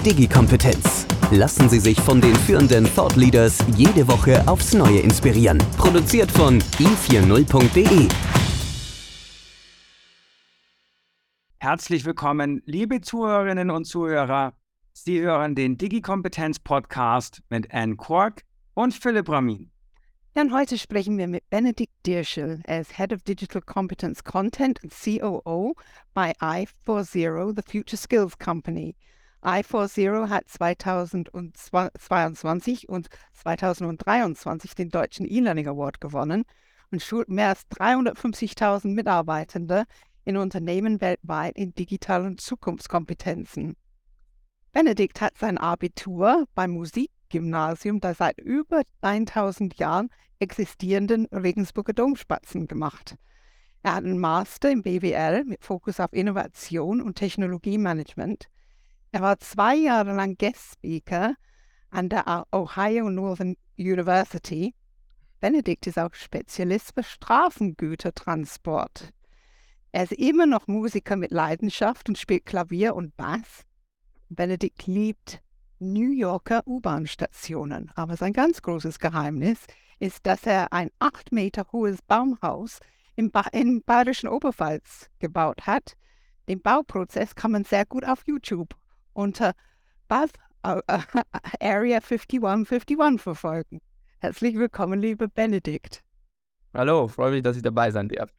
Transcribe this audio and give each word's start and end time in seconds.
Digi-Kompetenz. 0.00 1.06
Lassen 1.30 1.68
Sie 1.68 1.78
sich 1.78 2.00
von 2.00 2.22
den 2.22 2.34
führenden 2.34 2.86
Thought 2.94 3.16
Leaders 3.16 3.58
jede 3.76 4.08
Woche 4.08 4.42
aufs 4.48 4.72
Neue 4.72 5.00
inspirieren. 5.00 5.58
Produziert 5.76 6.30
von 6.30 6.58
i40.de. 6.58 8.08
Herzlich 11.58 12.06
willkommen, 12.06 12.62
liebe 12.64 13.02
Zuhörerinnen 13.02 13.70
und 13.70 13.84
Zuhörer. 13.84 14.54
Sie 14.94 15.20
hören 15.20 15.54
den 15.54 15.76
Digi-Kompetenz-Podcast 15.76 17.42
mit 17.50 17.70
Anne 17.70 17.96
Quark 17.96 18.44
und 18.72 18.94
Philipp 18.94 19.28
Ramin. 19.28 19.70
Ja, 20.34 20.42
und 20.42 20.54
heute 20.54 20.78
sprechen 20.78 21.18
wir 21.18 21.28
mit 21.28 21.50
Benedikt 21.50 21.92
Dirschel. 22.06 22.60
Er 22.64 22.80
ist 22.80 22.96
Head 22.96 23.12
of 23.12 23.22
Digital 23.22 23.60
Competence 23.60 24.24
Content 24.24 24.82
und 24.82 24.92
COO 24.92 25.74
bei 26.14 26.32
i40, 26.40 27.54
the 27.54 27.62
Future 27.70 27.98
Skills 27.98 28.38
Company. 28.38 28.96
I40 29.42 30.28
hat 30.28 30.48
2022 30.48 32.88
und 32.88 33.08
2023 33.34 34.74
den 34.74 34.88
Deutschen 34.90 35.26
E-Learning 35.26 35.68
Award 35.68 36.00
gewonnen 36.00 36.44
und 36.90 37.02
schult 37.02 37.28
mehr 37.28 37.48
als 37.48 37.68
350.000 37.70 38.88
Mitarbeitende 38.88 39.84
in 40.24 40.36
Unternehmen 40.36 41.00
weltweit 41.00 41.56
in 41.56 41.74
digitalen 41.74 42.38
Zukunftskompetenzen. 42.38 43.76
Benedikt 44.72 45.20
hat 45.20 45.36
sein 45.38 45.58
Abitur 45.58 46.44
beim 46.54 46.72
Musikgymnasium 46.72 48.00
der 48.00 48.14
seit 48.14 48.40
über 48.40 48.82
1000 49.00 49.78
Jahren 49.78 50.10
existierenden 50.38 51.26
Regensburger 51.26 51.92
Domspatzen 51.92 52.66
gemacht. 52.66 53.16
Er 53.82 53.94
hat 53.94 54.04
einen 54.04 54.18
Master 54.18 54.70
im 54.70 54.82
BWL 54.82 55.44
mit 55.44 55.64
Fokus 55.64 56.00
auf 56.00 56.12
Innovation 56.12 57.00
und 57.00 57.16
Technologiemanagement. 57.16 58.48
Er 59.12 59.22
war 59.22 59.40
zwei 59.40 59.74
Jahre 59.74 60.14
lang 60.14 60.36
Guest 60.38 60.74
Speaker 60.74 61.34
an 61.90 62.08
der 62.08 62.46
Ohio 62.52 63.10
Northern 63.10 63.56
University. 63.76 64.72
Benedikt 65.40 65.88
ist 65.88 65.98
auch 65.98 66.14
Spezialist 66.14 66.92
für 66.94 67.02
Straßengütertransport. 67.02 69.12
Er 69.90 70.04
ist 70.04 70.12
immer 70.12 70.46
noch 70.46 70.68
Musiker 70.68 71.16
mit 71.16 71.32
Leidenschaft 71.32 72.08
und 72.08 72.18
spielt 72.18 72.46
Klavier 72.46 72.94
und 72.94 73.16
Bass. 73.16 73.64
Benedikt 74.28 74.86
liebt 74.86 75.42
New 75.80 76.12
Yorker 76.12 76.64
U-Bahn-Stationen, 76.64 77.90
aber 77.96 78.16
sein 78.16 78.32
ganz 78.32 78.62
großes 78.62 79.00
Geheimnis 79.00 79.66
ist, 79.98 80.24
dass 80.24 80.46
er 80.46 80.72
ein 80.72 80.92
acht 81.00 81.32
Meter 81.32 81.66
hohes 81.72 82.00
Baumhaus 82.02 82.78
im, 83.16 83.32
ba 83.32 83.40
im 83.50 83.82
Bayerischen 83.82 84.28
Oberpfalz 84.28 85.10
gebaut 85.18 85.66
hat. 85.66 85.96
Den 86.48 86.62
Bauprozess 86.62 87.34
kann 87.34 87.50
man 87.50 87.64
sehr 87.64 87.86
gut 87.86 88.04
auf 88.04 88.22
YouTube 88.26 88.76
unter 89.20 89.52
Bath 90.08 90.32
uh, 90.66 90.80
Area 91.60 92.00
5151 92.00 93.20
verfolgen. 93.20 93.80
Herzlich 94.18 94.56
willkommen, 94.56 95.00
lieber 95.00 95.28
Benedikt. 95.28 96.02
Hallo, 96.74 97.08
freue 97.08 97.32
mich, 97.32 97.42
dass 97.42 97.56
ich 97.56 97.62
dabei 97.62 97.90
sein 97.90 98.08
darf. 98.08 98.32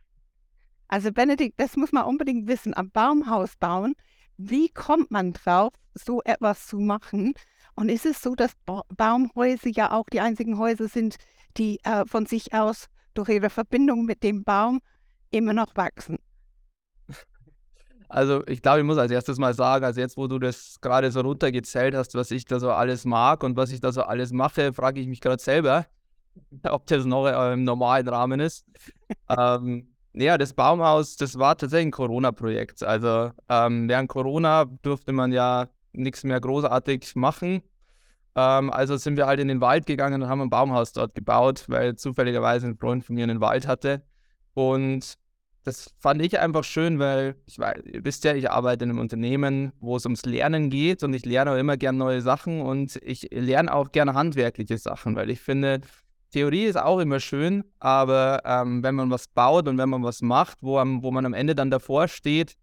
Also 0.87 1.11
Benedikt, 1.11 1.59
das 1.59 1.77
muss 1.77 1.91
man 1.91 2.05
unbedingt 2.05 2.47
wissen. 2.47 2.75
Am 2.75 2.89
Baumhaus 2.91 3.55
bauen, 3.55 3.93
wie 4.37 4.69
kommt 4.69 5.11
man 5.11 5.33
drauf, 5.33 5.73
so 5.93 6.21
etwas 6.23 6.67
zu 6.67 6.79
machen? 6.79 7.33
Und 7.75 7.89
ist 7.89 8.05
es 8.05 8.21
so, 8.21 8.35
dass 8.35 8.53
ba 8.65 8.83
Baumhäuser 8.95 9.69
ja 9.69 9.91
auch 9.91 10.05
die 10.11 10.19
einzigen 10.19 10.57
Häuser 10.57 10.87
sind, 10.87 11.17
die 11.57 11.79
äh, 11.83 12.05
von 12.05 12.25
sich 12.25 12.53
aus 12.53 12.87
durch 13.13 13.29
ihre 13.29 13.49
Verbindung 13.49 14.05
mit 14.05 14.23
dem 14.23 14.43
Baum 14.43 14.81
immer 15.29 15.53
noch 15.53 15.75
wachsen? 15.75 16.17
Also 18.11 18.45
ich 18.45 18.61
glaube, 18.61 18.79
ich 18.79 18.85
muss 18.85 18.97
als 18.97 19.11
erstes 19.11 19.37
mal 19.37 19.53
sagen, 19.53 19.85
also 19.85 20.01
jetzt, 20.01 20.17
wo 20.17 20.27
du 20.27 20.37
das 20.37 20.79
gerade 20.81 21.09
so 21.11 21.21
runtergezählt 21.21 21.95
hast, 21.95 22.13
was 22.13 22.29
ich 22.31 22.43
da 22.43 22.59
so 22.59 22.71
alles 22.71 23.05
mag 23.05 23.41
und 23.43 23.55
was 23.55 23.71
ich 23.71 23.79
da 23.79 23.93
so 23.93 24.01
alles 24.01 24.33
mache, 24.33 24.73
frage 24.73 24.99
ich 24.99 25.07
mich 25.07 25.21
gerade 25.21 25.41
selber, 25.41 25.85
ob 26.69 26.85
das 26.87 27.05
noch 27.05 27.25
äh, 27.25 27.53
im 27.53 27.63
normalen 27.63 28.07
Rahmen 28.09 28.41
ist. 28.41 28.65
ähm, 29.29 29.87
ja, 30.13 30.37
das 30.37 30.53
Baumhaus, 30.53 31.15
das 31.15 31.39
war 31.39 31.57
tatsächlich 31.57 31.87
ein 31.87 31.91
Corona-Projekt. 31.91 32.83
Also 32.83 33.31
ähm, 33.47 33.87
während 33.87 34.09
Corona 34.09 34.65
durfte 34.65 35.13
man 35.13 35.31
ja 35.31 35.69
nichts 35.93 36.25
mehr 36.25 36.41
großartig 36.41 37.15
machen. 37.15 37.61
Ähm, 38.35 38.71
also 38.71 38.97
sind 38.97 39.15
wir 39.15 39.25
halt 39.25 39.39
in 39.39 39.47
den 39.47 39.61
Wald 39.61 39.85
gegangen 39.85 40.21
und 40.21 40.27
haben 40.27 40.41
ein 40.41 40.49
Baumhaus 40.49 40.91
dort 40.91 41.15
gebaut, 41.15 41.63
weil 41.69 41.95
zufälligerweise 41.95 42.67
ein 42.67 42.77
Freund 42.77 43.05
von 43.05 43.15
mir 43.15 43.23
einen 43.23 43.39
Wald 43.39 43.67
hatte. 43.67 44.01
Und 44.53 45.17
das 45.63 45.93
fand 45.99 46.21
ich 46.21 46.39
einfach 46.39 46.63
schön, 46.63 46.97
weil 46.99 47.35
ich 47.45 47.59
weiß, 47.59 47.83
ihr 47.85 48.03
wisst 48.03 48.23
ja, 48.23 48.33
ich 48.33 48.49
arbeite 48.49 48.83
in 48.83 48.89
einem 48.89 48.99
Unternehmen, 48.99 49.71
wo 49.79 49.95
es 49.95 50.05
ums 50.05 50.25
Lernen 50.25 50.69
geht 50.69 51.03
und 51.03 51.13
ich 51.13 51.25
lerne 51.25 51.51
auch 51.51 51.57
immer 51.57 51.77
gerne 51.77 51.97
neue 51.97 52.21
Sachen 52.21 52.61
und 52.61 52.99
ich 53.03 53.29
lerne 53.31 53.73
auch 53.73 53.91
gerne 53.91 54.13
handwerkliche 54.13 54.77
Sachen, 54.77 55.15
weil 55.15 55.29
ich 55.29 55.39
finde, 55.39 55.81
Theorie 56.31 56.63
ist 56.63 56.77
auch 56.77 56.99
immer 56.99 57.19
schön, 57.19 57.63
aber 57.79 58.41
ähm, 58.45 58.81
wenn 58.83 58.95
man 58.95 59.11
was 59.11 59.27
baut 59.27 59.67
und 59.67 59.77
wenn 59.77 59.89
man 59.89 60.03
was 60.03 60.21
macht, 60.21 60.57
wo, 60.61 60.75
wo 60.77 61.11
man 61.11 61.25
am 61.25 61.33
Ende 61.33 61.55
dann 61.55 61.69
davor 61.69 62.07
steht 62.07 62.55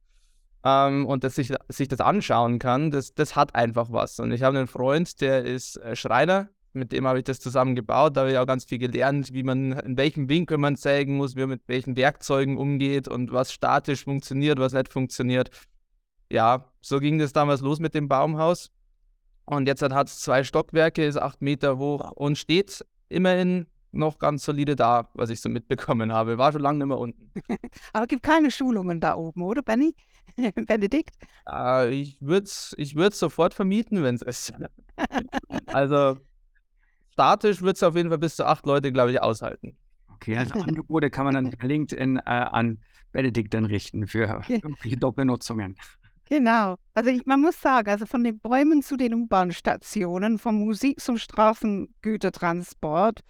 ähm, 0.64 1.06
und 1.06 1.22
das 1.22 1.36
sich, 1.36 1.52
sich 1.68 1.86
das 1.88 2.00
anschauen 2.00 2.58
kann, 2.58 2.90
das, 2.90 3.14
das 3.14 3.36
hat 3.36 3.54
einfach 3.54 3.92
was. 3.92 4.18
Und 4.20 4.32
ich 4.32 4.42
habe 4.42 4.58
einen 4.58 4.68
Freund, 4.68 5.20
der 5.20 5.44
ist 5.44 5.76
äh, 5.76 5.94
Schreiner, 5.94 6.48
mit 6.72 6.92
dem 6.92 7.06
habe 7.06 7.18
ich 7.18 7.24
das 7.24 7.40
zusammen 7.40 7.74
gebaut. 7.74 8.16
Da 8.16 8.22
habe 8.22 8.32
ich 8.32 8.38
auch 8.38 8.46
ganz 8.46 8.64
viel 8.64 8.78
gelernt, 8.78 9.32
wie 9.32 9.42
man, 9.42 9.72
in 9.72 9.96
welchem 9.96 10.28
Winkel 10.28 10.58
man 10.58 10.76
sägen 10.76 11.16
muss, 11.16 11.36
wie 11.36 11.40
man 11.40 11.50
mit 11.50 11.62
welchen 11.66 11.96
Werkzeugen 11.96 12.56
umgeht 12.56 13.08
und 13.08 13.32
was 13.32 13.52
statisch 13.52 14.04
funktioniert, 14.04 14.58
was 14.58 14.72
nicht 14.72 14.92
funktioniert. 14.92 15.50
Ja, 16.30 16.64
so 16.80 17.00
ging 17.00 17.18
das 17.18 17.32
damals 17.32 17.60
los 17.60 17.80
mit 17.80 17.94
dem 17.94 18.08
Baumhaus. 18.08 18.70
Und 19.44 19.66
jetzt 19.66 19.82
hat 19.82 20.08
es 20.08 20.20
zwei 20.20 20.44
Stockwerke, 20.44 21.04
ist 21.04 21.16
acht 21.16 21.40
Meter 21.40 21.78
hoch 21.78 22.12
und 22.12 22.36
steht 22.36 22.84
immerhin 23.08 23.66
noch 23.92 24.18
ganz 24.18 24.44
solide 24.44 24.76
da, 24.76 25.08
was 25.14 25.30
ich 25.30 25.40
so 25.40 25.48
mitbekommen 25.48 26.12
habe. 26.12 26.36
War 26.36 26.52
schon 26.52 26.60
lange 26.60 26.78
nicht 26.78 26.88
mehr 26.88 26.98
unten. 26.98 27.30
Aber 27.92 28.04
es 28.04 28.08
gibt 28.08 28.22
keine 28.22 28.50
Schulungen 28.50 29.00
da 29.00 29.14
oben, 29.16 29.42
oder, 29.42 29.62
Benny? 29.62 29.94
Benedikt? 30.66 31.16
Äh, 31.50 31.90
ich 31.90 32.20
würde 32.20 32.44
es 32.44 32.74
ich 32.76 32.94
sofort 33.12 33.54
vermieten, 33.54 34.02
wenn 34.02 34.16
es 34.16 34.22
ist. 34.22 34.52
also 35.66 36.18
statisch 37.18 37.62
wird 37.62 37.76
es 37.76 37.82
auf 37.82 37.96
jeden 37.96 38.10
Fall 38.10 38.18
bis 38.18 38.36
zu 38.36 38.46
acht 38.46 38.64
Leute, 38.64 38.92
glaube 38.92 39.10
ich, 39.10 39.20
aushalten. 39.20 39.76
Okay, 40.14 40.36
also 40.36 40.60
Angebote 40.60 41.10
kann 41.10 41.24
man 41.24 41.34
dann 41.34 41.50
LinkedIn 41.50 42.18
äh, 42.18 42.20
an 42.24 42.78
Benedikt 43.10 43.54
dann 43.54 43.64
richten 43.64 44.06
für 44.06 44.44
irgendwelche 44.46 44.96
Doppelnutzungen. 44.96 45.74
Genau. 46.26 46.76
Also 46.94 47.10
ich, 47.10 47.26
man 47.26 47.40
muss 47.40 47.60
sagen, 47.60 47.90
also 47.90 48.06
von 48.06 48.22
den 48.22 48.38
Bäumen 48.38 48.82
zu 48.82 48.96
den 48.96 49.14
U-Bahn-Stationen, 49.14 50.38
von 50.38 50.54
Musik 50.56 51.00
zum 51.00 51.18
Straßengütertransport. 51.18 53.22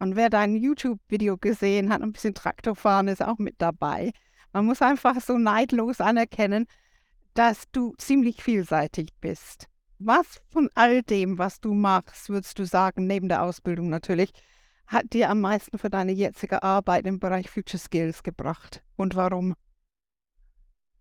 Und 0.00 0.16
wer 0.16 0.30
dein 0.30 0.56
YouTube-Video 0.56 1.36
gesehen 1.36 1.92
hat, 1.92 2.02
ein 2.02 2.12
bisschen 2.12 2.34
Traktorfahren 2.34 3.06
ist 3.06 3.22
auch 3.22 3.38
mit 3.38 3.54
dabei. 3.58 4.10
Man 4.52 4.66
muss 4.66 4.82
einfach 4.82 5.20
so 5.20 5.38
neidlos 5.38 6.00
anerkennen, 6.00 6.66
dass 7.34 7.70
du 7.70 7.94
ziemlich 7.98 8.42
vielseitig 8.42 9.10
bist. 9.20 9.68
Was 9.98 10.40
von 10.50 10.70
all 10.74 11.02
dem, 11.02 11.38
was 11.38 11.60
du 11.60 11.74
machst, 11.74 12.28
würdest 12.28 12.58
du 12.58 12.64
sagen, 12.64 13.06
neben 13.08 13.28
der 13.28 13.42
Ausbildung 13.42 13.88
natürlich, 13.88 14.32
hat 14.86 15.12
dir 15.12 15.28
am 15.28 15.40
meisten 15.40 15.76
für 15.76 15.90
deine 15.90 16.12
jetzige 16.12 16.62
Arbeit 16.62 17.06
im 17.06 17.18
Bereich 17.18 17.50
Future 17.50 17.80
Skills 17.80 18.22
gebracht? 18.22 18.82
Und 18.96 19.16
warum? 19.16 19.52
Äh, 19.52 19.54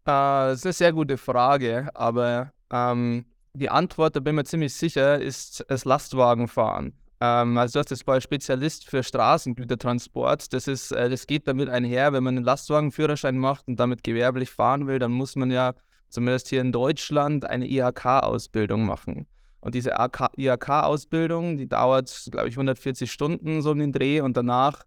das 0.05 0.59
ist 0.59 0.65
eine 0.65 0.73
sehr 0.73 0.93
gute 0.93 1.17
Frage, 1.17 1.89
aber 1.93 2.51
ähm, 2.71 3.25
die 3.53 3.69
Antwort, 3.69 4.15
da 4.15 4.19
bin 4.19 4.33
ich 4.33 4.37
mir 4.37 4.45
ziemlich 4.45 4.73
sicher, 4.73 5.21
ist 5.21 5.63
das 5.67 5.85
Lastwagenfahren. 5.85 6.93
Ähm, 7.21 7.57
also 7.57 7.73
du 7.73 7.79
hast 7.79 7.91
das 7.91 8.01
vorher 8.01 8.21
Spezialist 8.21 8.89
für 8.89 9.03
Straßengütertransport. 9.03 10.53
Das, 10.53 10.67
ist, 10.67 10.91
äh, 10.91 11.09
das 11.09 11.27
geht 11.27 11.47
damit 11.47 11.69
einher, 11.69 12.13
wenn 12.13 12.23
man 12.23 12.37
einen 12.37 12.45
Lastwagenführerschein 12.45 13.37
macht 13.37 13.67
und 13.67 13.79
damit 13.79 14.03
gewerblich 14.03 14.49
fahren 14.49 14.87
will, 14.87 14.97
dann 14.97 15.11
muss 15.11 15.35
man 15.35 15.51
ja 15.51 15.73
zumindest 16.09 16.47
hier 16.49 16.61
in 16.61 16.71
Deutschland 16.71 17.45
eine 17.45 17.67
IHK-Ausbildung 17.67 18.85
machen. 18.85 19.27
Und 19.59 19.75
diese 19.75 19.91
IHK-Ausbildung, 19.91 21.57
die 21.57 21.67
dauert, 21.67 22.27
glaube 22.31 22.47
ich, 22.47 22.55
140 22.55 23.11
Stunden 23.11 23.61
so 23.61 23.71
in 23.71 23.79
den 23.79 23.91
Dreh 23.91 24.21
und 24.21 24.37
danach 24.37 24.83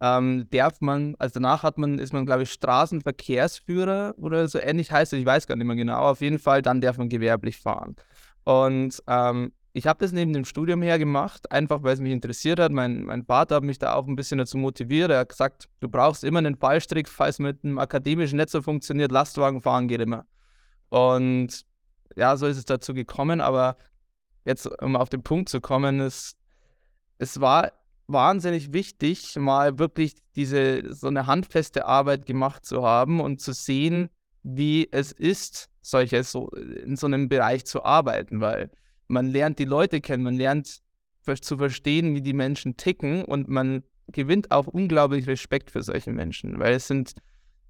ähm, 0.00 0.46
darf 0.50 0.80
man, 0.80 1.14
also 1.18 1.34
danach 1.34 1.62
hat 1.62 1.78
man, 1.78 1.98
ist 1.98 2.12
man, 2.12 2.26
glaube 2.26 2.44
ich, 2.44 2.52
Straßenverkehrsführer 2.52 4.14
oder 4.16 4.48
so 4.48 4.58
ähnlich 4.58 4.90
heißt 4.90 5.12
es, 5.12 5.18
ich 5.18 5.26
weiß 5.26 5.46
gar 5.46 5.56
nicht 5.56 5.66
mehr 5.66 5.76
genau. 5.76 6.00
Auf 6.00 6.20
jeden 6.20 6.38
Fall, 6.38 6.62
dann 6.62 6.80
darf 6.80 6.96
man 6.96 7.08
gewerblich 7.08 7.58
fahren. 7.58 7.96
Und 8.44 9.02
ähm, 9.06 9.52
ich 9.72 9.86
habe 9.86 9.98
das 10.00 10.12
neben 10.12 10.32
dem 10.32 10.44
Studium 10.44 10.82
her 10.82 10.98
gemacht, 10.98 11.50
einfach 11.52 11.82
weil 11.82 11.94
es 11.94 12.00
mich 12.00 12.12
interessiert 12.12 12.58
hat. 12.58 12.72
Mein, 12.72 13.04
mein 13.04 13.24
Vater 13.24 13.56
hat 13.56 13.62
mich 13.62 13.78
da 13.78 13.94
auch 13.94 14.06
ein 14.08 14.16
bisschen 14.16 14.38
dazu 14.38 14.58
motiviert. 14.58 15.10
Er 15.10 15.20
hat 15.20 15.28
gesagt, 15.28 15.68
du 15.80 15.88
brauchst 15.88 16.24
immer 16.24 16.38
einen 16.38 16.56
Fallstrick, 16.56 17.08
falls 17.08 17.38
mit 17.38 17.62
einem 17.62 17.78
akademischen 17.78 18.38
Netz 18.38 18.52
so 18.52 18.62
funktioniert, 18.62 19.12
Lastwagen 19.12 19.60
fahren 19.60 19.86
geht 19.86 20.00
immer. 20.00 20.24
Und 20.90 21.64
ja, 22.16 22.36
so 22.36 22.46
ist 22.46 22.58
es 22.58 22.66
dazu 22.66 22.92
gekommen. 22.92 23.40
Aber 23.40 23.76
jetzt, 24.44 24.66
um 24.82 24.96
auf 24.96 25.08
den 25.08 25.22
Punkt 25.22 25.48
zu 25.48 25.60
kommen, 25.60 26.00
es, 26.00 26.36
es 27.18 27.40
war 27.40 27.72
wahnsinnig 28.06 28.72
wichtig, 28.72 29.36
mal 29.36 29.78
wirklich 29.78 30.14
diese 30.36 30.92
so 30.92 31.06
eine 31.06 31.26
handfeste 31.26 31.86
Arbeit 31.86 32.26
gemacht 32.26 32.66
zu 32.66 32.82
haben 32.82 33.20
und 33.20 33.40
zu 33.40 33.52
sehen, 33.52 34.10
wie 34.42 34.88
es 34.90 35.12
ist, 35.12 35.70
solche 35.80 36.22
so 36.24 36.48
in 36.50 36.96
so 36.96 37.06
einem 37.06 37.28
Bereich 37.28 37.64
zu 37.64 37.84
arbeiten, 37.84 38.40
weil 38.40 38.70
man 39.06 39.28
lernt 39.28 39.58
die 39.58 39.64
Leute 39.64 40.00
kennen, 40.00 40.24
man 40.24 40.36
lernt 40.36 40.80
zu 41.42 41.56
verstehen, 41.56 42.14
wie 42.14 42.22
die 42.22 42.32
Menschen 42.32 42.76
ticken 42.76 43.24
und 43.24 43.48
man 43.48 43.84
gewinnt 44.08 44.50
auch 44.50 44.66
unglaublich 44.66 45.28
Respekt 45.28 45.70
für 45.70 45.82
solche 45.82 46.10
Menschen, 46.10 46.58
weil 46.58 46.74
es 46.74 46.88
sind 46.88 47.14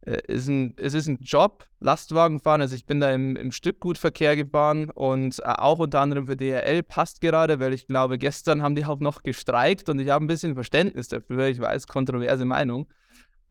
ist 0.02 0.49
ein, 0.49 0.75
es 0.79 0.94
ist 0.94 1.08
ein 1.08 1.19
Job, 1.20 1.67
Lastwagen 1.81 2.41
fahren. 2.41 2.61
Also 2.61 2.75
ich 2.75 2.87
bin 2.87 3.00
da 3.00 3.11
im, 3.12 3.37
im 3.37 3.52
Stückgutverkehr 3.52 4.35
gefahren 4.37 4.91
und 4.91 5.38
äh, 5.41 5.43
auch 5.44 5.79
unter 5.79 6.00
anderem 6.00 6.26
für 6.26 6.37
DRL 6.37 6.82
passt 6.82 7.20
gerade, 7.20 7.61
weil 7.61 7.75
ich 7.75 7.87
glaube, 7.87 8.19
gestern 8.19 8.62
haben 8.62 8.75
die 8.75 8.85
auch 8.85 9.00
noch 9.00 9.23
gestreikt 9.23 9.88
und 9.88 9.99
ich 9.99 10.08
habe 10.08 10.25
ein 10.25 10.29
bisschen 10.29 10.55
Verständnis 10.55 11.08
dafür. 11.08 11.49
Ich 11.49 11.61
weiß, 11.61 11.87
kontroverse 11.87 12.44
Meinung. 12.44 12.87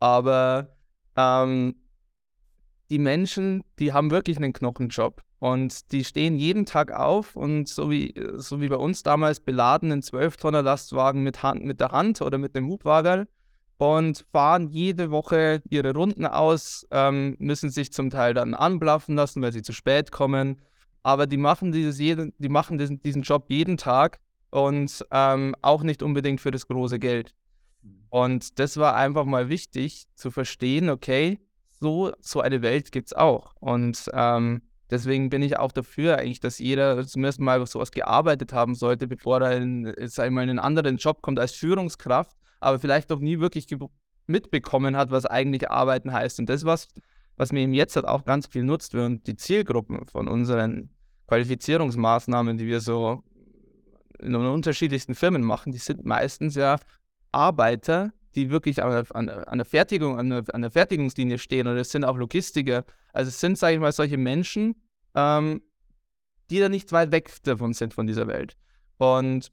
Aber 0.00 0.76
ähm, 1.16 1.76
die 2.90 2.98
Menschen, 2.98 3.62
die 3.78 3.92
haben 3.92 4.10
wirklich 4.10 4.36
einen 4.36 4.52
Knochenjob. 4.52 5.22
Und 5.38 5.92
die 5.92 6.04
stehen 6.04 6.36
jeden 6.36 6.66
Tag 6.66 6.92
auf 6.92 7.34
und 7.34 7.66
so 7.66 7.90
wie, 7.90 8.12
so 8.34 8.60
wie 8.60 8.68
bei 8.68 8.76
uns 8.76 9.02
damals 9.02 9.40
beladen 9.40 9.90
in 9.90 10.02
12-Tonner 10.02 10.60
Lastwagen 10.60 11.22
mit, 11.22 11.42
Hand, 11.42 11.64
mit 11.64 11.80
der 11.80 11.92
Hand 11.92 12.20
oder 12.20 12.36
mit 12.36 12.54
dem 12.54 12.68
Hubwagen 12.68 13.26
und 13.80 14.26
fahren 14.30 14.68
jede 14.68 15.10
Woche 15.10 15.62
ihre 15.70 15.94
Runden 15.94 16.26
aus, 16.26 16.86
ähm, 16.90 17.34
müssen 17.38 17.70
sich 17.70 17.94
zum 17.94 18.10
Teil 18.10 18.34
dann 18.34 18.52
anblaffen 18.52 19.16
lassen, 19.16 19.40
weil 19.40 19.52
sie 19.52 19.62
zu 19.62 19.72
spät 19.72 20.12
kommen. 20.12 20.60
Aber 21.02 21.26
die 21.26 21.38
machen, 21.38 21.72
dieses 21.72 21.98
jeden, 21.98 22.34
die 22.36 22.50
machen 22.50 22.76
diesen, 22.76 23.02
diesen 23.02 23.22
Job 23.22 23.46
jeden 23.48 23.78
Tag 23.78 24.18
und 24.50 25.02
ähm, 25.10 25.56
auch 25.62 25.82
nicht 25.82 26.02
unbedingt 26.02 26.42
für 26.42 26.50
das 26.50 26.68
große 26.68 26.98
Geld. 26.98 27.34
Mhm. 27.80 28.04
Und 28.10 28.58
das 28.58 28.76
war 28.76 28.96
einfach 28.96 29.24
mal 29.24 29.48
wichtig 29.48 30.04
zu 30.14 30.30
verstehen, 30.30 30.90
okay, 30.90 31.38
so, 31.80 32.12
so 32.20 32.42
eine 32.42 32.60
Welt 32.60 32.92
gibt 32.92 33.06
es 33.06 33.12
auch. 33.14 33.54
Und 33.60 34.10
ähm, 34.12 34.60
deswegen 34.90 35.30
bin 35.30 35.40
ich 35.40 35.58
auch 35.58 35.72
dafür 35.72 36.18
eigentlich, 36.18 36.40
dass 36.40 36.58
jeder 36.58 37.06
zumindest 37.06 37.40
mal 37.40 37.66
sowas 37.66 37.92
gearbeitet 37.92 38.52
haben 38.52 38.74
sollte, 38.74 39.06
bevor 39.06 39.40
er 39.40 39.56
in, 39.56 39.84
mal, 39.84 39.94
in 40.20 40.36
einen 40.36 40.58
anderen 40.58 40.98
Job 40.98 41.22
kommt 41.22 41.38
als 41.38 41.52
Führungskraft, 41.52 42.36
aber 42.60 42.78
vielleicht 42.78 43.10
noch 43.10 43.18
nie 43.18 43.40
wirklich 43.40 43.66
mitbekommen 44.26 44.96
hat, 44.96 45.10
was 45.10 45.26
eigentlich 45.26 45.70
Arbeiten 45.70 46.12
heißt. 46.12 46.38
Und 46.38 46.48
das, 46.48 46.64
was, 46.64 46.88
was 47.36 47.52
mir 47.52 47.60
eben 47.60 47.74
jetzt 47.74 47.96
halt 47.96 48.06
auch 48.06 48.24
ganz 48.24 48.46
viel 48.46 48.62
nutzt, 48.62 48.94
und 48.94 49.26
die 49.26 49.36
Zielgruppen 49.36 50.06
von 50.06 50.28
unseren 50.28 50.90
Qualifizierungsmaßnahmen, 51.26 52.58
die 52.58 52.66
wir 52.66 52.80
so 52.80 53.22
in 54.18 54.34
unterschiedlichsten 54.34 55.14
Firmen 55.14 55.42
machen, 55.42 55.72
die 55.72 55.78
sind 55.78 56.04
meistens 56.04 56.54
ja 56.54 56.76
Arbeiter, 57.32 58.12
die 58.34 58.50
wirklich 58.50 58.82
an, 58.82 59.06
an, 59.10 59.28
an 59.28 59.58
der 59.58 59.64
Fertigung, 59.64 60.18
an 60.18 60.30
der, 60.30 60.44
an 60.52 60.62
der, 60.62 60.70
Fertigungslinie 60.70 61.38
stehen 61.38 61.66
oder 61.66 61.78
es 61.78 61.90
sind 61.90 62.04
auch 62.04 62.16
Logistiker. 62.16 62.84
Also 63.12 63.28
es 63.28 63.40
sind, 63.40 63.58
sage 63.58 63.74
ich 63.74 63.80
mal, 63.80 63.92
solche 63.92 64.18
Menschen, 64.18 64.76
ähm, 65.14 65.62
die 66.50 66.60
da 66.60 66.68
nicht 66.68 66.92
weit 66.92 67.12
weg 67.12 67.32
davon 67.42 67.72
sind 67.72 67.94
von 67.94 68.06
dieser 68.06 68.26
Welt. 68.26 68.56
Und 68.98 69.50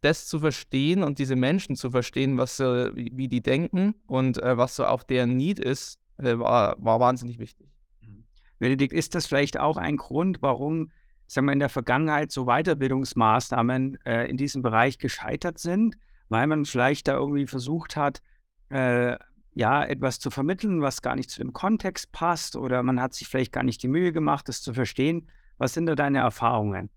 das 0.00 0.26
zu 0.26 0.40
verstehen 0.40 1.02
und 1.02 1.18
diese 1.18 1.36
Menschen 1.36 1.76
zu 1.76 1.90
verstehen, 1.90 2.38
was 2.38 2.60
äh, 2.60 2.90
wie, 2.94 3.28
die 3.28 3.42
denken 3.42 3.94
und 4.06 4.42
äh, 4.42 4.56
was 4.56 4.76
so 4.76 4.86
auch 4.86 5.02
deren 5.02 5.36
Need 5.36 5.58
ist, 5.58 5.98
äh, 6.18 6.38
war, 6.38 6.76
war 6.78 7.00
wahnsinnig 7.00 7.38
wichtig. 7.38 7.68
Mhm. 8.02 8.24
Benedikt, 8.58 8.92
ist 8.92 9.14
das 9.14 9.26
vielleicht 9.26 9.58
auch 9.58 9.76
ein 9.76 9.96
Grund, 9.96 10.42
warum 10.42 10.90
sagen 11.26 11.46
wir, 11.46 11.52
in 11.52 11.58
der 11.58 11.68
Vergangenheit 11.68 12.30
so 12.30 12.44
Weiterbildungsmaßnahmen 12.44 13.98
äh, 14.04 14.26
in 14.26 14.36
diesem 14.36 14.62
Bereich 14.62 14.98
gescheitert 14.98 15.58
sind? 15.58 15.96
weil 16.28 16.46
man 16.46 16.64
vielleicht 16.64 17.08
da 17.08 17.14
irgendwie 17.14 17.46
versucht 17.46 17.96
hat, 17.96 18.22
äh, 18.70 19.16
ja, 19.54 19.84
etwas 19.84 20.18
zu 20.18 20.30
vermitteln, 20.30 20.82
was 20.82 21.02
gar 21.02 21.16
nicht 21.16 21.30
zu 21.30 21.40
dem 21.40 21.52
Kontext 21.52 22.12
passt 22.12 22.56
oder 22.56 22.82
man 22.82 23.00
hat 23.00 23.14
sich 23.14 23.28
vielleicht 23.28 23.52
gar 23.52 23.62
nicht 23.62 23.82
die 23.82 23.88
Mühe 23.88 24.12
gemacht, 24.12 24.48
das 24.48 24.60
zu 24.60 24.74
verstehen. 24.74 25.28
Was 25.56 25.72
sind 25.72 25.86
da 25.86 25.94
deine 25.94 26.18
Erfahrungen? 26.18 26.90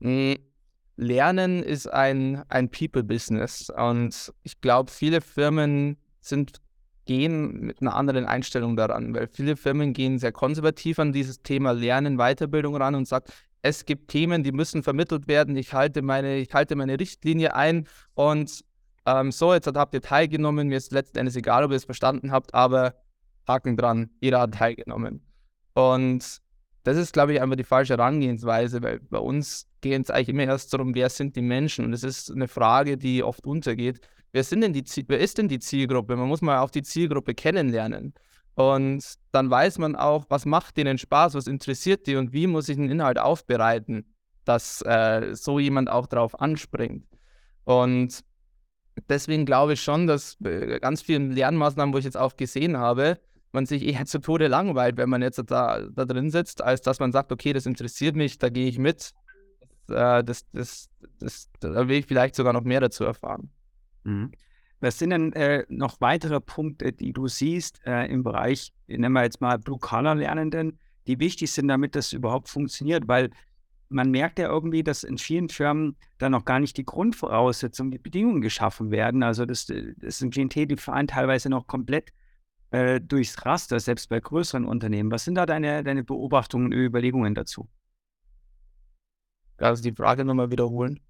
Hm, 0.00 0.36
Lernen 1.02 1.62
ist 1.62 1.86
ein, 1.86 2.42
ein 2.48 2.70
People-Business 2.70 3.70
und 3.70 4.32
ich 4.42 4.60
glaube, 4.60 4.90
viele 4.90 5.20
Firmen 5.20 5.98
sind, 6.20 6.60
gehen 7.04 7.60
mit 7.60 7.80
einer 7.80 7.94
anderen 7.94 8.24
Einstellung 8.26 8.76
daran, 8.76 9.14
weil 9.14 9.28
viele 9.28 9.56
Firmen 9.56 9.92
gehen 9.92 10.18
sehr 10.18 10.32
konservativ 10.32 10.98
an 10.98 11.12
dieses 11.12 11.42
Thema 11.42 11.72
Lernen, 11.72 12.16
Weiterbildung 12.16 12.76
ran 12.76 12.94
und 12.94 13.08
sagen, 13.08 13.26
es 13.62 13.84
gibt 13.84 14.08
Themen, 14.08 14.42
die 14.42 14.52
müssen 14.52 14.82
vermittelt 14.82 15.28
werden. 15.28 15.56
Ich 15.56 15.72
halte 15.72 16.02
meine, 16.02 16.38
ich 16.38 16.52
halte 16.52 16.74
meine 16.74 16.98
Richtlinie 16.98 17.54
ein 17.54 17.86
und 18.14 18.64
ähm, 19.06 19.32
so, 19.32 19.52
jetzt 19.52 19.66
habt 19.66 19.94
ihr 19.94 20.00
teilgenommen. 20.00 20.68
Mir 20.68 20.76
ist 20.76 20.92
letzten 20.92 21.18
Endes 21.18 21.36
egal, 21.36 21.64
ob 21.64 21.70
ihr 21.70 21.76
es 21.76 21.84
verstanden 21.84 22.30
habt, 22.32 22.54
aber 22.54 22.94
Haken 23.46 23.76
dran, 23.76 24.10
jeder 24.20 24.40
hat 24.40 24.54
teilgenommen. 24.54 25.22
Und 25.74 26.40
das 26.84 26.96
ist, 26.96 27.12
glaube 27.12 27.32
ich, 27.32 27.40
einfach 27.40 27.56
die 27.56 27.64
falsche 27.64 27.94
Herangehensweise, 27.94 28.82
weil 28.82 29.00
bei 29.00 29.18
uns 29.18 29.68
geht 29.80 30.02
es 30.02 30.10
eigentlich 30.10 30.30
immer 30.30 30.44
erst 30.44 30.72
darum, 30.72 30.94
wer 30.94 31.08
sind 31.10 31.36
die 31.36 31.42
Menschen. 31.42 31.84
Und 31.84 31.92
es 31.92 32.02
ist 32.02 32.30
eine 32.30 32.48
Frage, 32.48 32.96
die 32.96 33.22
oft 33.22 33.46
untergeht. 33.46 34.00
Wer, 34.32 34.44
sind 34.44 34.62
denn 34.62 34.72
die, 34.72 34.84
wer 35.08 35.20
ist 35.20 35.38
denn 35.38 35.48
die 35.48 35.58
Zielgruppe? 35.58 36.16
Man 36.16 36.28
muss 36.28 36.42
mal 36.42 36.58
auch 36.58 36.70
die 36.70 36.82
Zielgruppe 36.82 37.34
kennenlernen. 37.34 38.14
Und 38.54 39.04
dann 39.30 39.50
weiß 39.50 39.78
man 39.78 39.96
auch, 39.96 40.26
was 40.28 40.44
macht 40.44 40.76
denen 40.76 40.98
Spaß, 40.98 41.34
was 41.34 41.46
interessiert 41.46 42.06
die 42.06 42.16
und 42.16 42.32
wie 42.32 42.46
muss 42.46 42.68
ich 42.68 42.76
den 42.76 42.90
Inhalt 42.90 43.18
aufbereiten, 43.18 44.04
dass 44.44 44.82
äh, 44.82 45.34
so 45.34 45.58
jemand 45.58 45.88
auch 45.88 46.06
darauf 46.06 46.38
anspringt. 46.40 47.06
Und 47.64 48.24
deswegen 49.08 49.46
glaube 49.46 49.74
ich 49.74 49.82
schon, 49.82 50.06
dass 50.06 50.36
äh, 50.44 50.80
ganz 50.80 51.02
vielen 51.02 51.30
Lernmaßnahmen, 51.30 51.94
wo 51.94 51.98
ich 51.98 52.04
jetzt 52.04 52.16
auch 52.16 52.36
gesehen 52.36 52.76
habe, 52.76 53.18
man 53.52 53.66
sich 53.66 53.84
eher 53.84 54.04
zu 54.06 54.18
Tode 54.18 54.48
langweilt, 54.48 54.96
wenn 54.96 55.10
man 55.10 55.22
jetzt 55.22 55.42
da, 55.46 55.80
da 55.80 56.04
drin 56.04 56.30
sitzt, 56.30 56.62
als 56.62 56.82
dass 56.82 57.00
man 57.00 57.12
sagt, 57.12 57.32
okay, 57.32 57.52
das 57.52 57.66
interessiert 57.66 58.16
mich, 58.16 58.38
da 58.38 58.48
gehe 58.48 58.68
ich 58.68 58.78
mit. 58.78 59.12
Äh, 59.88 60.24
das, 60.24 60.46
das, 60.52 60.88
das, 61.18 61.50
da 61.60 61.88
will 61.88 61.98
ich 61.98 62.06
vielleicht 62.06 62.34
sogar 62.34 62.52
noch 62.52 62.64
mehr 62.64 62.80
dazu 62.80 63.04
erfahren. 63.04 63.50
Mhm. 64.04 64.32
Was 64.80 64.98
sind 64.98 65.10
denn 65.10 65.32
äh, 65.34 65.64
noch 65.68 66.00
weitere 66.00 66.40
Punkte, 66.40 66.92
die 66.92 67.12
du 67.12 67.28
siehst 67.28 67.80
äh, 67.86 68.06
im 68.06 68.24
Bereich, 68.24 68.72
nennen 68.88 69.12
wir 69.12 69.22
jetzt 69.22 69.40
mal 69.40 69.56
Blue-Collar-Lernenden, 69.58 70.78
die 71.06 71.20
wichtig 71.20 71.52
sind, 71.52 71.68
damit 71.68 71.94
das 71.94 72.12
überhaupt 72.12 72.48
funktioniert? 72.48 73.06
Weil 73.06 73.30
man 73.88 74.10
merkt 74.10 74.40
ja 74.40 74.48
irgendwie, 74.48 74.82
dass 74.82 75.04
in 75.04 75.18
vielen 75.18 75.48
Firmen 75.48 75.96
da 76.18 76.28
noch 76.28 76.44
gar 76.44 76.58
nicht 76.58 76.76
die 76.78 76.84
Grundvoraussetzungen, 76.84 77.92
die 77.92 77.98
Bedingungen 77.98 78.40
geschaffen 78.40 78.90
werden. 78.90 79.22
Also 79.22 79.46
das, 79.46 79.66
das 79.66 79.76
ist 80.00 80.22
ein 80.22 80.30
Klientel, 80.30 80.66
die 80.66 80.76
fahren 80.76 81.06
teilweise 81.06 81.48
noch 81.48 81.68
komplett 81.68 82.12
äh, 82.72 83.00
durchs 83.00 83.44
Raster, 83.44 83.78
selbst 83.80 84.08
bei 84.08 84.18
größeren 84.18 84.64
Unternehmen. 84.64 85.10
Was 85.10 85.24
sind 85.24 85.36
da 85.36 85.46
deine, 85.46 85.84
deine 85.84 86.04
Beobachtungen 86.04 86.66
und 86.66 86.72
Überlegungen 86.72 87.34
dazu? 87.34 87.68
Also 89.58 89.82
die 89.82 89.94
Frage 89.94 90.24
nochmal 90.24 90.50
wiederholen. 90.50 91.00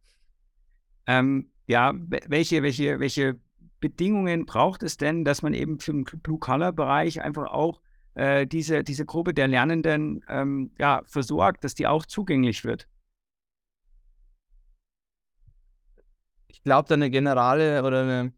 Ähm, 1.07 1.51
ja, 1.67 1.95
welche, 1.95 2.63
welche, 2.63 3.01
welche 3.01 3.41
Bedingungen 3.81 4.45
braucht 4.45 4.83
es 4.83 4.97
denn, 4.97 5.25
dass 5.25 5.43
man 5.43 5.55
eben 5.55 5.79
für 5.79 5.93
den 5.93 6.05
Blue-Color-Bereich 6.05 7.23
einfach 7.23 7.51
auch 7.51 7.81
äh, 8.15 8.47
diese, 8.47 8.85
diese 8.85 9.07
Gruppe 9.07 9.33
der 9.33 9.49
Lernenden 9.49 10.25
ähm, 10.29 10.73
ja, 10.79 11.03
versorgt, 11.07 11.65
dass 11.65 11.75
die 11.75 11.87
auch 11.87 12.07
zugänglich 12.07 12.65
wird? 12.65 12.89
Ich 16.49 16.63
glaube, 16.63 16.89
da 16.89 16.95
eine 16.95 17.11
generale 17.11 17.83
oder 17.85 18.03
eine, 18.03 18.33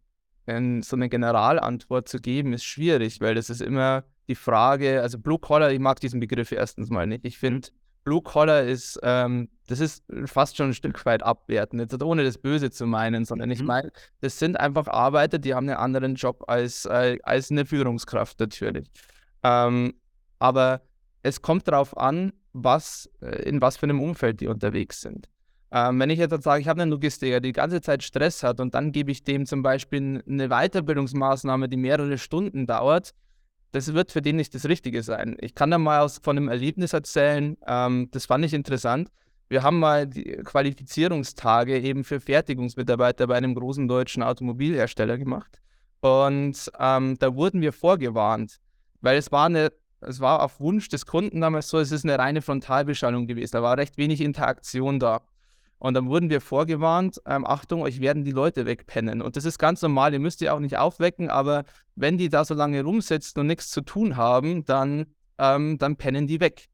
eine, 0.47 0.83
so 0.83 0.97
eine 0.97 1.09
Generalantwort 1.09 2.09
zu 2.09 2.21
geben, 2.21 2.53
ist 2.53 2.65
schwierig, 2.65 3.21
weil 3.21 3.35
das 3.35 3.51
ist 3.51 3.61
immer 3.61 4.05
die 4.29 4.35
Frage, 4.35 5.03
also 5.03 5.19
Blue 5.19 5.39
Collar, 5.39 5.71
ich 5.71 5.81
mag 5.81 6.01
diesen 6.01 6.21
Begriff 6.21 6.53
erstens 6.53 6.91
mal 6.91 7.07
nicht. 7.07 7.25
Ich 7.25 7.39
finde, 7.39 7.69
Blue 8.05 8.23
Collar 8.23 8.63
ist, 8.63 9.01
ähm, 9.03 9.49
das 9.67 9.81
ist 9.81 10.05
fast 10.27 10.57
schon 10.57 10.71
ein 10.71 10.75
Stück 10.75 11.05
weit 11.07 11.23
abwertend, 11.23 11.81
jetzt 11.81 12.03
ohne 12.03 12.23
das 12.23 12.39
Böse 12.39 12.71
zu 12.71 12.87
meinen, 12.87 13.25
sondern 13.25 13.51
ich 13.51 13.61
mhm. 13.61 13.67
meine, 13.67 13.93
das 14.21 14.39
sind 14.39 14.61
einfach 14.61 14.87
Arbeiter, 14.89 15.39
die 15.39 15.55
haben 15.55 15.69
einen 15.69 15.79
anderen 15.79 16.15
Job 16.15 16.45
als, 16.47 16.85
äh, 16.85 17.19
als 17.23 17.51
eine 17.51 17.65
Führungskraft 17.65 18.39
natürlich. 18.41 18.91
Ähm, 19.43 19.95
aber 20.39 20.83
es 21.23 21.41
kommt 21.41 21.67
darauf 21.67 21.97
an, 21.97 22.33
was, 22.53 23.11
äh, 23.23 23.43
in 23.49 23.63
was 23.63 23.79
für 23.79 23.85
einem 23.85 24.01
Umfeld 24.01 24.41
die 24.41 24.49
unterwegs 24.49 25.01
sind. 25.01 25.29
Ähm, 25.77 25.99
wenn 25.99 26.09
ich 26.09 26.21
jetzt 26.21 26.41
sage, 26.45 26.61
ich 26.61 26.69
habe 26.69 26.83
einen 26.83 26.93
Logistiker, 26.93 27.33
der 27.33 27.41
die 27.41 27.53
ganze 27.53 27.81
Zeit 27.81 28.05
Stress 28.05 28.45
hat 28.45 28.61
und 28.61 28.75
dann 28.75 28.93
gebe 28.93 29.11
ich 29.11 29.25
dem 29.25 29.45
zum 29.45 29.65
Beispiel 29.65 30.23
eine 30.25 30.49
Weiterbildungsmaßnahme, 30.49 31.69
die 31.69 31.77
mehrere 31.77 32.17
Stunden 32.17 32.69
dauert, 32.69 33.13
das 33.73 33.93
wird 33.93 34.13
für 34.13 34.23
den 34.23 34.37
nicht 34.37 34.55
das 34.55 34.67
Richtige 34.67 35.03
sein. 35.03 35.37
Ich 35.41 35.57
kann 35.57 35.73
da 35.73 35.79
mal 35.79 35.99
aus, 35.99 36.21
von 36.23 36.37
einem 36.37 36.49
Erlebnis 36.49 36.93
erzählen, 36.93 37.57
ähm, 37.67 38.09
das 38.13 38.27
fand 38.27 38.45
ich 38.45 38.55
interessant. 38.55 39.11
Wir 39.49 39.65
haben 39.65 39.81
mal 39.81 40.07
die 40.07 40.37
Qualifizierungstage 40.45 41.81
eben 41.81 42.05
für 42.05 42.21
Fertigungsmitarbeiter 42.21 43.27
bei 43.27 43.35
einem 43.35 43.57
großen 43.57 43.89
deutschen 43.89 44.23
Automobilhersteller 44.23 45.19
gemacht. 45.19 45.61
Und 46.03 46.71
ähm, 46.79 47.19
da 47.19 47.35
wurden 47.35 47.61
wir 47.63 47.73
vorgewarnt, 47.73 48.61
weil 49.01 49.19
es 49.19 49.33
war 49.33 49.47
eine, 49.47 49.73
es 50.01 50.21
war 50.21 50.41
auf 50.41 50.61
Wunsch 50.61 50.89
des 50.89 51.05
Kunden 51.05 51.41
damals 51.41 51.69
so, 51.69 51.81
es 51.81 51.91
ist 51.91 52.05
eine 52.05 52.17
reine 52.17 52.43
Frontalbeschallung 52.43 53.27
gewesen. 53.27 53.53
Da 53.53 53.63
war 53.63 53.77
recht 53.77 53.99
wenig 53.99 54.21
Interaktion 54.21 55.01
da. 55.01 55.21
Und 55.85 55.93
dann 55.93 56.09
wurden 56.09 56.31
wir 56.31 56.41
vorgewarnt, 56.41 57.21
ähm, 57.27 57.45
Achtung, 57.45 57.83
euch 57.83 58.01
werden 58.01 58.25
die 58.25 58.31
Leute 58.31 58.65
wegpennen. 58.65 59.21
Und 59.21 59.37
das 59.37 59.45
ist 59.45 59.59
ganz 59.59 59.83
normal, 59.83 60.15
ihr 60.15 60.19
müsst 60.19 60.41
die 60.41 60.49
auch 60.49 60.59
nicht 60.59 60.79
aufwecken, 60.79 61.29
aber 61.29 61.65
wenn 61.95 62.17
die 62.17 62.31
da 62.31 62.47
so 62.47 62.55
lange 62.55 62.83
rumsitzen 62.83 63.39
und 63.39 63.49
nichts 63.49 63.69
zu 63.69 63.83
tun 63.83 64.17
haben, 64.17 64.65
dann, 64.65 65.05
ähm, 65.37 65.77
dann 65.77 65.97
pennen 65.97 66.27
die 66.27 66.41
weg. 66.41 66.69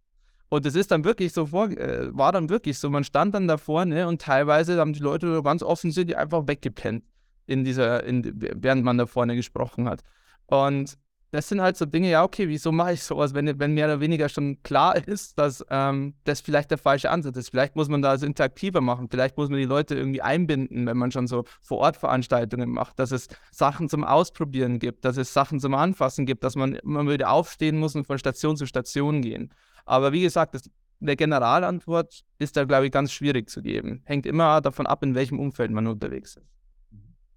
Und 0.48 0.64
es 0.64 0.76
ist 0.76 0.92
dann 0.92 1.02
wirklich 1.02 1.32
so 1.32 1.46
vor, 1.46 1.70
äh, 1.70 2.16
war 2.16 2.30
dann 2.30 2.50
wirklich 2.50 2.78
so, 2.78 2.88
man 2.88 3.02
stand 3.02 3.34
dann 3.34 3.48
da 3.48 3.56
vorne 3.56 4.06
und 4.06 4.22
teilweise 4.22 4.78
haben 4.78 4.92
die 4.92 5.00
Leute 5.00 5.42
ganz 5.42 5.64
offensichtlich 5.64 6.16
einfach 6.16 6.46
weggepennt, 6.46 7.02
in 7.48 7.64
dieser, 7.64 8.04
in, 8.04 8.32
während 8.36 8.84
man 8.84 8.96
da 8.96 9.06
vorne 9.06 9.34
gesprochen 9.34 9.88
hat. 9.88 10.02
Und 10.46 10.96
das 11.32 11.48
sind 11.48 11.60
halt 11.60 11.76
so 11.76 11.86
Dinge, 11.86 12.10
ja, 12.10 12.24
okay, 12.24 12.48
wieso 12.48 12.72
mache 12.72 12.94
ich 12.94 13.02
sowas, 13.02 13.34
wenn, 13.34 13.58
wenn 13.58 13.72
mehr 13.72 13.86
oder 13.86 14.00
weniger 14.00 14.28
schon 14.28 14.62
klar 14.62 14.96
ist, 15.06 15.38
dass 15.38 15.64
ähm, 15.70 16.14
das 16.24 16.40
vielleicht 16.40 16.70
der 16.70 16.78
falsche 16.78 17.10
Ansatz 17.10 17.36
ist. 17.36 17.50
Vielleicht 17.50 17.76
muss 17.76 17.88
man 17.88 18.02
da 18.02 18.10
also 18.10 18.26
interaktiver 18.26 18.80
machen, 18.80 19.08
vielleicht 19.08 19.36
muss 19.36 19.48
man 19.48 19.58
die 19.58 19.64
Leute 19.64 19.94
irgendwie 19.94 20.22
einbinden, 20.22 20.86
wenn 20.86 20.96
man 20.96 21.12
schon 21.12 21.26
so 21.26 21.44
Vor-Ort-Veranstaltungen 21.62 22.70
macht, 22.70 22.98
dass 22.98 23.12
es 23.12 23.28
Sachen 23.52 23.88
zum 23.88 24.04
Ausprobieren 24.04 24.78
gibt, 24.78 25.04
dass 25.04 25.16
es 25.16 25.32
Sachen 25.32 25.60
zum 25.60 25.74
Anfassen 25.74 26.26
gibt, 26.26 26.42
dass 26.42 26.56
man 26.56 26.74
immer 26.74 27.08
wieder 27.08 27.30
aufstehen 27.30 27.78
muss 27.78 27.94
und 27.94 28.06
von 28.06 28.18
Station 28.18 28.56
zu 28.56 28.66
Station 28.66 29.22
gehen. 29.22 29.54
Aber 29.84 30.12
wie 30.12 30.22
gesagt, 30.22 30.54
das, 30.54 30.68
eine 31.00 31.16
Generalantwort 31.16 32.22
ist 32.38 32.56
da, 32.56 32.64
glaube 32.64 32.86
ich, 32.86 32.92
ganz 32.92 33.12
schwierig 33.12 33.48
zu 33.48 33.62
geben. 33.62 34.02
Hängt 34.04 34.26
immer 34.26 34.60
davon 34.60 34.86
ab, 34.86 35.02
in 35.02 35.14
welchem 35.14 35.38
Umfeld 35.38 35.70
man 35.70 35.86
unterwegs 35.86 36.36
ist. 36.36 36.46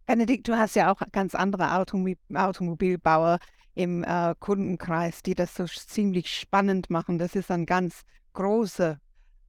Benedikt, 0.06 0.48
du 0.50 0.58
hast 0.58 0.76
ja 0.76 0.92
auch 0.92 1.02
ganz 1.14 1.34
andere 1.34 1.76
Automobil 1.76 2.18
Automobilbauer 2.34 3.40
im 3.76 4.04
äh, 4.04 4.36
Kundenkreis, 4.40 5.24
die 5.24 5.36
das 5.36 5.56
so 5.56 5.66
ziemlich 5.66 6.30
spannend 6.30 6.90
machen. 6.90 7.18
Das 7.18 7.36
ist 7.36 7.50
eine 7.52 7.66
ganz 7.66 8.02
große 8.34 9.00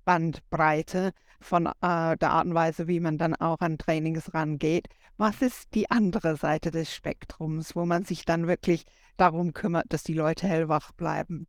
Bandbreite 0.04 1.12
von 1.40 1.66
äh, 1.66 2.16
der 2.16 2.30
Art 2.30 2.46
und 2.46 2.54
Weise, 2.54 2.88
wie 2.88 3.00
man 3.00 3.18
dann 3.18 3.34
auch 3.34 3.60
an 3.60 3.78
Trainings 3.78 4.32
rangeht. 4.34 4.88
Was 5.16 5.42
ist 5.42 5.74
die 5.74 5.90
andere 5.90 6.36
Seite 6.36 6.70
des 6.70 6.92
Spektrums, 6.92 7.76
wo 7.76 7.84
man 7.84 8.04
sich 8.04 8.24
dann 8.24 8.46
wirklich 8.46 8.84
darum 9.16 9.52
kümmert, 9.52 9.86
dass 9.90 10.02
die 10.02 10.14
Leute 10.14 10.48
hellwach 10.48 10.92
bleiben? 10.92 11.46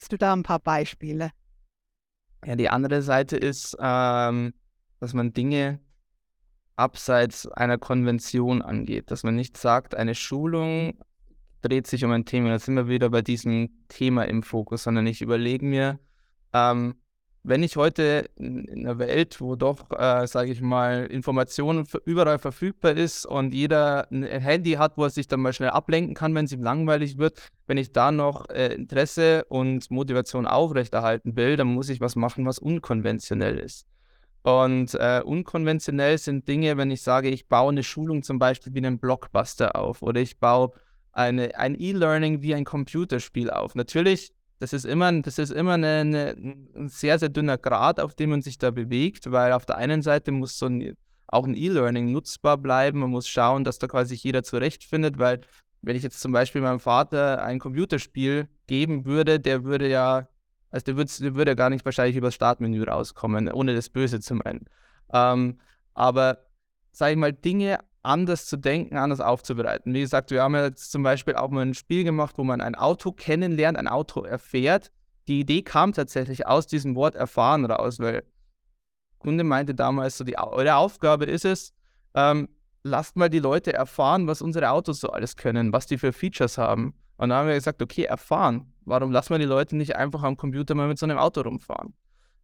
Hast 0.00 0.12
du 0.12 0.16
da 0.16 0.32
ein 0.32 0.42
paar 0.42 0.60
Beispiele? 0.60 1.30
Ja, 2.44 2.56
die 2.56 2.70
andere 2.70 3.02
Seite 3.02 3.36
ist, 3.36 3.76
ähm, 3.80 4.54
dass 4.98 5.12
man 5.12 5.32
Dinge 5.32 5.80
abseits 6.76 7.46
einer 7.46 7.76
Konvention 7.76 8.62
angeht, 8.62 9.10
dass 9.10 9.22
man 9.22 9.34
nicht 9.34 9.56
sagt, 9.56 9.94
eine 9.94 10.14
Schulung 10.14 10.98
dreht 11.62 11.86
sich 11.86 12.04
um 12.04 12.12
ein 12.12 12.24
Thema. 12.24 12.50
Da 12.50 12.58
sind 12.58 12.76
wir 12.76 12.88
wieder 12.88 13.10
bei 13.10 13.22
diesem 13.22 13.70
Thema 13.88 14.24
im 14.24 14.42
Fokus, 14.42 14.84
sondern 14.84 15.06
ich 15.06 15.22
überlege 15.22 15.64
mir, 15.64 15.98
ähm, 16.52 16.94
wenn 17.42 17.62
ich 17.62 17.76
heute 17.76 18.28
in 18.36 18.68
einer 18.70 18.98
Welt, 18.98 19.40
wo 19.40 19.56
doch, 19.56 19.90
äh, 19.98 20.26
sage 20.26 20.52
ich 20.52 20.60
mal, 20.60 21.06
Informationen 21.06 21.86
überall 22.04 22.38
verfügbar 22.38 22.92
ist 22.92 23.24
und 23.24 23.54
jeder 23.54 24.10
ein 24.10 24.24
Handy 24.24 24.72
hat, 24.72 24.98
wo 24.98 25.04
er 25.04 25.10
sich 25.10 25.26
dann 25.26 25.40
mal 25.40 25.54
schnell 25.54 25.70
ablenken 25.70 26.14
kann, 26.14 26.34
wenn 26.34 26.44
es 26.44 26.52
ihm 26.52 26.62
langweilig 26.62 27.16
wird, 27.16 27.40
wenn 27.66 27.78
ich 27.78 27.92
da 27.92 28.12
noch 28.12 28.48
äh, 28.50 28.74
Interesse 28.74 29.44
und 29.48 29.90
Motivation 29.90 30.46
aufrechterhalten 30.46 31.34
will, 31.36 31.56
dann 31.56 31.68
muss 31.68 31.88
ich 31.88 32.00
was 32.00 32.14
machen, 32.14 32.44
was 32.44 32.58
unkonventionell 32.58 33.58
ist. 33.58 33.86
Und 34.42 34.94
äh, 34.94 35.22
unkonventionell 35.24 36.18
sind 36.18 36.46
Dinge, 36.48 36.76
wenn 36.76 36.90
ich 36.90 37.02
sage, 37.02 37.28
ich 37.28 37.48
baue 37.48 37.72
eine 37.72 37.82
Schulung 37.82 38.22
zum 38.22 38.38
Beispiel 38.38 38.74
wie 38.74 38.78
einen 38.78 38.98
Blockbuster 38.98 39.76
auf 39.76 40.02
oder 40.02 40.20
ich 40.20 40.38
baue 40.38 40.72
eine, 41.12 41.56
ein 41.58 41.78
E-Learning 41.78 42.42
wie 42.42 42.54
ein 42.54 42.64
Computerspiel 42.64 43.50
auf. 43.50 43.74
Natürlich, 43.74 44.32
das 44.58 44.72
ist 44.72 44.84
immer, 44.84 45.12
das 45.22 45.38
ist 45.38 45.50
immer 45.50 45.74
eine, 45.74 46.00
eine, 46.00 46.30
ein 46.74 46.88
sehr, 46.88 47.18
sehr 47.18 47.28
dünner 47.28 47.58
Grad, 47.58 48.00
auf 48.00 48.14
dem 48.14 48.30
man 48.30 48.42
sich 48.42 48.58
da 48.58 48.70
bewegt, 48.70 49.30
weil 49.30 49.52
auf 49.52 49.66
der 49.66 49.76
einen 49.76 50.02
Seite 50.02 50.32
muss 50.32 50.58
so 50.58 50.66
ein, 50.66 50.96
auch 51.26 51.46
ein 51.46 51.54
E-Learning 51.54 52.12
nutzbar 52.12 52.58
bleiben. 52.58 53.00
Man 53.00 53.10
muss 53.10 53.28
schauen, 53.28 53.64
dass 53.64 53.78
da 53.78 53.86
quasi 53.86 54.14
jeder 54.14 54.42
zurechtfindet, 54.42 55.18
weil 55.18 55.40
wenn 55.82 55.96
ich 55.96 56.02
jetzt 56.02 56.20
zum 56.20 56.32
Beispiel 56.32 56.60
meinem 56.60 56.80
Vater 56.80 57.42
ein 57.42 57.58
Computerspiel 57.58 58.48
geben 58.66 59.06
würde, 59.06 59.40
der 59.40 59.64
würde 59.64 59.88
ja, 59.88 60.28
also 60.70 60.84
der 60.84 60.96
würde, 60.96 61.10
der 61.20 61.34
würde 61.34 61.56
gar 61.56 61.70
nicht 61.70 61.84
wahrscheinlich 61.84 62.16
über 62.16 62.28
das 62.28 62.34
Startmenü 62.34 62.84
rauskommen, 62.84 63.50
ohne 63.50 63.74
das 63.74 63.88
Böse 63.88 64.20
zu 64.20 64.34
meinen. 64.34 64.66
Ähm, 65.12 65.58
aber 65.94 66.38
sage 66.92 67.12
ich 67.12 67.18
mal, 67.18 67.32
Dinge 67.32 67.78
anders 68.02 68.46
zu 68.46 68.56
denken, 68.56 68.96
anders 68.96 69.20
aufzubereiten. 69.20 69.92
Wie 69.92 70.00
gesagt, 70.00 70.30
wir 70.30 70.42
haben 70.42 70.54
jetzt 70.54 70.90
zum 70.90 71.02
Beispiel 71.02 71.34
auch 71.34 71.50
mal 71.50 71.62
ein 71.62 71.74
Spiel 71.74 72.04
gemacht, 72.04 72.36
wo 72.38 72.44
man 72.44 72.60
ein 72.60 72.74
Auto 72.74 73.12
kennenlernt, 73.12 73.76
ein 73.76 73.88
Auto 73.88 74.22
erfährt. 74.22 74.90
Die 75.28 75.40
Idee 75.40 75.62
kam 75.62 75.92
tatsächlich 75.92 76.46
aus 76.46 76.66
diesem 76.66 76.94
Wort 76.94 77.14
erfahren 77.14 77.64
raus, 77.64 77.98
weil 77.98 78.24
Kunde 79.18 79.44
meinte 79.44 79.74
damals 79.74 80.16
so, 80.16 80.24
die, 80.24 80.38
eure 80.38 80.76
Aufgabe 80.76 81.26
ist 81.26 81.44
es, 81.44 81.74
ähm, 82.14 82.48
lasst 82.82 83.16
mal 83.16 83.28
die 83.28 83.38
Leute 83.38 83.72
erfahren, 83.72 84.26
was 84.26 84.40
unsere 84.40 84.70
Autos 84.70 85.00
so 85.00 85.10
alles 85.10 85.36
können, 85.36 85.72
was 85.72 85.86
die 85.86 85.98
für 85.98 86.12
Features 86.12 86.56
haben. 86.56 86.94
Und 87.16 87.28
dann 87.28 87.38
haben 87.38 87.48
wir 87.48 87.54
gesagt, 87.54 87.82
okay, 87.82 88.04
erfahren. 88.04 88.72
Warum 88.86 89.12
lassen 89.12 89.30
wir 89.30 89.38
die 89.38 89.44
Leute 89.44 89.76
nicht 89.76 89.94
einfach 89.94 90.22
am 90.22 90.38
Computer 90.38 90.74
mal 90.74 90.88
mit 90.88 90.98
so 90.98 91.04
einem 91.04 91.18
Auto 91.18 91.42
rumfahren? 91.42 91.92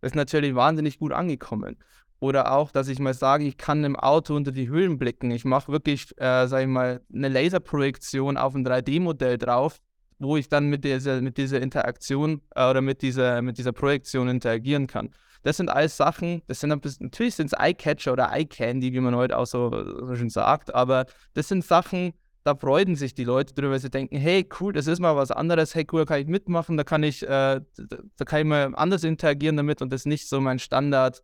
Das 0.00 0.12
ist 0.12 0.16
natürlich 0.16 0.54
wahnsinnig 0.54 0.98
gut 0.98 1.12
angekommen. 1.12 1.78
Oder 2.18 2.52
auch, 2.52 2.70
dass 2.70 2.88
ich 2.88 2.99
mal 2.99 3.14
sage, 3.14 3.44
ich 3.44 3.58
kann 3.58 3.85
im 3.85 3.96
Auto 3.96 4.35
unter 4.35 4.52
die 4.52 4.70
Hüllen 4.70 4.99
blicken. 4.99 5.30
Ich 5.30 5.44
mache 5.44 5.70
wirklich, 5.70 6.18
äh, 6.18 6.46
sage 6.46 6.62
ich 6.62 6.68
mal, 6.68 7.02
eine 7.12 7.28
Laserprojektion 7.28 8.37
auf 8.37 8.54
ein 8.54 8.66
3D-Modell 8.66 9.37
drauf, 9.37 9.78
wo 10.18 10.37
ich 10.37 10.49
dann 10.49 10.68
mit 10.68 10.85
dieser, 10.85 11.20
mit 11.20 11.37
dieser 11.37 11.61
Interaktion 11.61 12.40
äh, 12.54 12.70
oder 12.70 12.80
mit 12.80 13.02
dieser, 13.02 13.42
mit 13.42 13.58
dieser 13.58 13.73
Projektion 13.73 14.28
interagieren 14.28 14.87
kann. 14.87 15.11
Das 15.42 15.58
sind 15.58 15.68
alles 15.68 15.96
Sachen, 15.96 16.42
das 16.49 16.61
sind 16.61 16.70
natürlich 16.70 17.37
sind 17.37 17.52
es 17.52 17.52
Eye-Catcher 17.52 18.12
oder 18.12 18.32
Eye-Candy, 18.32 18.92
wie 18.92 19.00
man 19.00 19.14
heute 19.14 19.38
auch 19.38 19.46
so, 19.46 19.70
so 20.04 20.16
schön 20.16 20.30
sagt, 20.30 20.75
aber 20.75 21.06
das 21.35 21.46
sind 21.46 21.64
Sachen, 21.64 22.14
da 22.42 22.54
freuen 22.54 22.96
sich 22.96 23.14
die 23.14 23.25
Leute 23.25 23.54
drüber, 23.54 23.73
weil 23.73 23.78
sie 23.78 23.90
denken, 23.90 24.16
hey, 24.16 24.49
cool, 24.61 24.73
das 24.73 24.87
ist 24.87 24.99
mal 24.99 25.14
was 25.14 25.30
anderes, 25.30 25.75
hey, 25.75 25.87
cool, 25.92 26.00
da 26.00 26.04
kann 26.06 26.20
ich 26.20 26.26
mitmachen, 26.26 26.76
da 26.76 26.85
kann 26.85 27.02
ich, 27.02 27.23
äh, 27.23 27.61
da 27.61 28.25
kann 28.25 28.40
ich 28.40 28.46
mal 28.46 28.73
anders 28.75 29.04
interagieren 29.04 29.56
damit 29.56 29.82
und 29.82 29.92
das 29.92 30.02
ist 30.02 30.06
nicht 30.06 30.28
so 30.28 30.40
mein 30.40 30.58
Standard, 30.58 31.23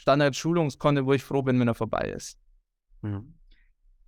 Standard-Schulungskonto, 0.00 1.04
wo 1.04 1.12
ich 1.12 1.22
froh 1.22 1.42
bin, 1.42 1.60
wenn 1.60 1.68
er 1.68 1.74
vorbei 1.74 2.12
ist. 2.16 2.38
Mhm. 3.02 3.34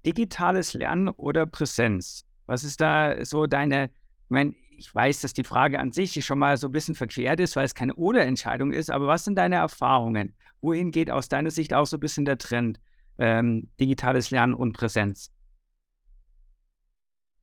Digitales 0.07 0.73
Lernen 0.73 1.09
oder 1.09 1.45
Präsenz? 1.47 2.25
Was 2.47 2.65
ist 2.65 2.81
da 2.81 3.25
so 3.25 3.47
deine, 3.47 3.85
ich 3.85 4.31
meine, 4.31 4.55
ich 4.79 4.93
weiß, 4.93 5.21
dass 5.21 5.35
die 5.35 5.45
Frage 5.45 5.79
an 5.79 5.93
sich 5.93 6.25
schon 6.25 6.39
mal 6.39 6.57
so 6.57 6.69
ein 6.69 6.73
bisschen 6.73 6.95
verkehrt 6.95 7.41
ist, 7.41 7.57
weil 7.57 7.67
es 7.67 7.75
keine 7.75 7.95
Oder-Entscheidung 7.95 8.73
ist, 8.73 8.91
aber 8.91 9.07
was 9.07 9.25
sind 9.25 9.37
deine 9.37 9.57
Erfahrungen? 9.57 10.35
Wohin 10.63 10.91
geht 10.91 11.11
aus 11.11 11.29
deiner 11.29 11.51
Sicht 11.51 11.75
auch 11.75 11.87
so 11.87 11.99
ein 11.99 12.01
bisschen 12.01 12.25
der 12.25 12.39
Trend? 12.39 12.81
Ähm, 13.19 13.69
digitales 13.79 14.31
Lernen 14.31 14.55
und 14.55 14.73
Präsenz? 14.73 15.31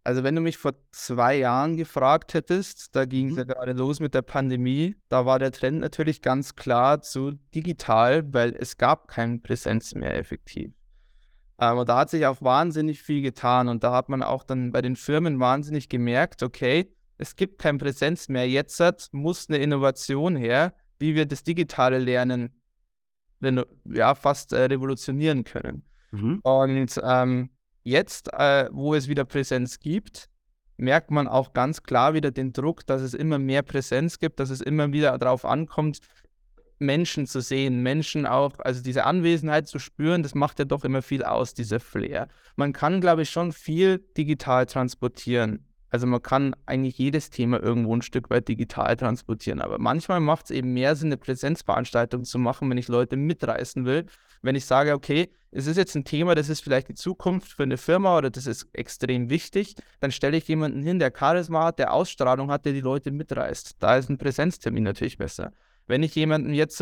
Also 0.10 0.24
wenn 0.24 0.34
du 0.34 0.42
mich 0.42 0.58
vor 0.58 0.74
zwei 0.92 1.38
Jahren 1.38 1.78
gefragt 1.78 2.34
hättest, 2.34 2.96
da 2.96 3.06
ging 3.06 3.28
es 3.28 3.34
mhm. 3.34 3.38
ja 3.38 3.44
gerade 3.44 3.74
los 3.74 4.00
mit 4.00 4.16
der 4.16 4.24
Pandemie, 4.24 4.96
da 5.08 5.28
war 5.28 5.38
der 5.38 5.52
Trend 5.52 5.82
natürlich 5.82 6.24
ganz 6.24 6.56
klar 6.56 7.02
zu 7.02 7.34
digital, 7.54 8.34
weil 8.34 8.56
es 8.58 8.78
gab 8.78 9.08
keine 9.08 9.38
Präsenz 9.38 9.94
mehr 9.94 10.18
effektiv. 10.18 10.72
Und 11.58 11.88
da 11.88 11.96
hat 11.96 12.10
sich 12.10 12.26
auch 12.26 12.42
wahnsinnig 12.42 13.04
viel 13.04 13.22
getan 13.22 13.68
und 13.68 13.84
da 13.84 13.94
hat 13.94 14.10
man 14.10 14.24
auch 14.24 14.44
dann 14.44 14.72
bei 14.72 14.82
den 14.82 14.96
Firmen 14.96 15.40
wahnsinnig 15.40 15.90
gemerkt, 15.90 16.42
okay, 16.42 16.92
es 17.20 17.36
gibt 17.36 17.60
keine 17.62 17.78
Präsenz 17.78 18.30
mehr, 18.30 18.50
jetzt 18.50 18.82
muss 19.14 19.48
eine 19.48 19.60
Innovation 19.60 20.36
her, 20.36 20.74
wie 20.98 21.14
wir 21.14 21.28
das 21.28 21.44
digitale 21.44 22.00
Lernen 22.00 22.60
ja, 23.86 24.16
fast 24.16 24.54
äh, 24.54 24.64
revolutionieren 24.64 25.44
können. 25.44 25.84
Mhm. 26.10 26.40
Und 26.42 27.00
ähm, 27.04 27.52
Jetzt, 27.90 28.32
äh, 28.34 28.70
wo 28.72 28.94
es 28.94 29.08
wieder 29.08 29.26
Präsenz 29.26 29.80
gibt, 29.80 30.30
merkt 30.78 31.10
man 31.10 31.28
auch 31.28 31.54
ganz 31.54 31.82
klar 31.82 32.14
wieder 32.14 32.30
den 32.30 32.54
Druck, 32.54 32.86
dass 32.86 33.02
es 33.02 33.16
immer 33.16 33.40
mehr 33.40 33.64
Präsenz 33.64 34.20
gibt, 34.20 34.40
dass 34.40 34.52
es 34.52 34.62
immer 34.62 34.94
wieder 34.94 35.18
darauf 35.18 35.44
ankommt, 35.44 35.98
Menschen 36.78 37.26
zu 37.26 37.42
sehen, 37.42 37.82
Menschen 37.82 38.28
auch, 38.28 38.54
also 38.60 38.84
diese 38.84 39.06
Anwesenheit 39.06 39.68
zu 39.68 39.80
spüren, 39.80 40.22
das 40.22 40.36
macht 40.36 40.60
ja 40.60 40.66
doch 40.66 40.84
immer 40.84 41.02
viel 41.02 41.24
aus, 41.24 41.56
dieser 41.56 41.80
Flair. 41.80 42.28
Man 42.56 42.74
kann, 42.74 43.02
glaube 43.02 43.24
ich, 43.24 43.32
schon 43.32 43.52
viel 43.52 43.98
digital 44.16 44.68
transportieren. 44.68 45.66
Also 45.90 46.06
man 46.06 46.22
kann 46.22 46.56
eigentlich 46.68 47.00
jedes 47.00 47.32
Thema 47.32 47.60
irgendwo 47.60 47.96
ein 47.96 48.04
Stück 48.04 48.30
weit 48.30 48.48
digital 48.48 48.98
transportieren, 48.98 49.62
aber 49.62 49.80
manchmal 49.80 50.20
macht 50.20 50.46
es 50.46 50.52
eben 50.52 50.74
mehr 50.74 50.96
Sinn, 50.96 51.08
eine 51.08 51.18
Präsenzveranstaltung 51.18 52.24
zu 52.24 52.38
machen, 52.38 52.70
wenn 52.70 52.78
ich 52.78 52.88
Leute 52.88 53.18
mitreißen 53.18 53.86
will. 53.86 54.06
Wenn 54.42 54.56
ich 54.56 54.66
sage, 54.66 54.94
okay, 54.94 55.30
es 55.52 55.68
ist 55.68 55.78
jetzt 55.78 55.96
ein 55.96 56.04
Thema, 56.04 56.36
das 56.36 56.50
ist 56.50 56.62
vielleicht 56.62 56.90
die 56.90 56.96
Zukunft 56.96 57.52
für 57.52 57.64
eine 57.64 57.78
Firma 57.78 58.18
oder 58.18 58.30
das 58.30 58.46
ist 58.46 58.68
extrem 58.74 59.30
wichtig, 59.30 59.76
dann 60.00 60.12
stelle 60.12 60.38
ich 60.38 60.48
jemanden 60.48 60.84
hin, 60.84 61.00
der 61.00 61.12
Charisma 61.18 61.66
hat, 61.66 61.80
der 61.80 61.94
Ausstrahlung 61.94 62.52
hat, 62.52 62.66
der 62.66 62.74
die 62.74 62.82
Leute 62.82 63.12
mitreißt. 63.12 63.78
Da 63.80 63.98
ist 63.98 64.10
ein 64.10 64.18
Präsenztermin 64.18 64.84
natürlich 64.84 65.18
besser. 65.18 65.52
Wenn 65.88 66.04
ich 66.04 66.14
jemanden 66.14 66.54
jetzt 66.54 66.82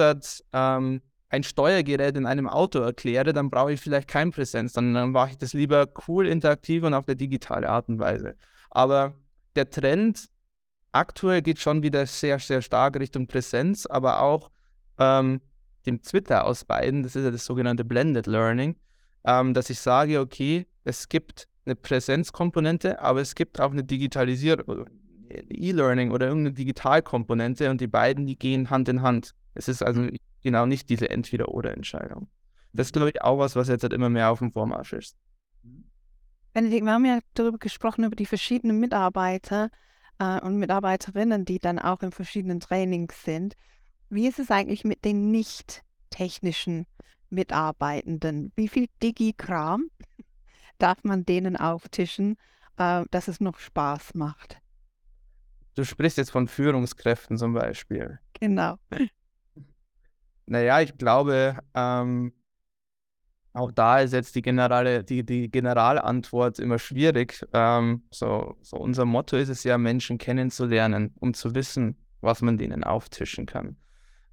ähm, 0.51 1.01
ein 1.29 1.43
Steuergerät 1.43 2.17
in 2.17 2.25
einem 2.25 2.47
Auto 2.49 2.79
erkläre, 2.79 3.33
dann 3.33 3.49
brauche 3.49 3.71
ich 3.71 3.79
vielleicht 3.79 4.09
kein 4.09 4.31
Präsenz, 4.31 4.73
dann, 4.73 4.93
dann 4.93 5.11
mache 5.11 5.31
ich 5.31 5.37
das 5.37 5.53
lieber 5.53 5.87
cool, 6.07 6.27
interaktiv 6.27 6.83
und 6.83 6.93
auf 6.93 7.05
der 7.05 7.15
digitale 7.15 7.69
Art 7.69 7.87
und 7.87 7.99
Weise. 7.99 8.35
Aber 8.69 9.13
der 9.55 9.69
Trend 9.69 10.29
aktuell 10.91 11.41
geht 11.41 11.59
schon 11.59 11.83
wieder 11.83 12.05
sehr, 12.05 12.39
sehr 12.39 12.61
stark 12.61 12.99
Richtung 12.99 13.27
Präsenz, 13.27 13.85
aber 13.85 14.21
auch 14.21 14.51
ähm, 14.99 15.41
dem 15.87 16.01
Twitter 16.01 16.45
aus 16.45 16.65
beiden, 16.65 17.03
das 17.03 17.15
ist 17.15 17.23
ja 17.23 17.31
das 17.31 17.45
sogenannte 17.45 17.85
Blended 17.85 18.27
Learning, 18.27 18.75
ähm, 19.25 19.53
dass 19.53 19.69
ich 19.69 19.79
sage, 19.79 20.19
okay, 20.19 20.67
es 20.83 21.09
gibt 21.09 21.47
eine 21.65 21.75
Präsenzkomponente, 21.75 23.01
aber 23.01 23.21
es 23.21 23.35
gibt 23.35 23.59
auch 23.59 23.71
eine 23.71 23.83
Digitalisierung, 23.83 24.85
E-Learning 25.29 26.11
oder 26.11 26.27
irgendeine 26.27 26.53
Digitalkomponente 26.53 27.69
und 27.69 27.81
die 27.81 27.87
beiden, 27.87 28.25
die 28.25 28.37
gehen 28.37 28.69
Hand 28.69 28.87
in 28.87 29.01
Hand. 29.01 29.33
Es 29.55 29.67
ist 29.67 29.83
also 29.83 30.07
genau 30.41 30.65
nicht 30.65 30.89
diese 30.89 31.09
Entweder-Oder-Entscheidung. 31.09 32.29
Das 32.73 32.87
ist, 32.87 32.93
glaube 32.93 33.09
ich, 33.09 33.21
auch 33.21 33.39
was, 33.39 33.55
was 33.55 33.67
jetzt 33.67 33.83
halt 33.83 33.93
immer 33.93 34.09
mehr 34.09 34.29
auf 34.29 34.39
dem 34.39 34.51
Vormarsch 34.51 34.93
ist. 34.93 35.17
Benedikt, 36.53 36.85
wir 36.85 36.93
haben 36.93 37.05
ja 37.05 37.19
darüber 37.33 37.57
gesprochen, 37.57 38.05
über 38.05 38.15
die 38.15 38.25
verschiedenen 38.25 38.79
Mitarbeiter 38.79 39.69
äh, 40.19 40.39
und 40.41 40.57
Mitarbeiterinnen, 40.57 41.45
die 41.45 41.59
dann 41.59 41.79
auch 41.79 42.01
in 42.01 42.11
verschiedenen 42.11 42.59
Trainings 42.59 43.23
sind. 43.23 43.55
Wie 44.09 44.27
ist 44.27 44.39
es 44.39 44.51
eigentlich 44.51 44.85
mit 44.85 45.03
den 45.03 45.31
nicht 45.31 45.83
technischen 46.09 46.85
Mitarbeitenden? 47.29 48.53
Wie 48.55 48.69
viel 48.69 48.87
Digi-Kram 49.03 49.89
darf 50.77 51.03
man 51.03 51.25
denen 51.25 51.57
auftischen, 51.57 52.37
äh, 52.77 53.03
dass 53.11 53.27
es 53.27 53.41
noch 53.41 53.59
Spaß 53.59 54.13
macht? 54.15 54.59
Du 55.75 55.83
sprichst 55.83 56.17
jetzt 56.17 56.31
von 56.31 56.47
Führungskräften 56.47 57.37
zum 57.37 57.53
Beispiel. 57.53 58.19
Genau. 58.39 58.77
Naja, 60.45 60.79
ich 60.79 60.97
glaube, 60.97 61.59
ähm, 61.75 62.33
auch 63.51 63.71
da 63.71 63.99
ist 63.99 64.13
jetzt 64.13 64.35
die 64.35 64.41
generale, 64.41 65.03
die, 65.03 65.25
die 65.25 65.51
Generalantwort 65.51 66.59
immer 66.59 66.79
schwierig. 66.79 67.45
Ähm, 67.53 68.03
so, 68.11 68.55
so 68.61 68.77
unser 68.77 69.03
Motto 69.05 69.35
ist 69.35 69.49
es 69.49 69.63
ja, 69.65 69.77
Menschen 69.77 70.17
kennenzulernen, 70.17 71.13
um 71.19 71.33
zu 71.33 71.53
wissen, 71.53 71.97
was 72.21 72.41
man 72.41 72.57
denen 72.57 72.83
auftischen 72.83 73.45
kann. 73.45 73.75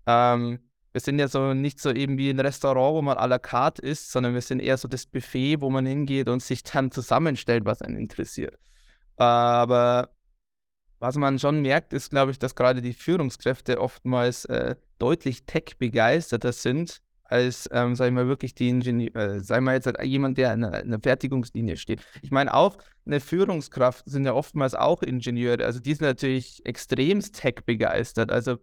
Ähm, 0.06 0.61
wir 0.92 1.00
sind 1.00 1.18
ja 1.18 1.26
so 1.26 1.54
nicht 1.54 1.80
so 1.80 1.90
eben 1.90 2.18
wie 2.18 2.30
ein 2.30 2.38
Restaurant, 2.38 2.94
wo 2.94 3.02
man 3.02 3.18
à 3.18 3.26
la 3.26 3.38
carte 3.38 3.82
isst, 3.82 4.12
sondern 4.12 4.34
wir 4.34 4.40
sind 4.40 4.61
eher 4.61 4.76
so 4.76 4.87
das 4.87 5.06
Buffet, 5.06 5.61
wo 5.61 5.68
man 5.68 5.87
hingeht 5.87 6.28
und 6.28 6.40
sich 6.40 6.62
dann 6.62 6.92
zusammenstellt, 6.92 7.64
was 7.64 7.82
einen 7.82 7.96
interessiert. 7.96 8.56
Aber 9.16 10.11
was 11.00 11.16
man 11.16 11.38
schon 11.38 11.62
merkt, 11.62 11.92
ist, 11.92 12.11
glaube 12.11 12.30
ich, 12.30 12.38
dass 12.38 12.54
gerade 12.54 12.80
die 12.80 12.92
Führungskräfte 12.92 13.80
oftmals 13.80 14.44
äh, 14.46 14.76
deutlich 14.99 15.44
tech-begeisterter 15.44 16.52
sind 16.52 17.02
als, 17.25 17.68
ähm, 17.73 17.96
sag 17.96 18.06
ich 18.06 18.12
mal, 18.12 18.28
wirklich 18.28 18.54
die 18.54 18.68
Ingenieur, 18.68 19.14
äh, 19.16 19.40
sei 19.40 19.61
mal 19.61 19.75
jetzt 19.75 19.87
halt 19.87 20.00
jemand, 20.02 20.38
der 20.38 20.54
in 20.54 20.64
einer, 20.64 21.00
Fertigungslinie 21.00 21.76
steht. 21.76 22.00
Ich 22.23 22.30
meine 22.30 22.54
auch, 22.54 22.78
eine 23.04 23.20
Führungskraft 23.20 24.08
sind 24.08 24.25
ja 24.25 24.34
oftmals 24.34 24.75
auch 24.75 25.02
Ingenieure, 25.02 25.64
also 25.64 25.80
die 25.80 25.94
sind 25.94 26.06
natürlich 26.06 26.64
extremst 26.64 27.34
tech-begeistert. 27.34 28.30
Also 28.30 28.58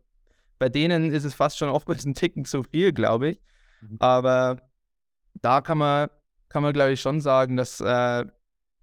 bei 0.62 0.70
denen 0.70 1.12
ist 1.12 1.24
es 1.24 1.34
fast 1.34 1.58
schon 1.58 1.70
oftmals 1.70 2.06
ein 2.06 2.14
Ticken 2.14 2.46
zu 2.46 2.62
viel, 2.62 2.94
glaube 2.94 3.30
ich. 3.30 3.42
Mhm. 3.82 3.96
Aber 3.98 4.62
da 5.42 5.60
kann 5.60 5.80
man, 5.80 6.08
kann 6.50 6.62
man, 6.62 6.72
glaube 6.72 6.92
ich, 6.92 7.02
schon 7.02 7.20
sagen, 7.20 7.58
dass 7.58 7.82
äh, 7.82 8.26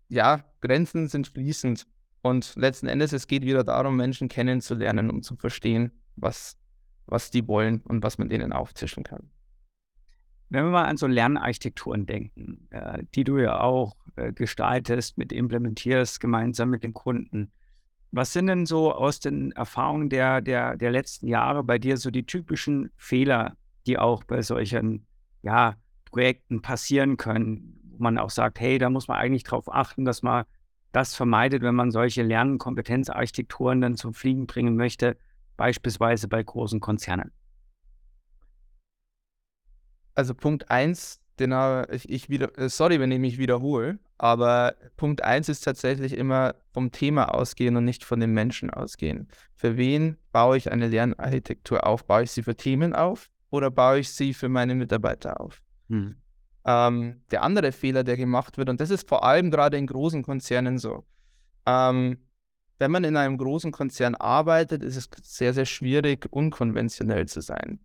ja, 0.08 0.44
Grenzen 0.60 1.06
sind 1.06 1.28
fließend. 1.28 1.86
Und 2.20 2.56
letzten 2.56 2.88
Endes, 2.88 3.12
es 3.12 3.28
geht 3.28 3.44
wieder 3.44 3.62
darum, 3.62 3.96
Menschen 3.96 4.28
kennenzulernen, 4.28 5.08
um 5.08 5.22
zu 5.22 5.36
verstehen, 5.36 5.92
was, 6.16 6.58
was 7.06 7.30
die 7.30 7.46
wollen 7.46 7.80
und 7.82 8.02
was 8.02 8.18
man 8.18 8.28
denen 8.28 8.52
auftischen 8.52 9.04
kann. 9.04 9.30
Wenn 10.48 10.64
wir 10.64 10.72
mal 10.72 10.86
an 10.86 10.96
so 10.96 11.06
Lernarchitekturen 11.06 12.06
denken, 12.06 12.66
äh, 12.70 13.04
die 13.14 13.22
du 13.22 13.38
ja 13.38 13.60
auch 13.60 13.94
äh, 14.16 14.32
gestaltest, 14.32 15.16
mit 15.16 15.32
implementierst, 15.32 16.18
gemeinsam 16.18 16.70
mit 16.70 16.82
den 16.82 16.92
Kunden. 16.92 17.52
Was 18.10 18.32
sind 18.32 18.46
denn 18.46 18.64
so 18.64 18.92
aus 18.92 19.20
den 19.20 19.52
Erfahrungen 19.52 20.08
der, 20.08 20.40
der, 20.40 20.76
der 20.76 20.90
letzten 20.90 21.26
Jahre 21.26 21.62
bei 21.62 21.78
dir 21.78 21.96
so 21.96 22.10
die 22.10 22.24
typischen 22.24 22.90
Fehler, 22.96 23.56
die 23.86 23.98
auch 23.98 24.24
bei 24.24 24.42
solchen 24.42 25.06
ja, 25.42 25.76
Projekten 26.06 26.62
passieren 26.62 27.16
können, 27.16 27.80
wo 27.90 28.02
man 28.02 28.18
auch 28.18 28.30
sagt, 28.30 28.60
hey, 28.60 28.78
da 28.78 28.88
muss 28.88 29.08
man 29.08 29.18
eigentlich 29.18 29.44
darauf 29.44 29.72
achten, 29.72 30.04
dass 30.04 30.22
man 30.22 30.44
das 30.92 31.14
vermeidet, 31.14 31.62
wenn 31.62 31.74
man 31.74 31.90
solche 31.90 32.22
Lernkompetenzarchitekturen 32.22 33.80
dann 33.80 33.96
zum 33.96 34.14
Fliegen 34.14 34.46
bringen 34.46 34.76
möchte, 34.76 35.16
beispielsweise 35.56 36.28
bei 36.28 36.42
großen 36.42 36.80
Konzernen? 36.80 37.30
Also 40.14 40.34
Punkt 40.34 40.70
1, 40.70 41.20
den 41.38 41.54
ich, 41.90 42.08
ich 42.08 42.28
wieder, 42.28 42.56
äh, 42.58 42.68
sorry, 42.68 42.98
wenn 43.00 43.12
ich 43.12 43.20
mich 43.20 43.38
wiederhole, 43.38 43.98
aber 44.18 44.74
Punkt 44.96 45.22
1 45.22 45.48
ist 45.48 45.60
tatsächlich 45.60 46.12
immer 46.12 46.56
vom 46.72 46.90
Thema 46.92 47.34
ausgehen 47.34 47.76
und 47.76 47.84
nicht 47.84 48.04
von 48.04 48.20
den 48.20 48.32
Menschen 48.32 48.70
ausgehen. 48.70 49.28
Für 49.54 49.76
wen 49.76 50.16
baue 50.32 50.56
ich 50.56 50.70
eine 50.70 50.88
Lernarchitektur 50.88 51.86
auf? 51.86 52.04
Baue 52.04 52.24
ich 52.24 52.32
sie 52.32 52.42
für 52.42 52.56
Themen 52.56 52.94
auf 52.94 53.30
oder 53.50 53.70
baue 53.70 54.00
ich 54.00 54.10
sie 54.10 54.34
für 54.34 54.48
meine 54.48 54.74
Mitarbeiter 54.74 55.40
auf? 55.40 55.62
Hm. 55.88 56.16
Ähm, 56.64 57.22
der 57.30 57.42
andere 57.42 57.72
Fehler, 57.72 58.04
der 58.04 58.16
gemacht 58.16 58.58
wird, 58.58 58.68
und 58.68 58.80
das 58.80 58.90
ist 58.90 59.08
vor 59.08 59.24
allem 59.24 59.50
gerade 59.50 59.78
in 59.78 59.86
großen 59.86 60.22
Konzernen 60.22 60.78
so, 60.78 61.04
ähm, 61.64 62.18
wenn 62.78 62.90
man 62.90 63.04
in 63.04 63.16
einem 63.16 63.38
großen 63.38 63.72
Konzern 63.72 64.14
arbeitet, 64.14 64.82
ist 64.82 64.96
es 64.96 65.08
sehr, 65.22 65.52
sehr 65.52 65.64
schwierig, 65.64 66.26
unkonventionell 66.30 67.26
zu 67.26 67.40
sein. 67.40 67.80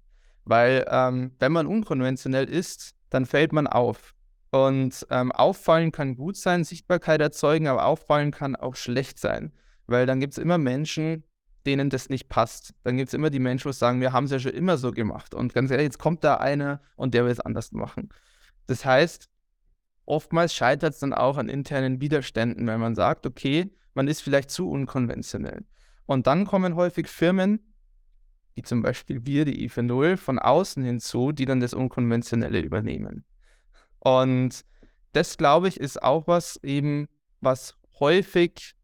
Weil 0.45 0.85
ähm, 0.89 1.31
wenn 1.39 1.51
man 1.51 1.67
unkonventionell 1.67 2.49
ist, 2.49 2.95
dann 3.09 3.25
fällt 3.25 3.53
man 3.53 3.67
auf. 3.67 4.12
Und 4.53 5.07
ähm, 5.09 5.31
auffallen 5.31 5.91
kann 5.91 6.15
gut 6.15 6.37
sein, 6.37 6.63
Sichtbarkeit 6.63 7.21
erzeugen, 7.21 7.65
aber 7.65 7.85
auffallen 7.85 8.29
kann 8.29 8.55
auch 8.55 8.75
schlecht 8.75 9.17
sein. 9.17 9.51
Weil 9.87 10.05
dann 10.05 10.19
gibt 10.19 10.33
es 10.33 10.37
immer 10.37 10.59
Menschen, 10.59 11.23
denen 11.65 11.89
das 11.89 12.09
nicht 12.09 12.29
passt. 12.29 12.75
Dann 12.83 12.97
gibt 12.97 13.07
es 13.07 13.15
immer 13.15 13.31
die 13.31 13.39
Menschen, 13.39 13.71
die 13.71 13.75
sagen, 13.75 13.99
wir 13.99 14.13
haben 14.13 14.25
es 14.25 14.31
ja 14.31 14.37
schon 14.37 14.51
immer 14.51 14.77
so 14.77 14.91
gemacht. 14.91 15.33
Und 15.33 15.55
ganz 15.55 15.71
ehrlich, 15.71 15.85
jetzt 15.85 15.97
kommt 15.97 16.23
da 16.23 16.35
einer 16.35 16.81
und 16.97 17.15
der 17.15 17.25
will 17.25 17.31
es 17.31 17.39
anders 17.39 17.71
machen. 17.71 18.09
Das 18.67 18.85
heißt, 18.85 19.27
oftmals 20.05 20.53
scheitert 20.53 20.93
es 20.93 20.99
dann 20.99 21.13
auch 21.13 21.37
an 21.37 21.49
internen 21.49 21.99
Widerständen, 21.99 22.67
wenn 22.67 22.79
man 22.79 22.93
sagt, 22.93 23.25
okay, 23.25 23.75
man 23.95 24.07
ist 24.07 24.21
vielleicht 24.21 24.51
zu 24.51 24.69
unkonventionell. 24.69 25.65
Und 26.05 26.27
dann 26.27 26.45
kommen 26.45 26.75
häufig 26.75 27.07
Firmen, 27.07 27.73
wie 28.53 28.61
zum 28.61 28.83
Beispiel 28.83 29.25
wir, 29.25 29.45
die 29.45 29.67
IFE0, 29.67 30.15
von 30.15 30.37
außen 30.37 30.83
hinzu, 30.83 31.31
die 31.31 31.45
dann 31.45 31.59
das 31.59 31.73
Unkonventionelle 31.73 32.59
übernehmen. 32.59 33.25
Und 34.03 34.65
das, 35.13 35.37
glaube 35.37 35.69
ich, 35.69 35.79
ist 35.79 36.03
auch 36.03 36.27
was 36.27 36.59
eben, 36.61 37.07
was 37.39 37.75
häufig, 37.99 38.75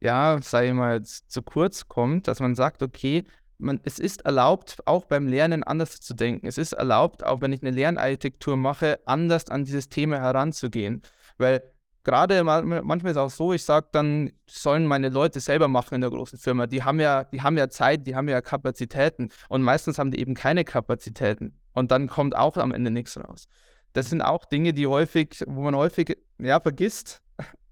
ja, 0.00 0.38
sage 0.42 0.68
ich 0.68 0.74
mal, 0.74 1.02
zu 1.02 1.42
kurz 1.42 1.88
kommt, 1.88 2.28
dass 2.28 2.40
man 2.40 2.54
sagt, 2.54 2.82
okay, 2.82 3.24
man, 3.58 3.80
es 3.84 3.98
ist 3.98 4.26
erlaubt, 4.26 4.86
auch 4.86 5.06
beim 5.06 5.26
Lernen 5.26 5.62
anders 5.62 6.00
zu 6.00 6.12
denken. 6.12 6.46
Es 6.46 6.58
ist 6.58 6.74
erlaubt, 6.74 7.24
auch 7.24 7.40
wenn 7.40 7.54
ich 7.54 7.62
eine 7.62 7.70
Lernarchitektur 7.70 8.58
mache, 8.58 9.00
anders 9.06 9.48
an 9.48 9.64
dieses 9.64 9.88
Thema 9.88 10.18
heranzugehen. 10.18 11.00
Weil 11.38 11.62
gerade 12.04 12.44
manchmal 12.44 13.12
ist 13.12 13.16
es 13.16 13.22
auch 13.22 13.30
so, 13.30 13.54
ich 13.54 13.64
sage 13.64 13.88
dann, 13.92 14.32
sollen 14.46 14.86
meine 14.86 15.08
Leute 15.08 15.40
selber 15.40 15.68
machen 15.68 15.94
in 15.94 16.02
der 16.02 16.10
großen 16.10 16.38
Firma. 16.38 16.66
Die 16.66 16.82
haben 16.82 17.00
ja, 17.00 17.24
die 17.24 17.40
haben 17.40 17.56
ja 17.56 17.70
Zeit, 17.70 18.06
die 18.06 18.14
haben 18.14 18.28
ja 18.28 18.42
Kapazitäten. 18.42 19.30
Und 19.48 19.62
meistens 19.62 19.98
haben 19.98 20.10
die 20.10 20.20
eben 20.20 20.34
keine 20.34 20.64
Kapazitäten. 20.64 21.58
Und 21.72 21.90
dann 21.90 22.08
kommt 22.08 22.36
auch 22.36 22.58
am 22.58 22.72
Ende 22.72 22.90
nichts 22.90 23.16
raus. 23.16 23.48
Das 23.96 24.10
sind 24.10 24.20
auch 24.20 24.44
Dinge, 24.44 24.74
die 24.74 24.86
häufig, 24.86 25.42
wo 25.46 25.62
man 25.62 25.74
häufig 25.74 26.18
ja, 26.38 26.60
vergisst, 26.60 27.22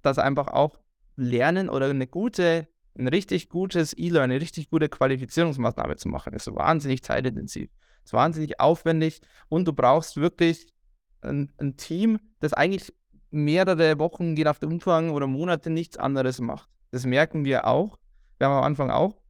dass 0.01 0.19
einfach 0.19 0.49
auch 0.49 0.79
Lernen 1.17 1.69
oder 1.69 1.91
eine 1.91 2.07
gute 2.07 2.67
ein 2.97 3.09
richtig 3.09 3.51
gutes 3.51 3.93
E-Learning, 3.93 4.37
eine 4.37 4.41
richtig 4.41 4.71
gute 4.71 4.89
Qualifizierungsmaßnahme 4.89 5.97
zu 5.97 6.09
machen, 6.09 6.33
ist 6.33 6.47
wahnsinnig 6.55 7.03
zeitintensiv, 7.03 7.69
ist 8.05 8.13
wahnsinnig 8.15 8.59
aufwendig 8.59 9.21
und 9.49 9.69
du 9.69 9.75
brauchst 9.75 10.17
wirklich 10.17 10.73
ein, 11.21 11.53
ein 11.59 11.77
Team, 11.77 12.19
das 12.41 12.55
eigentlich 12.55 12.91
mehrere 13.31 13.99
Wochen, 13.99 14.35
je 14.35 14.45
nach 14.45 14.59
dem 14.59 14.73
Umfang 14.73 15.11
oder 15.11 15.27
Monate 15.27 15.69
nichts 15.69 15.99
anderes 15.99 16.41
macht. 16.41 16.71
Das 16.91 17.05
merken 17.05 17.45
wir 17.45 17.67
auch. 17.67 17.99
Wir 18.39 18.47
haben 18.47 18.59
am 18.59 18.65
Anfang 18.65 18.91
auch 18.91 19.21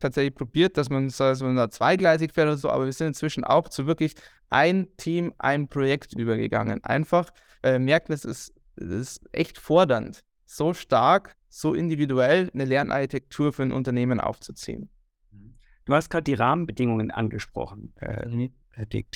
tatsächlich 0.00 0.34
probiert, 0.34 0.76
dass 0.76 0.90
man 0.90 1.08
so 1.10 1.24
also 1.24 1.66
zweigleisig 1.68 2.32
fährt 2.32 2.48
oder 2.48 2.56
so, 2.56 2.70
aber 2.70 2.86
wir 2.86 2.92
sind 2.92 3.08
inzwischen 3.08 3.44
auch 3.44 3.68
zu 3.68 3.86
wirklich 3.86 4.14
ein 4.48 4.88
Team, 4.96 5.32
ein 5.38 5.68
Projekt 5.68 6.14
übergegangen. 6.14 6.82
Einfach, 6.84 7.30
weil 7.62 7.74
wir 7.74 7.78
merken, 7.78 8.12
es 8.12 8.24
ist, 8.24 8.54
ist 8.76 9.22
echt 9.32 9.58
fordernd, 9.58 10.24
so 10.46 10.74
stark 10.74 11.36
so 11.48 11.74
individuell 11.74 12.50
eine 12.54 12.64
Lernarchitektur 12.64 13.52
für 13.52 13.62
ein 13.62 13.72
Unternehmen 13.72 14.20
aufzuziehen. 14.20 14.88
Mhm. 15.32 15.54
Du 15.84 15.94
hast 15.94 16.08
gerade 16.08 16.24
die 16.24 16.34
Rahmenbedingungen 16.34 17.10
angesprochen, 17.10 17.92
äh, 18.00 18.26
mhm. 18.26 18.52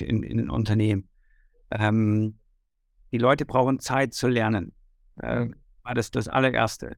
in, 0.01 0.23
in 0.23 0.37
den 0.39 0.51
Unternehmen. 0.51 1.09
Ähm, 1.71 2.39
die 3.13 3.19
Leute 3.19 3.47
brauchen 3.47 3.79
Zeit 3.79 4.13
zu 4.13 4.27
lernen. 4.27 4.73
Äh, 5.17 5.47
war 5.83 5.95
das 5.95 6.11
das 6.11 6.29
allererste. 6.29 6.97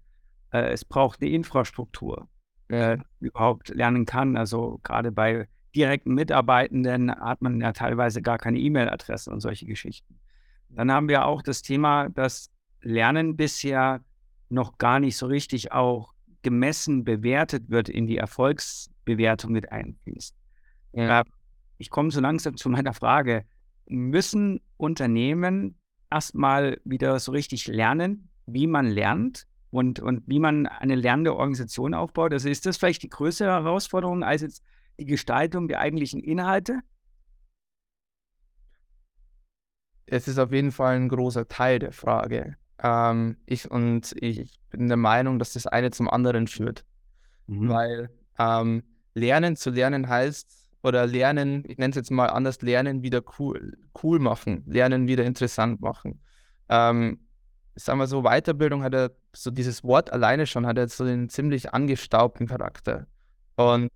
Äh, 0.50 0.72
es 0.72 0.84
braucht 0.84 1.20
eine 1.20 1.30
Infrastruktur, 1.30 2.28
äh, 2.68 2.98
überhaupt 3.20 3.68
lernen 3.68 4.06
kann. 4.06 4.36
Also 4.36 4.80
gerade 4.82 5.12
bei 5.12 5.48
direkten 5.74 6.14
Mitarbeitenden 6.14 7.14
hat 7.14 7.42
man 7.42 7.60
ja 7.60 7.72
teilweise 7.72 8.22
gar 8.22 8.38
keine 8.38 8.58
E-Mail-Adresse 8.58 9.30
und 9.30 9.40
solche 9.40 9.66
Geschichten. 9.66 10.18
Dann 10.70 10.90
haben 10.90 11.08
wir 11.08 11.26
auch 11.26 11.42
das 11.42 11.62
Thema, 11.62 12.08
dass 12.08 12.50
Lernen 12.80 13.36
bisher 13.36 14.00
noch 14.48 14.78
gar 14.78 15.00
nicht 15.00 15.16
so 15.16 15.26
richtig 15.26 15.72
auch 15.72 16.12
gemessen 16.42 17.04
bewertet 17.04 17.70
wird, 17.70 17.88
in 17.88 18.06
die 18.06 18.16
Erfolgsbewertung 18.16 19.52
mit 19.52 19.72
einfließt. 19.72 20.34
Ja. 20.92 21.24
Ich 21.78 21.90
komme 21.90 22.10
so 22.10 22.20
langsam 22.20 22.56
zu 22.56 22.68
meiner 22.68 22.94
Frage. 22.94 23.44
Müssen 23.86 24.60
Unternehmen 24.76 25.78
erstmal 26.10 26.80
wieder 26.84 27.18
so 27.18 27.32
richtig 27.32 27.66
lernen, 27.66 28.28
wie 28.46 28.66
man 28.66 28.86
lernt 28.86 29.46
und, 29.76 30.00
und 30.00 30.22
wie 30.26 30.38
man 30.38 30.66
eine 30.66 30.94
lernende 30.94 31.36
Organisation 31.36 31.92
aufbaut? 31.92 32.32
Also 32.32 32.48
ist 32.48 32.64
das 32.64 32.78
vielleicht 32.78 33.02
die 33.02 33.10
größere 33.10 33.50
Herausforderung 33.50 34.24
als 34.24 34.42
jetzt 34.42 34.64
die 34.98 35.04
Gestaltung 35.04 35.68
der 35.68 35.80
eigentlichen 35.80 36.22
Inhalte? 36.22 36.80
Es 40.06 40.28
ist 40.28 40.38
auf 40.38 40.52
jeden 40.52 40.72
Fall 40.72 40.96
ein 40.96 41.08
großer 41.08 41.46
Teil 41.46 41.78
der 41.78 41.92
Frage. 41.92 42.56
Ähm, 42.82 43.36
ich, 43.44 43.70
und 43.70 44.14
ich 44.20 44.58
bin 44.70 44.88
der 44.88 44.96
Meinung, 44.96 45.38
dass 45.38 45.52
das 45.52 45.66
eine 45.66 45.90
zum 45.90 46.08
anderen 46.08 46.46
führt. 46.46 46.84
Mhm. 47.46 47.68
Weil 47.68 48.10
ähm, 48.38 48.82
Lernen 49.14 49.56
zu 49.56 49.70
lernen 49.70 50.08
heißt, 50.08 50.68
oder 50.82 51.06
Lernen, 51.06 51.64
ich 51.66 51.76
nenne 51.76 51.90
es 51.90 51.96
jetzt 51.96 52.10
mal 52.10 52.28
anders, 52.28 52.62
Lernen 52.62 53.02
wieder 53.02 53.22
cool, 53.38 53.76
cool 54.02 54.20
machen, 54.20 54.62
Lernen 54.66 55.06
wieder 55.08 55.24
interessant 55.24 55.80
machen. 55.80 56.22
Ähm, 56.68 57.25
sagen 57.76 57.98
wir 57.98 58.06
so, 58.06 58.22
Weiterbildung 58.22 58.82
hat 58.82 58.94
ja 58.94 59.10
so 59.34 59.50
dieses 59.50 59.84
Wort 59.84 60.12
alleine 60.12 60.46
schon, 60.46 60.66
hat 60.66 60.78
ja 60.78 60.88
so 60.88 61.04
einen 61.04 61.28
ziemlich 61.28 61.72
angestaubten 61.72 62.46
Charakter. 62.46 63.06
Und 63.56 63.88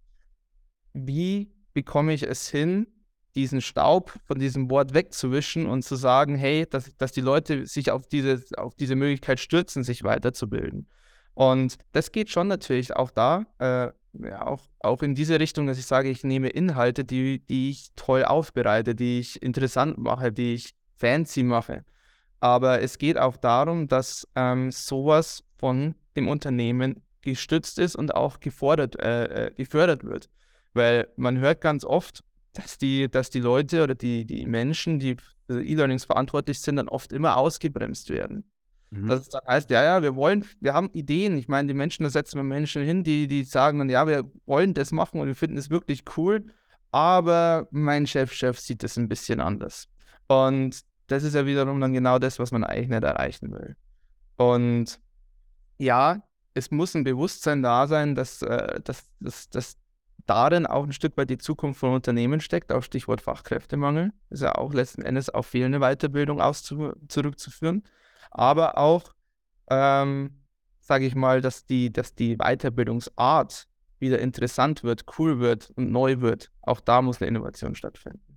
wie 0.92 1.50
bekomme 1.72 2.12
ich 2.12 2.22
es 2.22 2.48
hin, 2.48 2.86
diesen 3.34 3.60
Staub 3.60 4.12
von 4.24 4.38
diesem 4.38 4.70
Wort 4.70 4.92
wegzuwischen 4.92 5.66
und 5.66 5.82
zu 5.82 5.96
sagen, 5.96 6.34
hey, 6.36 6.66
dass, 6.68 6.94
dass 6.96 7.12
die 7.12 7.20
Leute 7.20 7.66
sich 7.66 7.90
auf 7.90 8.06
diese, 8.06 8.42
auf 8.56 8.74
diese 8.74 8.96
Möglichkeit 8.96 9.38
stürzen, 9.40 9.84
sich 9.84 10.02
weiterzubilden. 10.02 10.88
Und 11.34 11.76
das 11.92 12.12
geht 12.12 12.30
schon 12.30 12.48
natürlich 12.48 12.96
auch 12.96 13.10
da, 13.10 13.46
äh, 13.58 13.92
ja, 14.12 14.46
auch, 14.46 14.68
auch 14.80 15.02
in 15.02 15.14
diese 15.14 15.38
Richtung, 15.38 15.66
dass 15.68 15.78
ich 15.78 15.86
sage, 15.86 16.10
ich 16.10 16.24
nehme 16.24 16.48
Inhalte, 16.48 17.04
die, 17.04 17.38
die 17.46 17.70
ich 17.70 17.90
toll 17.94 18.24
aufbereite, 18.24 18.96
die 18.96 19.20
ich 19.20 19.40
interessant 19.40 19.98
mache, 19.98 20.32
die 20.32 20.54
ich 20.54 20.74
fancy 20.96 21.44
mache. 21.44 21.84
Aber 22.40 22.80
es 22.80 22.98
geht 22.98 23.18
auch 23.18 23.36
darum, 23.36 23.86
dass 23.86 24.26
ähm, 24.34 24.70
sowas 24.70 25.44
von 25.58 25.94
dem 26.16 26.28
Unternehmen 26.28 27.02
gestützt 27.20 27.78
ist 27.78 27.96
und 27.96 28.14
auch 28.14 28.40
gefordert, 28.40 28.98
äh, 28.98 29.46
äh 29.46 29.54
gefördert 29.54 30.04
wird. 30.04 30.30
Weil 30.72 31.08
man 31.16 31.38
hört 31.38 31.60
ganz 31.60 31.84
oft, 31.84 32.24
dass 32.54 32.78
die, 32.78 33.10
dass 33.10 33.30
die 33.30 33.40
Leute 33.40 33.82
oder 33.82 33.94
die, 33.94 34.24
die 34.24 34.46
Menschen, 34.46 34.98
die 34.98 35.16
für 35.46 35.62
E-Learnings 35.62 36.04
verantwortlich 36.04 36.60
sind, 36.60 36.76
dann 36.76 36.88
oft 36.88 37.12
immer 37.12 37.36
ausgebremst 37.36 38.08
werden. 38.10 38.44
Mhm. 38.90 39.08
Dass 39.08 39.20
es 39.22 39.28
dann 39.28 39.42
heißt, 39.46 39.70
ja, 39.70 39.82
ja, 39.82 40.02
wir 40.02 40.16
wollen, 40.16 40.44
wir 40.60 40.74
haben 40.74 40.90
Ideen. 40.92 41.36
Ich 41.36 41.48
meine, 41.48 41.68
die 41.68 41.74
Menschen, 41.74 42.04
da 42.04 42.10
setzen 42.10 42.38
wir 42.38 42.44
Menschen 42.44 42.82
hin, 42.82 43.04
die, 43.04 43.26
die 43.26 43.44
sagen 43.44 43.78
dann, 43.78 43.88
ja, 43.88 44.06
wir 44.06 44.30
wollen 44.46 44.74
das 44.74 44.92
machen 44.92 45.20
und 45.20 45.28
wir 45.28 45.36
finden 45.36 45.58
es 45.58 45.70
wirklich 45.70 46.04
cool, 46.16 46.46
aber 46.90 47.68
mein 47.70 48.06
Chef-Chef 48.06 48.58
sieht 48.58 48.82
das 48.82 48.96
ein 48.96 49.08
bisschen 49.08 49.40
anders. 49.40 49.88
Und 50.26 50.80
das 51.10 51.24
ist 51.24 51.34
ja 51.34 51.46
wiederum 51.46 51.80
dann 51.80 51.92
genau 51.92 52.18
das, 52.18 52.38
was 52.38 52.52
man 52.52 52.64
eigentlich 52.64 52.88
nicht 52.88 53.02
erreichen 53.02 53.52
will. 53.52 53.76
Und 54.36 55.00
ja, 55.78 56.22
es 56.54 56.70
muss 56.70 56.94
ein 56.94 57.04
Bewusstsein 57.04 57.62
da 57.62 57.86
sein, 57.86 58.14
dass, 58.14 58.42
äh, 58.42 58.80
dass, 58.82 59.08
dass, 59.18 59.50
dass 59.50 59.76
darin 60.26 60.66
auch 60.66 60.84
ein 60.84 60.92
Stück 60.92 61.16
weit 61.16 61.30
die 61.30 61.38
Zukunft 61.38 61.80
von 61.80 61.92
Unternehmen 61.92 62.40
steckt, 62.40 62.72
auf 62.72 62.84
Stichwort 62.84 63.20
Fachkräftemangel. 63.20 64.12
Ist 64.30 64.42
ja 64.42 64.54
auch 64.54 64.72
letzten 64.72 65.02
Endes 65.02 65.30
auf 65.30 65.46
fehlende 65.46 65.80
Weiterbildung 65.80 66.40
zurückzuführen. 67.08 67.82
Aber 68.30 68.78
auch, 68.78 69.12
ähm, 69.68 70.42
sage 70.78 71.06
ich 71.06 71.14
mal, 71.14 71.40
dass 71.40 71.66
die, 71.66 71.92
dass 71.92 72.14
die 72.14 72.36
Weiterbildungsart 72.36 73.66
wieder 73.98 74.20
interessant 74.20 74.84
wird, 74.84 75.04
cool 75.18 75.40
wird 75.40 75.70
und 75.76 75.90
neu 75.90 76.20
wird. 76.20 76.50
Auch 76.62 76.80
da 76.80 77.02
muss 77.02 77.20
eine 77.20 77.28
Innovation 77.28 77.74
stattfinden. 77.74 78.29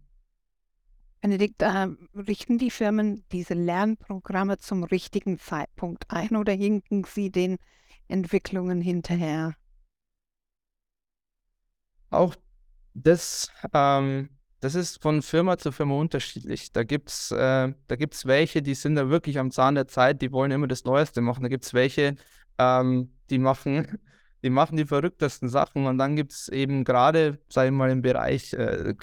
Benedikt, 1.23 1.62
äh, 1.62 1.88
richten 2.15 2.57
die 2.57 2.69
Firmen 2.69 3.23
diese 3.31 3.53
Lernprogramme 3.53 4.57
zum 4.57 4.83
richtigen 4.83 5.39
Zeitpunkt 5.39 6.03
ein 6.09 6.36
oder 6.36 6.51
hinken 6.51 7.05
sie 7.05 7.31
den 7.31 7.59
Entwicklungen 8.09 8.81
hinterher? 8.81 9.55
Auch 12.09 12.36
das, 12.93 13.49
ähm, 13.73 14.31
das 14.59 14.75
ist 14.75 15.01
von 15.01 15.21
Firma 15.21 15.57
zu 15.57 15.71
Firma 15.71 15.95
unterschiedlich. 15.95 16.73
Da 16.73 16.83
gibt 16.83 17.07
es 17.09 17.31
äh, 17.31 17.73
welche, 18.25 18.62
die 18.62 18.75
sind 18.75 18.95
da 18.95 19.07
wirklich 19.07 19.39
am 19.39 19.49
Zahn 19.49 19.75
der 19.75 19.88
Zeit, 19.88 20.21
die 20.21 20.33
wollen 20.33 20.51
immer 20.51 20.67
das 20.67 20.83
Neueste 20.83 21.21
machen. 21.21 21.43
Da 21.43 21.47
gibt 21.47 21.63
es 21.63 21.73
welche, 21.73 22.17
ähm, 22.57 23.13
die 23.29 23.39
machen 23.39 23.97
die 24.43 24.49
machen 24.49 24.75
die 24.75 24.86
verrücktesten 24.86 25.47
Sachen 25.47 25.86
und 25.86 25.97
dann 25.97 26.17
gibt 26.17 26.33
es 26.33 26.49
eben 26.49 26.83
gerade, 26.83 27.39
sage 27.47 27.69
ich 27.69 27.73
mal, 27.73 27.89
im 27.91 28.01
Bereich 28.01 28.51
äh, 28.51 28.93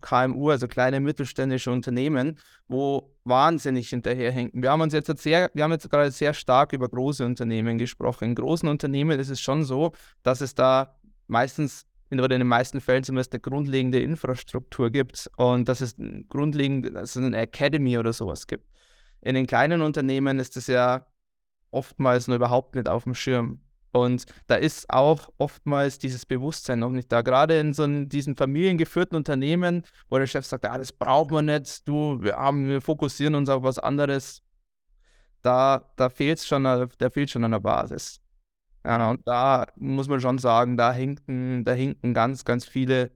KMU, 0.00 0.50
also 0.50 0.68
kleine 0.68 1.00
mittelständische 1.00 1.70
Unternehmen, 1.70 2.38
wo 2.68 3.14
wahnsinnig 3.24 3.90
hinterherhinken. 3.90 4.62
Wir 4.62 4.70
haben 4.70 4.80
uns 4.80 4.92
jetzt 4.92 5.16
sehr, 5.18 5.50
wir 5.54 5.64
haben 5.64 5.72
jetzt 5.72 5.90
gerade 5.90 6.10
sehr 6.10 6.34
stark 6.34 6.72
über 6.72 6.88
große 6.88 7.24
Unternehmen 7.24 7.78
gesprochen. 7.78 8.24
In 8.24 8.34
großen 8.34 8.68
Unternehmen 8.68 9.18
ist 9.18 9.30
es 9.30 9.40
schon 9.40 9.64
so, 9.64 9.92
dass 10.22 10.40
es 10.40 10.54
da 10.54 10.96
meistens 11.26 11.86
oder 12.12 12.34
in 12.34 12.40
den 12.40 12.48
meisten 12.48 12.80
Fällen 12.80 13.04
zumindest 13.04 13.32
eine 13.32 13.40
grundlegende 13.40 14.00
Infrastruktur 14.00 14.90
gibt 14.90 15.30
und 15.36 15.68
dass 15.68 15.80
es 15.80 15.94
grundlegend 16.28 16.94
dass 16.94 17.14
es 17.14 17.24
eine 17.24 17.36
Academy 17.36 17.98
oder 17.98 18.12
sowas 18.12 18.46
gibt. 18.46 18.64
In 19.20 19.34
den 19.34 19.46
kleinen 19.46 19.82
Unternehmen 19.82 20.38
ist 20.38 20.56
das 20.56 20.66
ja 20.66 21.06
oftmals 21.70 22.26
nur 22.26 22.36
überhaupt 22.36 22.74
nicht 22.74 22.88
auf 22.88 23.04
dem 23.04 23.14
Schirm. 23.14 23.60
Und 23.92 24.26
da 24.46 24.54
ist 24.54 24.88
auch 24.90 25.30
oftmals 25.38 25.98
dieses 25.98 26.24
Bewusstsein 26.24 26.78
noch 26.78 26.90
nicht 26.90 27.10
da. 27.10 27.22
Gerade 27.22 27.58
in 27.58 27.74
so 27.74 27.86
diesen 28.04 28.36
familiengeführten 28.36 29.16
Unternehmen, 29.16 29.82
wo 30.08 30.18
der 30.18 30.26
Chef 30.26 30.46
sagt, 30.46 30.64
ah, 30.64 30.78
das 30.78 30.92
brauchen 30.92 31.32
wir 31.32 31.42
nicht, 31.42 31.88
du, 31.88 32.22
wir 32.22 32.36
haben, 32.36 32.68
wir 32.68 32.80
fokussieren 32.80 33.34
uns 33.34 33.48
auf 33.48 33.62
was 33.62 33.78
anderes. 33.78 34.42
Da, 35.42 35.90
da 35.96 36.08
fehlt 36.08 36.40
schon, 36.40 36.64
da 36.64 37.10
fehlt 37.10 37.30
schon 37.30 37.44
an 37.44 37.52
der 37.52 37.60
Basis. 37.60 38.20
Ja, 38.84 39.10
und 39.10 39.26
da 39.26 39.66
muss 39.76 40.08
man 40.08 40.20
schon 40.20 40.38
sagen, 40.38 40.76
da 40.76 40.92
hinken, 40.92 41.64
da 41.64 41.72
hinken 41.72 42.14
ganz, 42.14 42.44
ganz 42.44 42.64
viele 42.64 43.10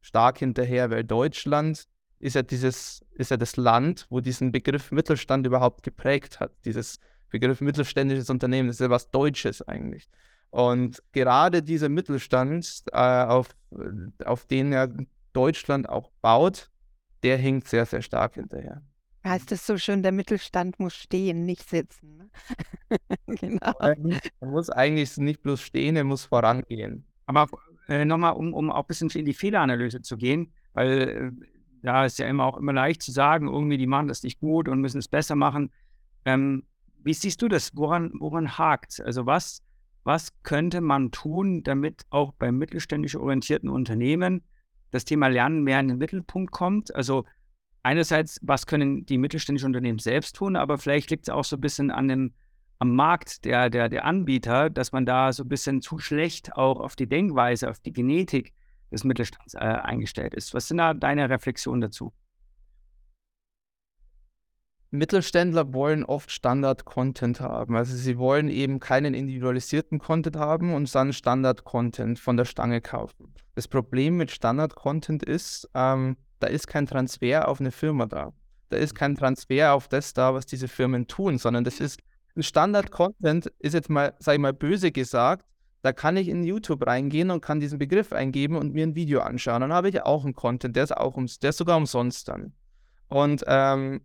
stark 0.00 0.38
hinterher, 0.38 0.90
weil 0.90 1.04
Deutschland 1.04 1.84
ist 2.18 2.34
ja 2.34 2.42
dieses, 2.42 3.04
ist 3.12 3.30
ja 3.30 3.36
das 3.36 3.56
Land, 3.56 4.06
wo 4.10 4.20
diesen 4.20 4.52
Begriff 4.52 4.90
Mittelstand 4.90 5.46
überhaupt 5.46 5.82
geprägt 5.82 6.40
hat. 6.40 6.52
Dieses 6.64 6.98
Begriff 7.30 7.60
mittelständisches 7.60 8.30
Unternehmen, 8.30 8.68
das 8.68 8.76
ist 8.76 8.80
ja 8.80 8.90
was 8.90 9.10
Deutsches 9.10 9.62
eigentlich. 9.62 10.08
Und 10.50 11.02
gerade 11.12 11.62
dieser 11.62 11.88
Mittelstand, 11.88 12.84
äh, 12.92 12.96
auf, 12.96 13.48
auf 14.24 14.46
den 14.46 14.72
ja 14.72 14.88
Deutschland 15.32 15.88
auch 15.88 16.10
baut, 16.22 16.70
der 17.22 17.36
hinkt 17.36 17.68
sehr, 17.68 17.84
sehr 17.86 18.02
stark 18.02 18.34
hinterher 18.34 18.82
heißt 19.26 19.52
es 19.52 19.66
so 19.66 19.76
schön, 19.76 20.02
der 20.02 20.12
Mittelstand 20.12 20.78
muss 20.78 20.94
stehen, 20.94 21.44
nicht 21.44 21.68
sitzen. 21.68 22.16
Ne? 22.16 22.30
genau. 23.26 23.74
Er 23.80 24.48
muss 24.48 24.70
eigentlich 24.70 25.16
nicht 25.18 25.42
bloß 25.42 25.60
stehen, 25.60 25.96
er 25.96 26.04
muss 26.04 26.24
vorangehen. 26.24 27.04
Aber 27.26 27.48
äh, 27.88 28.04
nochmal, 28.04 28.34
um, 28.34 28.54
um 28.54 28.70
auch 28.70 28.84
ein 28.84 28.86
bisschen 28.86 29.10
in 29.10 29.24
die 29.24 29.34
Fehleranalyse 29.34 30.02
zu 30.02 30.16
gehen, 30.16 30.52
weil 30.72 31.00
äh, 31.00 31.46
da 31.82 32.04
ist 32.04 32.18
ja 32.18 32.26
immer 32.26 32.44
auch 32.44 32.56
immer 32.56 32.72
leicht 32.72 33.02
zu 33.02 33.12
sagen, 33.12 33.48
irgendwie, 33.48 33.78
die 33.78 33.86
machen 33.86 34.08
das 34.08 34.22
nicht 34.22 34.40
gut 34.40 34.68
und 34.68 34.80
müssen 34.80 34.98
es 34.98 35.08
besser 35.08 35.36
machen. 35.36 35.70
Ähm, 36.24 36.64
wie 37.02 37.14
siehst 37.14 37.40
du 37.42 37.48
das? 37.48 37.76
Woran, 37.76 38.12
woran 38.18 38.58
hakt 38.58 39.00
Also 39.00 39.26
was, 39.26 39.62
was 40.04 40.30
könnte 40.42 40.80
man 40.80 41.10
tun, 41.10 41.62
damit 41.62 42.04
auch 42.10 42.32
bei 42.32 42.52
mittelständisch 42.52 43.16
orientierten 43.16 43.68
Unternehmen 43.68 44.42
das 44.90 45.04
Thema 45.04 45.28
Lernen 45.28 45.62
mehr 45.62 45.80
in 45.80 45.88
den 45.88 45.98
Mittelpunkt 45.98 46.52
kommt? 46.52 46.94
Also 46.94 47.24
einerseits, 47.82 48.38
was 48.42 48.66
können 48.66 49.06
die 49.06 49.18
mittelständischen 49.18 49.68
Unternehmen 49.68 49.98
selbst 49.98 50.36
tun, 50.36 50.56
aber 50.56 50.78
vielleicht 50.78 51.10
liegt 51.10 51.28
es 51.28 51.34
auch 51.34 51.44
so 51.44 51.56
ein 51.56 51.60
bisschen 51.60 51.90
an 51.90 52.08
dem, 52.08 52.34
am 52.78 52.94
Markt 52.94 53.44
der, 53.44 53.70
der, 53.70 53.88
der 53.88 54.04
Anbieter, 54.04 54.70
dass 54.70 54.92
man 54.92 55.06
da 55.06 55.32
so 55.32 55.44
ein 55.44 55.48
bisschen 55.48 55.80
zu 55.80 55.98
schlecht 55.98 56.54
auch 56.54 56.80
auf 56.80 56.96
die 56.96 57.08
Denkweise, 57.08 57.70
auf 57.70 57.78
die 57.78 57.92
Genetik 57.92 58.52
des 58.90 59.04
Mittelstands 59.04 59.54
äh, 59.54 59.58
eingestellt 59.58 60.34
ist. 60.34 60.54
Was 60.54 60.68
sind 60.68 60.78
da 60.78 60.94
deine 60.94 61.28
Reflexionen 61.30 61.80
dazu? 61.80 62.12
Mittelständler 64.90 65.72
wollen 65.74 66.04
oft 66.04 66.30
Standard-Content 66.30 67.40
haben. 67.40 67.76
Also 67.76 67.96
sie 67.96 68.18
wollen 68.18 68.48
eben 68.48 68.80
keinen 68.80 69.14
individualisierten 69.14 69.98
Content 69.98 70.36
haben 70.36 70.74
und 70.74 70.94
dann 70.94 71.12
Standard-Content 71.12 72.18
von 72.18 72.36
der 72.36 72.44
Stange 72.44 72.80
kaufen. 72.80 73.34
Das 73.54 73.68
Problem 73.68 74.16
mit 74.16 74.30
Standard-Content 74.30 75.22
ist, 75.22 75.68
ähm, 75.74 76.16
da 76.38 76.46
ist 76.46 76.66
kein 76.66 76.86
Transfer 76.86 77.48
auf 77.48 77.60
eine 77.60 77.72
Firma 77.72 78.06
da. 78.06 78.32
Da 78.68 78.76
ist 78.76 78.94
kein 78.94 79.14
Transfer 79.14 79.72
auf 79.74 79.88
das 79.88 80.12
da, 80.12 80.34
was 80.34 80.46
diese 80.46 80.68
Firmen 80.68 81.06
tun, 81.06 81.38
sondern 81.38 81.64
das 81.64 81.80
ist 81.80 82.00
ein 82.36 82.42
Standard-Content, 82.42 83.46
ist 83.58 83.74
jetzt 83.74 83.88
mal, 83.88 84.14
sag 84.18 84.34
ich 84.34 84.40
mal, 84.40 84.52
böse 84.52 84.92
gesagt, 84.92 85.44
Da 85.86 85.92
kann 85.92 86.16
ich 86.16 86.26
in 86.26 86.42
YouTube 86.42 86.84
reingehen 86.84 87.30
und 87.30 87.42
kann 87.42 87.60
diesen 87.60 87.78
Begriff 87.78 88.12
eingeben 88.12 88.56
und 88.56 88.74
mir 88.74 88.84
ein 88.84 88.96
Video 88.96 89.20
anschauen. 89.20 89.60
Dann 89.60 89.72
habe 89.72 89.88
ich 89.88 90.02
auch 90.02 90.24
einen 90.24 90.34
Content, 90.34 90.74
der 90.74 90.82
ist 90.82 90.96
auch 90.96 91.14
ums, 91.14 91.38
der 91.38 91.50
ist 91.50 91.58
sogar 91.58 91.76
umsonst 91.76 92.26
dann. 92.26 92.54
Und 93.06 93.44
ähm, 93.46 94.00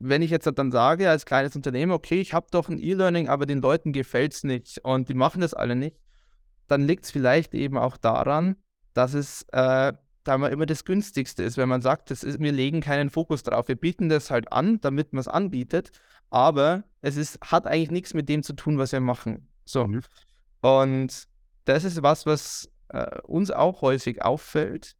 wenn 0.00 0.22
ich 0.22 0.30
jetzt 0.30 0.50
dann 0.56 0.72
sage, 0.72 1.08
als 1.08 1.26
kleines 1.26 1.54
Unternehmen, 1.54 1.92
okay, 1.92 2.20
ich 2.20 2.32
habe 2.32 2.46
doch 2.50 2.68
ein 2.68 2.78
E-Learning, 2.78 3.28
aber 3.28 3.46
den 3.46 3.60
Leuten 3.60 3.92
gefällt 3.92 4.32
es 4.32 4.44
nicht 4.44 4.78
und 4.82 5.08
die 5.08 5.14
machen 5.14 5.42
das 5.42 5.54
alle 5.54 5.76
nicht, 5.76 5.96
dann 6.66 6.86
liegt 6.86 7.04
es 7.04 7.10
vielleicht 7.10 7.54
eben 7.54 7.76
auch 7.76 7.96
daran, 7.96 8.56
dass 8.94 9.14
es 9.14 9.42
äh, 9.52 9.92
da 10.24 10.38
mal 10.38 10.48
immer 10.48 10.66
das 10.66 10.84
günstigste 10.84 11.42
ist, 11.42 11.56
wenn 11.56 11.68
man 11.68 11.82
sagt, 11.82 12.10
das 12.10 12.24
ist, 12.24 12.40
wir 12.40 12.52
legen 12.52 12.80
keinen 12.80 13.10
Fokus 13.10 13.42
drauf. 13.42 13.68
Wir 13.68 13.76
bieten 13.76 14.08
das 14.08 14.30
halt 14.30 14.52
an, 14.52 14.80
damit 14.80 15.12
man 15.12 15.20
es 15.20 15.28
anbietet, 15.28 15.92
aber 16.30 16.84
es 17.02 17.16
ist, 17.16 17.38
hat 17.42 17.66
eigentlich 17.66 17.90
nichts 17.90 18.14
mit 18.14 18.28
dem 18.28 18.42
zu 18.42 18.54
tun, 18.54 18.78
was 18.78 18.92
wir 18.92 19.00
machen. 19.00 19.48
So. 19.64 19.86
Mhm. 19.86 20.02
Und 20.62 21.28
das 21.66 21.84
ist 21.84 22.02
was, 22.02 22.26
was 22.26 22.70
äh, 22.88 23.20
uns 23.22 23.50
auch 23.50 23.82
häufig 23.82 24.22
auffällt. 24.22 24.96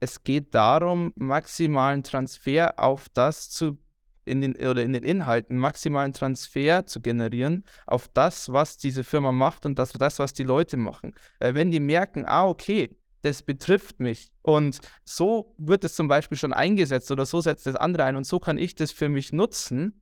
Es 0.00 0.24
geht 0.24 0.54
darum, 0.54 1.12
maximalen 1.16 2.02
Transfer 2.02 2.74
auf 2.78 3.08
das 3.08 3.50
zu 3.50 3.78
in 4.24 4.40
den 4.40 4.56
oder 4.56 4.82
in 4.82 4.92
den 4.92 5.02
Inhalten 5.02 5.58
maximalen 5.58 6.12
Transfer 6.12 6.86
zu 6.86 7.00
generieren 7.00 7.64
auf 7.86 8.08
das, 8.08 8.52
was 8.52 8.76
diese 8.76 9.04
Firma 9.04 9.32
macht 9.32 9.66
und 9.66 9.78
das, 9.78 9.92
das 9.92 10.18
was 10.18 10.32
die 10.32 10.44
Leute 10.44 10.76
machen. 10.76 11.14
Weil 11.38 11.54
wenn 11.54 11.70
die 11.70 11.80
merken, 11.80 12.24
ah, 12.26 12.46
okay, 12.46 12.96
das 13.22 13.42
betrifft 13.42 14.00
mich. 14.00 14.30
Und 14.42 14.80
so 15.04 15.54
wird 15.56 15.84
es 15.84 15.94
zum 15.94 16.08
Beispiel 16.08 16.36
schon 16.36 16.52
eingesetzt 16.52 17.10
oder 17.10 17.24
so 17.24 17.40
setzt 17.40 17.66
das 17.66 17.76
andere 17.76 18.04
ein 18.04 18.16
und 18.16 18.26
so 18.26 18.38
kann 18.38 18.58
ich 18.58 18.74
das 18.74 18.92
für 18.92 19.08
mich 19.08 19.32
nutzen, 19.32 20.00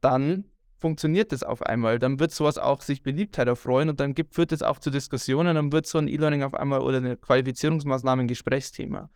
dann 0.00 0.44
funktioniert 0.78 1.32
das 1.32 1.42
auf 1.42 1.62
einmal. 1.62 1.98
Dann 1.98 2.18
wird 2.18 2.32
sowas 2.32 2.58
auch 2.58 2.82
sich 2.82 3.02
Beliebtheit 3.02 3.48
erfreuen 3.48 3.88
und 3.88 4.00
dann 4.00 4.14
gibt, 4.14 4.34
führt 4.34 4.52
es 4.52 4.62
auch 4.62 4.78
zu 4.78 4.90
Diskussionen, 4.90 5.54
dann 5.54 5.72
wird 5.72 5.86
so 5.86 5.98
ein 5.98 6.08
E-Learning 6.08 6.42
auf 6.42 6.54
einmal 6.54 6.80
oder 6.80 6.98
eine 6.98 7.16
Qualifizierungsmaßnahme 7.16 8.22
ein 8.22 8.28
Gesprächsthema. 8.28 9.08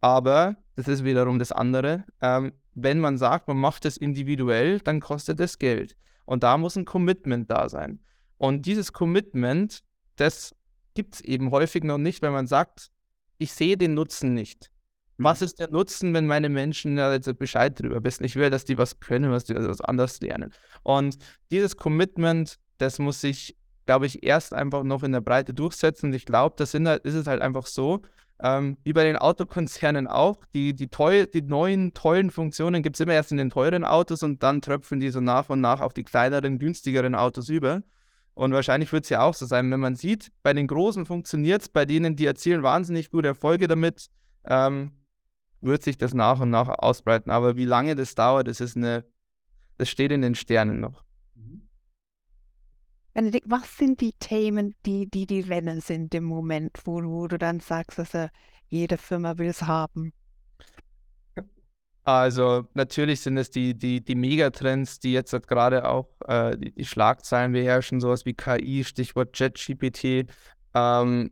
Aber, 0.00 0.56
das 0.76 0.88
ist 0.88 1.04
wiederum 1.04 1.38
das 1.38 1.52
andere, 1.52 2.04
ähm, 2.20 2.52
wenn 2.74 3.00
man 3.00 3.18
sagt, 3.18 3.48
man 3.48 3.58
macht 3.58 3.84
es 3.84 3.96
individuell, 3.96 4.80
dann 4.80 5.00
kostet 5.00 5.40
es 5.40 5.58
Geld. 5.58 5.96
Und 6.24 6.42
da 6.42 6.56
muss 6.56 6.76
ein 6.76 6.84
Commitment 6.84 7.50
da 7.50 7.68
sein. 7.68 8.00
Und 8.38 8.64
dieses 8.64 8.92
Commitment, 8.92 9.80
das 10.16 10.54
gibt 10.94 11.16
es 11.16 11.20
eben 11.20 11.50
häufig 11.50 11.84
noch 11.84 11.98
nicht, 11.98 12.22
wenn 12.22 12.32
man 12.32 12.46
sagt, 12.46 12.90
ich 13.38 13.52
sehe 13.52 13.76
den 13.76 13.94
Nutzen 13.94 14.34
nicht. 14.34 14.70
Was 15.18 15.40
mhm. 15.40 15.44
ist 15.44 15.58
der 15.58 15.70
Nutzen, 15.70 16.14
wenn 16.14 16.26
meine 16.26 16.48
Menschen 16.48 16.96
da 16.96 17.12
jetzt 17.12 17.38
Bescheid 17.38 17.78
drüber 17.78 18.02
wissen? 18.02 18.24
Ich 18.24 18.36
will, 18.36 18.48
dass 18.48 18.64
die 18.64 18.78
was 18.78 19.00
können, 19.00 19.30
was 19.30 19.44
die 19.44 19.54
was 19.54 19.80
anders 19.80 20.20
lernen. 20.20 20.52
Und 20.82 21.18
dieses 21.50 21.76
Commitment, 21.76 22.58
das 22.78 22.98
muss 22.98 23.20
sich, 23.20 23.56
glaube 23.84 24.06
ich, 24.06 24.22
erst 24.22 24.54
einfach 24.54 24.82
noch 24.82 25.02
in 25.02 25.12
der 25.12 25.20
Breite 25.20 25.52
durchsetzen. 25.52 26.06
Und 26.06 26.14
ich 26.14 26.24
glaube, 26.24 26.54
das 26.56 26.70
sind 26.70 26.88
halt, 26.88 27.04
ist 27.04 27.14
es 27.14 27.26
halt 27.26 27.42
einfach 27.42 27.66
so, 27.66 28.00
ähm, 28.42 28.78
wie 28.84 28.92
bei 28.92 29.04
den 29.04 29.16
Autokonzernen 29.16 30.06
auch, 30.06 30.44
die, 30.54 30.74
die, 30.74 30.88
teuer, 30.88 31.26
die 31.26 31.42
neuen, 31.42 31.92
tollen 31.92 32.30
Funktionen 32.30 32.82
gibt 32.82 32.96
es 32.96 33.00
immer 33.00 33.12
erst 33.12 33.32
in 33.32 33.38
den 33.38 33.50
teuren 33.50 33.84
Autos 33.84 34.22
und 34.22 34.42
dann 34.42 34.62
tröpfeln 34.62 35.00
die 35.00 35.10
so 35.10 35.20
nach 35.20 35.50
und 35.50 35.60
nach 35.60 35.80
auf 35.80 35.92
die 35.92 36.04
kleineren, 36.04 36.58
günstigeren 36.58 37.14
Autos 37.14 37.48
über. 37.48 37.82
Und 38.34 38.52
wahrscheinlich 38.52 38.92
wird 38.92 39.04
es 39.04 39.10
ja 39.10 39.22
auch 39.22 39.34
so 39.34 39.44
sein, 39.44 39.70
wenn 39.70 39.80
man 39.80 39.96
sieht, 39.96 40.32
bei 40.42 40.54
den 40.54 40.66
Großen 40.66 41.04
funktioniert 41.04 41.62
es, 41.62 41.68
bei 41.68 41.84
denen, 41.84 42.16
die 42.16 42.26
erzielen 42.26 42.62
wahnsinnig 42.62 43.10
gute 43.10 43.28
Erfolge 43.28 43.68
damit, 43.68 44.06
ähm, 44.44 44.92
wird 45.60 45.82
sich 45.82 45.98
das 45.98 46.14
nach 46.14 46.40
und 46.40 46.48
nach 46.48 46.68
ausbreiten. 46.68 47.30
Aber 47.30 47.56
wie 47.56 47.66
lange 47.66 47.94
das 47.94 48.14
dauert, 48.14 48.48
das 48.48 48.60
ist 48.60 48.76
eine, 48.76 49.04
das 49.76 49.90
steht 49.90 50.12
in 50.12 50.22
den 50.22 50.34
Sternen 50.34 50.80
noch. 50.80 51.04
Benedikt, 53.12 53.50
was 53.50 53.76
sind 53.76 54.00
die 54.00 54.12
Themen, 54.12 54.74
die 54.86 55.10
die, 55.10 55.26
die 55.26 55.40
Rennen 55.40 55.80
sind 55.80 56.14
im 56.14 56.24
Moment, 56.24 56.78
wo, 56.84 57.02
wo 57.02 57.26
du 57.26 57.38
dann 57.38 57.60
sagst, 57.60 57.98
dass 57.98 58.14
äh, 58.14 58.28
jede 58.68 58.96
Firma 58.96 59.36
will 59.38 59.48
es 59.48 59.62
haben? 59.62 60.12
Also 62.04 62.66
natürlich 62.74 63.20
sind 63.20 63.36
es 63.36 63.50
die, 63.50 63.74
die, 63.74 64.02
die 64.02 64.14
Megatrends, 64.14 65.00
die 65.00 65.12
jetzt 65.12 65.32
halt 65.32 65.46
gerade 65.46 65.88
auch 65.88 66.08
äh, 66.26 66.56
die, 66.56 66.72
die, 66.72 66.84
Schlagzeilen 66.84 67.52
beherrschen, 67.52 68.00
sowas 68.00 68.24
wie 68.24 68.34
KI, 68.34 68.84
Stichwort 68.84 69.38
JetGPT, 69.38 70.26
ähm, 70.74 71.30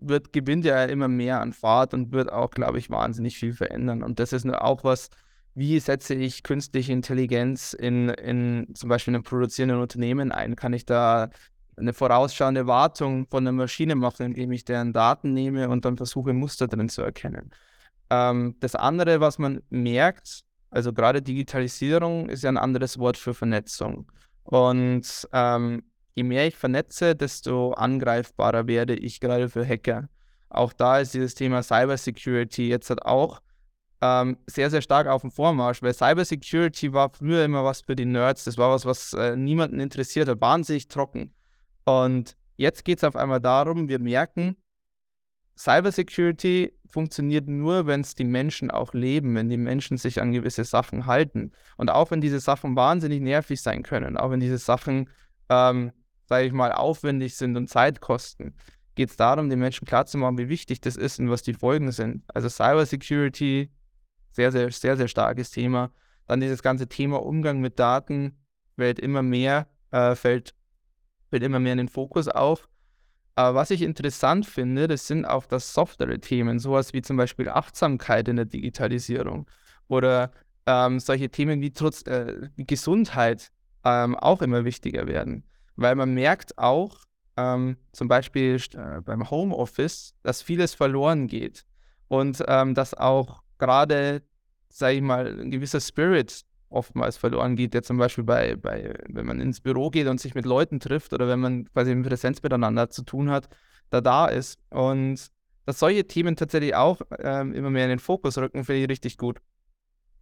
wird, 0.00 0.32
gewinnt 0.32 0.64
ja 0.64 0.84
immer 0.84 1.08
mehr 1.08 1.40
an 1.40 1.52
Fahrt 1.52 1.92
und 1.92 2.12
wird 2.12 2.32
auch, 2.32 2.50
glaube 2.50 2.78
ich, 2.78 2.90
wahnsinnig 2.90 3.38
viel 3.38 3.52
verändern. 3.52 4.02
Und 4.02 4.18
das 4.18 4.32
ist 4.32 4.48
auch 4.48 4.84
was, 4.84 5.10
wie 5.56 5.80
setze 5.80 6.14
ich 6.14 6.42
künstliche 6.42 6.92
Intelligenz 6.92 7.72
in, 7.72 8.10
in 8.10 8.68
zum 8.74 8.90
Beispiel 8.90 9.12
in 9.12 9.16
einem 9.16 9.24
produzierenden 9.24 9.80
Unternehmen 9.80 10.30
ein? 10.30 10.54
Kann 10.54 10.74
ich 10.74 10.84
da 10.84 11.30
eine 11.78 11.94
vorausschauende 11.94 12.66
Wartung 12.66 13.26
von 13.26 13.44
der 13.44 13.54
Maschine 13.54 13.94
machen, 13.94 14.26
indem 14.26 14.52
ich 14.52 14.66
deren 14.66 14.92
Daten 14.92 15.32
nehme 15.32 15.70
und 15.70 15.86
dann 15.86 15.96
versuche, 15.96 16.34
Muster 16.34 16.68
drin 16.68 16.90
zu 16.90 17.00
erkennen? 17.00 17.52
Ähm, 18.10 18.56
das 18.60 18.74
andere, 18.74 19.20
was 19.20 19.38
man 19.38 19.62
merkt, 19.70 20.44
also 20.68 20.92
gerade 20.92 21.22
Digitalisierung 21.22 22.28
ist 22.28 22.42
ja 22.42 22.50
ein 22.50 22.58
anderes 22.58 22.98
Wort 22.98 23.16
für 23.16 23.32
Vernetzung. 23.32 24.12
Und 24.44 25.26
ähm, 25.32 25.84
je 26.14 26.22
mehr 26.22 26.46
ich 26.46 26.56
vernetze, 26.56 27.16
desto 27.16 27.72
angreifbarer 27.72 28.66
werde 28.66 28.94
ich 28.94 29.20
gerade 29.20 29.48
für 29.48 29.66
Hacker. 29.66 30.10
Auch 30.50 30.74
da 30.74 31.00
ist 31.00 31.14
dieses 31.14 31.34
Thema 31.34 31.62
Cybersecurity 31.62 32.68
jetzt 32.68 32.90
halt 32.90 33.06
auch 33.06 33.40
ähm, 34.00 34.36
sehr, 34.46 34.70
sehr 34.70 34.82
stark 34.82 35.06
auf 35.06 35.22
dem 35.22 35.30
Vormarsch, 35.30 35.82
weil 35.82 35.94
Cybersecurity 35.94 36.92
war 36.92 37.10
früher 37.10 37.44
immer 37.44 37.64
was 37.64 37.80
für 37.80 37.96
die 37.96 38.04
Nerds. 38.04 38.44
Das 38.44 38.58
war 38.58 38.70
was, 38.70 38.84
was 38.84 39.12
äh, 39.14 39.36
niemanden 39.36 39.80
interessiert 39.80 40.28
hat, 40.28 40.40
wahnsinnig 40.40 40.88
trocken. 40.88 41.34
Und 41.84 42.36
jetzt 42.56 42.84
geht 42.84 42.98
es 42.98 43.04
auf 43.04 43.16
einmal 43.16 43.40
darum, 43.40 43.88
wir 43.88 43.98
merken, 43.98 44.56
Cybersecurity 45.58 46.74
funktioniert 46.86 47.48
nur, 47.48 47.86
wenn 47.86 48.02
es 48.02 48.14
die 48.14 48.24
Menschen 48.24 48.70
auch 48.70 48.92
leben, 48.92 49.34
wenn 49.34 49.48
die 49.48 49.56
Menschen 49.56 49.96
sich 49.96 50.20
an 50.20 50.32
gewisse 50.32 50.64
Sachen 50.64 51.06
halten. 51.06 51.52
Und 51.78 51.90
auch 51.90 52.10
wenn 52.10 52.20
diese 52.20 52.40
Sachen 52.40 52.76
wahnsinnig 52.76 53.22
nervig 53.22 53.62
sein 53.62 53.82
können, 53.82 54.18
auch 54.18 54.30
wenn 54.30 54.40
diese 54.40 54.58
Sachen, 54.58 55.08
ähm, 55.48 55.92
sage 56.26 56.46
ich 56.46 56.52
mal, 56.52 56.72
aufwendig 56.72 57.36
sind 57.36 57.56
und 57.56 57.68
Zeit 57.68 58.00
kosten, 58.02 58.54
geht 58.96 59.10
es 59.10 59.16
darum, 59.16 59.48
den 59.48 59.58
Menschen 59.58 59.86
klarzumachen, 59.86 60.38
wie 60.38 60.48
wichtig 60.48 60.80
das 60.80 60.96
ist 60.96 61.18
und 61.18 61.30
was 61.30 61.42
die 61.42 61.54
Folgen 61.54 61.90
sind. 61.92 62.24
Also 62.34 62.48
Cybersecurity, 62.48 63.70
sehr, 64.36 64.52
sehr, 64.52 64.70
sehr, 64.70 64.96
sehr 64.96 65.08
starkes 65.08 65.50
Thema. 65.50 65.90
Dann 66.26 66.40
dieses 66.40 66.62
ganze 66.62 66.86
Thema 66.86 67.22
Umgang 67.22 67.60
mit 67.60 67.78
Daten 67.78 68.36
fällt 68.76 68.98
immer 68.98 69.22
mehr, 69.22 69.66
äh, 69.90 70.14
fällt, 70.14 70.54
fällt 71.30 71.42
immer 71.42 71.58
mehr 71.58 71.72
in 71.72 71.78
den 71.78 71.88
Fokus 71.88 72.28
auf. 72.28 72.68
Aber 73.34 73.54
was 73.54 73.70
ich 73.70 73.82
interessant 73.82 74.46
finde, 74.46 74.88
das 74.88 75.06
sind 75.06 75.24
auch 75.24 75.46
das 75.46 75.72
softere 75.72 76.20
Themen, 76.20 76.58
sowas 76.58 76.92
wie 76.92 77.02
zum 77.02 77.16
Beispiel 77.16 77.48
Achtsamkeit 77.48 78.28
in 78.28 78.36
der 78.36 78.44
Digitalisierung 78.44 79.46
oder 79.88 80.30
ähm, 80.66 81.00
solche 81.00 81.30
Themen 81.30 81.60
wie, 81.62 81.72
trotz, 81.72 82.02
äh, 82.06 82.50
Gesundheit 82.58 83.50
ähm, 83.84 84.16
auch 84.16 84.42
immer 84.42 84.64
wichtiger 84.64 85.06
werden. 85.06 85.44
Weil 85.76 85.94
man 85.94 86.12
merkt 86.12 86.58
auch, 86.58 86.98
ähm, 87.38 87.76
zum 87.92 88.08
Beispiel 88.08 88.60
äh, 88.74 89.00
beim 89.00 89.30
Homeoffice, 89.30 90.14
dass 90.22 90.42
vieles 90.42 90.74
verloren 90.74 91.26
geht 91.26 91.64
und 92.08 92.42
ähm, 92.48 92.74
dass 92.74 92.94
auch 92.94 93.42
gerade, 93.58 94.22
sage 94.68 94.96
ich 94.96 95.02
mal, 95.02 95.40
ein 95.40 95.50
gewisser 95.50 95.80
Spirit 95.80 96.44
oftmals 96.68 97.16
verloren 97.16 97.56
geht, 97.56 97.74
der 97.74 97.82
zum 97.82 97.96
Beispiel 97.96 98.24
bei, 98.24 98.56
bei, 98.56 98.94
wenn 99.08 99.26
man 99.26 99.40
ins 99.40 99.60
Büro 99.60 99.90
geht 99.90 100.06
und 100.08 100.20
sich 100.20 100.34
mit 100.34 100.44
Leuten 100.44 100.80
trifft 100.80 101.12
oder 101.12 101.28
wenn 101.28 101.40
man 101.40 101.64
quasi 101.72 101.92
in 101.92 102.02
Präsenz 102.02 102.42
miteinander 102.42 102.90
zu 102.90 103.02
tun 103.02 103.30
hat, 103.30 103.48
da 103.90 104.00
da 104.00 104.26
ist. 104.26 104.58
Und 104.70 105.30
dass 105.64 105.78
solche 105.78 106.06
Themen 106.06 106.36
tatsächlich 106.36 106.74
auch 106.74 107.00
ähm, 107.18 107.52
immer 107.54 107.70
mehr 107.70 107.84
in 107.84 107.90
den 107.90 107.98
Fokus 107.98 108.38
rücken, 108.38 108.64
finde 108.64 108.82
ich 108.82 108.88
richtig 108.88 109.16
gut. 109.16 109.40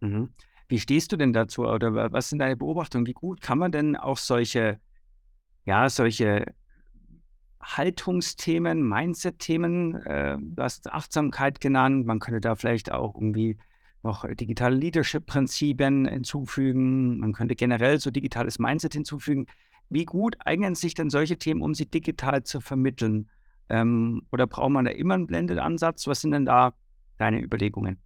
Mhm. 0.01 0.29
Wie 0.67 0.79
stehst 0.79 1.11
du 1.11 1.17
denn 1.17 1.33
dazu 1.33 1.67
oder 1.67 2.11
was 2.11 2.29
sind 2.29 2.39
deine 2.39 2.57
Beobachtungen? 2.57 3.05
Wie 3.05 3.13
gut 3.13 3.41
kann 3.41 3.59
man 3.59 3.71
denn 3.71 3.95
auch 3.95 4.17
solche, 4.17 4.79
ja, 5.65 5.89
solche 5.89 6.45
Haltungsthemen, 7.65 8.87
Mindset-Themen, 8.87 9.95
äh, 10.05 10.37
du 10.39 10.63
hast 10.63 10.91
Achtsamkeit 10.91 11.59
genannt, 11.59 12.05
man 12.05 12.19
könnte 12.19 12.41
da 12.41 12.55
vielleicht 12.55 12.91
auch 12.91 13.15
irgendwie 13.15 13.57
noch 14.03 14.25
digitale 14.35 14.75
Leadership-Prinzipien 14.75 16.07
hinzufügen. 16.07 17.19
Man 17.19 17.33
könnte 17.33 17.55
generell 17.55 17.99
so 17.99 18.11
digitales 18.11 18.59
Mindset 18.59 18.93
hinzufügen. 18.93 19.47
Wie 19.89 20.05
gut 20.05 20.37
eignen 20.45 20.75
sich 20.75 20.93
denn 20.93 21.09
solche 21.09 21.37
Themen, 21.37 21.61
um 21.61 21.73
sie 21.73 21.87
digital 21.87 22.43
zu 22.43 22.61
vermitteln? 22.61 23.29
Ähm, 23.67 24.21
oder 24.31 24.47
braucht 24.47 24.69
man 24.69 24.85
da 24.85 24.91
immer 24.91 25.15
einen 25.15 25.27
Blended-Ansatz? 25.27 26.07
Was 26.07 26.21
sind 26.21 26.31
denn 26.31 26.45
da 26.45 26.73
deine 27.17 27.41
Überlegungen? 27.41 27.97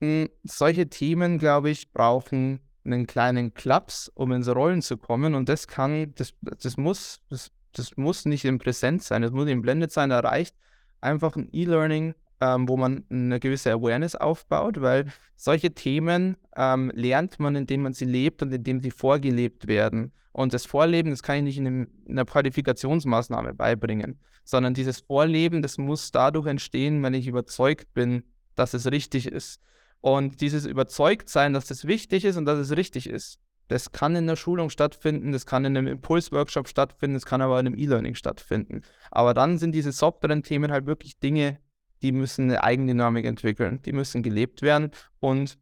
Hm, 0.00 0.28
solche 0.44 0.88
Themen, 0.88 1.38
glaube 1.38 1.70
ich, 1.70 1.92
brauchen 1.92 2.60
einen 2.84 3.06
kleinen 3.06 3.54
Klaps, 3.54 4.08
um 4.14 4.32
ins 4.32 4.48
Rollen 4.48 4.82
zu 4.82 4.96
kommen. 4.96 5.34
Und 5.34 5.48
das 5.48 5.66
kann, 5.66 6.14
das, 6.14 6.34
das 6.40 6.76
muss, 6.76 7.20
das, 7.28 7.50
das 7.72 7.96
muss 7.96 8.24
nicht 8.24 8.44
im 8.44 8.58
Präsenz 8.58 9.08
sein, 9.08 9.22
das 9.22 9.32
muss 9.32 9.48
im 9.48 9.62
Blended 9.62 9.92
sein. 9.92 10.10
Da 10.10 10.20
reicht 10.20 10.54
einfach 11.00 11.36
ein 11.36 11.48
E-Learning 11.52 12.14
ähm, 12.42 12.68
wo 12.68 12.76
man 12.76 13.04
eine 13.08 13.38
gewisse 13.38 13.70
Awareness 13.70 14.16
aufbaut, 14.16 14.80
weil 14.80 15.06
solche 15.36 15.72
Themen 15.72 16.36
ähm, 16.56 16.90
lernt 16.92 17.38
man, 17.38 17.54
indem 17.54 17.82
man 17.82 17.92
sie 17.92 18.04
lebt 18.04 18.42
und 18.42 18.52
indem 18.52 18.80
sie 18.80 18.90
vorgelebt 18.90 19.68
werden. 19.68 20.12
Und 20.32 20.52
das 20.52 20.66
Vorleben, 20.66 21.10
das 21.10 21.22
kann 21.22 21.36
ich 21.36 21.42
nicht 21.42 21.58
in, 21.58 21.66
einem, 21.68 21.88
in 22.04 22.12
einer 22.12 22.24
Qualifikationsmaßnahme 22.24 23.54
beibringen, 23.54 24.18
sondern 24.42 24.74
dieses 24.74 25.00
Vorleben, 25.00 25.62
das 25.62 25.78
muss 25.78 26.10
dadurch 26.10 26.48
entstehen, 26.48 27.00
wenn 27.04 27.14
ich 27.14 27.28
überzeugt 27.28 27.94
bin, 27.94 28.24
dass 28.56 28.74
es 28.74 28.90
richtig 28.90 29.26
ist. 29.26 29.60
Und 30.00 30.40
dieses 30.40 30.66
Überzeugtsein, 30.66 31.52
dass 31.52 31.66
das 31.66 31.86
wichtig 31.86 32.24
ist 32.24 32.36
und 32.36 32.46
dass 32.46 32.58
es 32.58 32.76
richtig 32.76 33.08
ist, 33.08 33.38
das 33.68 33.92
kann 33.92 34.16
in 34.16 34.26
der 34.26 34.36
Schulung 34.36 34.70
stattfinden, 34.70 35.32
das 35.32 35.46
kann 35.46 35.64
in 35.64 35.76
einem 35.76 35.86
Impulsworkshop 35.86 36.68
stattfinden, 36.68 37.14
das 37.14 37.26
kann 37.26 37.40
aber 37.40 37.58
in 37.60 37.66
einem 37.66 37.78
E-Learning 37.78 38.14
stattfinden. 38.14 38.82
Aber 39.10 39.34
dann 39.34 39.58
sind 39.58 39.72
diese 39.72 39.92
softeren 39.92 40.42
Themen 40.42 40.70
halt 40.72 40.86
wirklich 40.86 41.18
Dinge, 41.18 41.58
die 42.02 42.12
müssen 42.12 42.50
eine 42.50 42.62
Eigendynamik 42.62 43.24
entwickeln, 43.24 43.80
die 43.82 43.92
müssen 43.92 44.22
gelebt 44.22 44.62
werden 44.62 44.90
und 45.20 45.58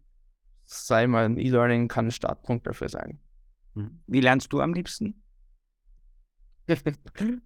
sei 0.64 1.06
mal 1.06 1.24
ein 1.24 1.38
E-Learning 1.38 1.88
kann 1.88 2.06
ein 2.06 2.12
Startpunkt 2.12 2.66
dafür 2.66 2.88
sein. 2.88 3.20
Mhm. 3.74 4.00
Wie 4.06 4.20
lernst 4.20 4.52
du 4.52 4.60
am 4.60 4.72
liebsten? 4.72 5.22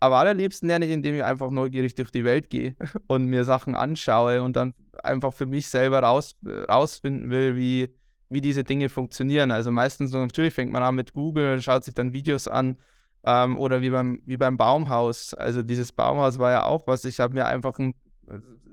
Aber 0.00 0.18
allerliebsten 0.18 0.68
lerne 0.68 0.86
ich, 0.86 0.92
indem 0.92 1.16
ich 1.16 1.24
einfach 1.24 1.50
neugierig 1.50 1.94
durch 1.94 2.10
die 2.10 2.24
Welt 2.24 2.50
gehe 2.50 2.76
und 3.08 3.26
mir 3.26 3.44
Sachen 3.44 3.74
anschaue 3.74 4.42
und 4.42 4.54
dann 4.54 4.74
einfach 5.02 5.32
für 5.32 5.46
mich 5.46 5.68
selber 5.68 6.00
raus, 6.00 6.36
rausfinden 6.44 7.30
will, 7.30 7.56
wie, 7.56 7.94
wie 8.28 8.40
diese 8.40 8.64
Dinge 8.64 8.88
funktionieren. 8.88 9.50
Also 9.50 9.70
meistens 9.70 10.12
natürlich 10.12 10.54
fängt 10.54 10.72
man 10.72 10.82
an 10.82 10.94
mit 10.94 11.12
Google, 11.12 11.60
schaut 11.62 11.84
sich 11.84 11.94
dann 11.94 12.12
Videos 12.12 12.48
an 12.48 12.76
ähm, 13.24 13.58
oder 13.58 13.80
wie 13.80 13.90
beim, 13.90 14.22
wie 14.26 14.36
beim 14.36 14.56
Baumhaus. 14.56 15.34
Also 15.34 15.62
dieses 15.62 15.92
Baumhaus 15.92 16.38
war 16.38 16.52
ja 16.52 16.64
auch 16.64 16.86
was. 16.86 17.04
Ich 17.04 17.20
habe 17.20 17.34
mir 17.34 17.46
einfach 17.46 17.78
ein, 17.78 17.94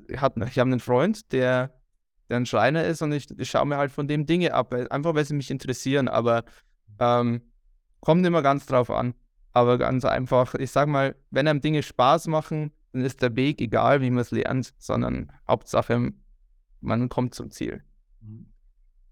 ich 0.08 0.20
habe 0.20 0.46
hab 0.46 0.58
einen 0.58 0.80
Freund, 0.80 1.32
der, 1.32 1.74
der 2.30 2.38
ein 2.38 2.46
Schreiner 2.46 2.84
ist 2.84 3.02
und 3.02 3.12
ich, 3.12 3.28
ich 3.38 3.50
schaue 3.50 3.66
mir 3.66 3.78
halt 3.78 3.92
von 3.92 4.08
dem 4.08 4.26
Dinge 4.26 4.54
ab, 4.54 4.74
einfach 4.74 5.16
weil 5.16 5.26
sie 5.26 5.36
mich 5.36 5.52
interessieren. 5.52 6.08
Aber 6.08 6.44
ähm, 7.00 7.42
kommt 8.02 8.26
immer 8.26 8.42
ganz 8.42 8.66
drauf 8.66 8.90
an. 8.90 9.14
Aber 9.52 9.78
ganz 9.78 10.04
einfach, 10.04 10.54
ich 10.56 10.72
sag 10.72 10.90
mal, 10.90 11.16
wenn 11.32 11.48
einem 11.48 11.62
Dinge 11.62 11.82
Spaß 11.82 12.28
machen, 12.28 12.74
dann 12.92 13.04
ist 13.04 13.22
der 13.22 13.36
Weg 13.38 13.62
egal, 13.62 14.02
wie 14.02 14.10
man 14.10 14.20
es 14.20 14.32
lernt, 14.32 14.74
sondern 14.78 15.32
Hauptsache, 15.48 16.12
man 16.82 17.10
kommt 17.10 17.36
zum 17.36 17.52
Ziel. 17.52 17.82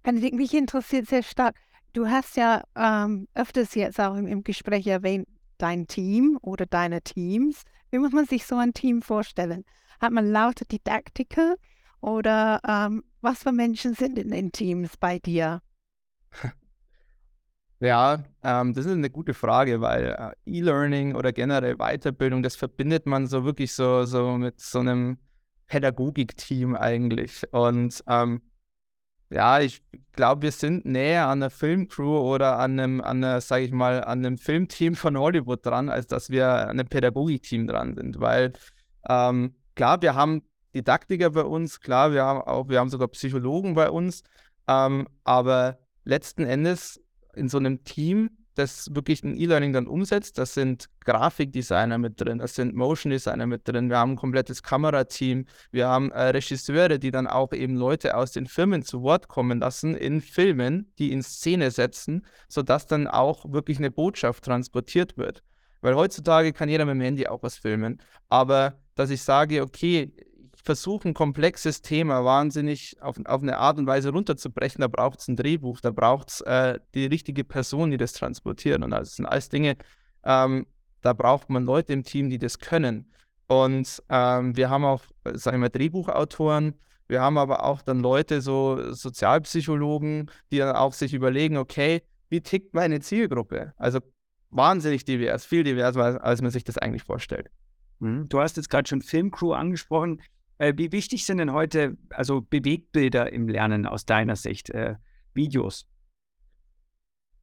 Benedikt, 0.03 0.35
mich 0.35 0.53
interessiert 0.53 1.07
sehr 1.07 1.23
stark. 1.23 1.55
Du 1.93 2.07
hast 2.07 2.35
ja 2.35 2.63
ähm, 2.75 3.27
öfters 3.33 3.73
jetzt 3.75 3.99
auch 3.99 4.15
im, 4.15 4.27
im, 4.27 4.43
Gespräch 4.43 4.87
erwähnt, 4.87 5.27
dein 5.57 5.87
Team 5.87 6.37
oder 6.41 6.65
deine 6.65 7.01
Teams. 7.01 7.63
Wie 7.89 7.99
muss 7.99 8.11
man 8.11 8.25
sich 8.25 8.45
so 8.45 8.57
ein 8.57 8.73
Team 8.73 9.01
vorstellen? 9.01 9.63
Hat 10.01 10.11
man 10.11 10.29
lauter 10.29 10.65
Didaktiker 10.65 11.55
oder 12.01 12.59
ähm, 12.67 13.03
was 13.21 13.43
für 13.43 13.51
Menschen 13.51 13.93
sind 13.93 14.19
in 14.19 14.31
den 14.31 14.51
Teams 14.51 14.97
bei 14.97 15.19
dir? 15.19 15.61
Ja, 17.79 18.23
ähm, 18.43 18.73
das 18.73 18.85
ist 18.85 18.93
eine 18.93 19.09
gute 19.09 19.33
Frage, 19.33 19.81
weil 19.81 20.15
äh, 20.17 20.31
E-Learning 20.49 21.15
oder 21.15 21.33
generell 21.33 21.75
Weiterbildung, 21.75 22.41
das 22.41 22.55
verbindet 22.55 23.05
man 23.05 23.27
so 23.27 23.43
wirklich 23.43 23.73
so, 23.73 24.05
so 24.05 24.37
mit 24.37 24.61
so 24.61 24.79
einem 24.79 25.17
Pädagogik-Team 25.67 26.77
eigentlich. 26.77 27.43
Und 27.51 28.01
ähm, 28.07 28.41
ja, 29.33 29.59
ich 29.59 29.81
glaube, 30.11 30.43
wir 30.43 30.51
sind 30.51 30.85
näher 30.85 31.27
an 31.27 31.41
einer 31.41 31.49
Filmcrew 31.49 32.19
oder 32.19 32.59
an 32.59 32.79
einem, 32.79 33.01
an 33.01 33.23
einer, 33.23 33.41
sage 33.41 33.65
ich 33.65 33.71
mal, 33.71 34.03
an 34.03 34.23
einem 34.23 34.37
Filmteam 34.37 34.95
von 34.95 35.17
Hollywood 35.17 35.65
dran, 35.65 35.89
als 35.89 36.05
dass 36.05 36.29
wir 36.29 36.47
an 36.47 36.79
einem 36.79 36.87
Pädagogik-Team 36.87 37.65
dran 37.65 37.95
sind. 37.95 38.19
Weil 38.19 38.53
ähm, 39.09 39.55
klar, 39.75 40.01
wir 40.03 40.13
haben 40.13 40.43
Didaktiker 40.75 41.31
bei 41.31 41.43
uns, 41.43 41.79
klar, 41.79 42.13
wir 42.13 42.23
haben 42.23 42.41
auch, 42.41 42.69
wir 42.69 42.79
haben 42.79 42.89
sogar 42.89 43.07
Psychologen 43.07 43.73
bei 43.73 43.89
uns, 43.89 44.23
ähm, 44.67 45.07
aber 45.23 45.79
letzten 46.03 46.45
Endes 46.45 47.01
in 47.35 47.49
so 47.49 47.57
einem 47.57 47.83
Team, 47.83 48.29
das 48.55 48.93
wirklich 48.93 49.23
ein 49.23 49.35
E-Learning 49.35 49.73
dann 49.73 49.87
umsetzt. 49.87 50.37
Das 50.37 50.53
sind 50.53 50.89
Grafikdesigner 51.05 51.97
mit 51.97 52.19
drin, 52.19 52.39
das 52.39 52.55
sind 52.55 52.75
Motion 52.75 53.11
Designer 53.11 53.45
mit 53.45 53.67
drin, 53.67 53.89
wir 53.89 53.97
haben 53.97 54.11
ein 54.11 54.15
komplettes 54.17 54.63
Kamerateam, 54.63 55.45
wir 55.71 55.87
haben 55.87 56.11
äh, 56.11 56.29
Regisseure, 56.29 56.99
die 56.99 57.11
dann 57.11 57.27
auch 57.27 57.51
eben 57.51 57.75
Leute 57.75 58.15
aus 58.15 58.31
den 58.31 58.47
Firmen 58.47 58.83
zu 58.83 59.01
Wort 59.01 59.27
kommen 59.27 59.59
lassen 59.59 59.95
in 59.95 60.21
Filmen, 60.21 60.91
die 60.99 61.11
in 61.11 61.23
Szene 61.23 61.71
setzen, 61.71 62.25
sodass 62.47 62.87
dann 62.87 63.07
auch 63.07 63.51
wirklich 63.51 63.79
eine 63.79 63.91
Botschaft 63.91 64.45
transportiert 64.45 65.17
wird. 65.17 65.43
Weil 65.81 65.95
heutzutage 65.95 66.53
kann 66.53 66.69
jeder 66.69 66.85
mit 66.85 66.95
dem 66.95 67.01
Handy 67.01 67.27
auch 67.27 67.43
was 67.43 67.57
filmen. 67.57 68.01
Aber 68.29 68.79
dass 68.95 69.09
ich 69.09 69.21
sage, 69.21 69.61
okay, 69.61 70.13
versuche 70.63 71.09
ein 71.09 71.13
komplexes 71.13 71.81
Thema 71.81 72.23
wahnsinnig 72.23 72.95
auf, 73.01 73.17
auf 73.25 73.41
eine 73.41 73.57
Art 73.57 73.77
und 73.77 73.85
Weise 73.85 74.11
runterzubrechen, 74.11 74.81
da 74.81 74.87
braucht 74.87 75.19
es 75.19 75.27
ein 75.27 75.35
Drehbuch, 75.35 75.81
da 75.81 75.91
braucht 75.91 76.29
es 76.29 76.41
äh, 76.41 76.79
die 76.93 77.05
richtige 77.05 77.43
Person, 77.43 77.91
die 77.91 77.97
das 77.97 78.13
transportiert. 78.13 78.81
Und 78.81 78.91
das 78.91 79.15
sind 79.15 79.25
alles 79.25 79.49
Dinge, 79.49 79.75
ähm, 80.23 80.65
da 81.01 81.13
braucht 81.13 81.49
man 81.49 81.65
Leute 81.65 81.93
im 81.93 82.03
Team, 82.03 82.29
die 82.29 82.39
das 82.39 82.59
können. 82.59 83.11
Und 83.47 84.01
ähm, 84.09 84.55
wir 84.55 84.69
haben 84.69 84.85
auch, 84.85 85.03
sagen 85.33 85.61
wir, 85.61 85.69
Drehbuchautoren, 85.69 86.75
wir 87.07 87.21
haben 87.21 87.37
aber 87.37 87.65
auch 87.65 87.81
dann 87.81 87.99
Leute, 87.99 88.41
so 88.41 88.93
Sozialpsychologen, 88.93 90.31
die 90.51 90.59
dann 90.59 90.75
auch 90.75 90.93
sich 90.93 91.13
überlegen, 91.13 91.57
okay, 91.57 92.01
wie 92.29 92.41
tickt 92.41 92.73
meine 92.73 93.01
Zielgruppe? 93.01 93.73
Also 93.77 93.99
wahnsinnig 94.49 95.03
divers, 95.03 95.45
viel 95.45 95.63
diverser, 95.63 96.23
als 96.23 96.41
man 96.41 96.51
sich 96.51 96.63
das 96.63 96.77
eigentlich 96.77 97.03
vorstellt. 97.03 97.51
Mhm. 97.99 98.29
Du 98.29 98.39
hast 98.39 98.57
jetzt 98.57 98.69
gerade 98.69 98.87
schon 98.87 99.01
Filmcrew 99.01 99.53
angesprochen. 99.53 100.21
Äh, 100.57 100.73
wie 100.77 100.91
wichtig 100.91 101.25
sind 101.25 101.39
denn 101.39 101.51
heute 101.51 101.97
also 102.09 102.41
Bewegbilder 102.41 103.31
im 103.31 103.47
Lernen 103.47 103.85
aus 103.85 104.05
deiner 104.05 104.35
Sicht, 104.35 104.69
äh, 104.69 104.95
Videos? 105.33 105.87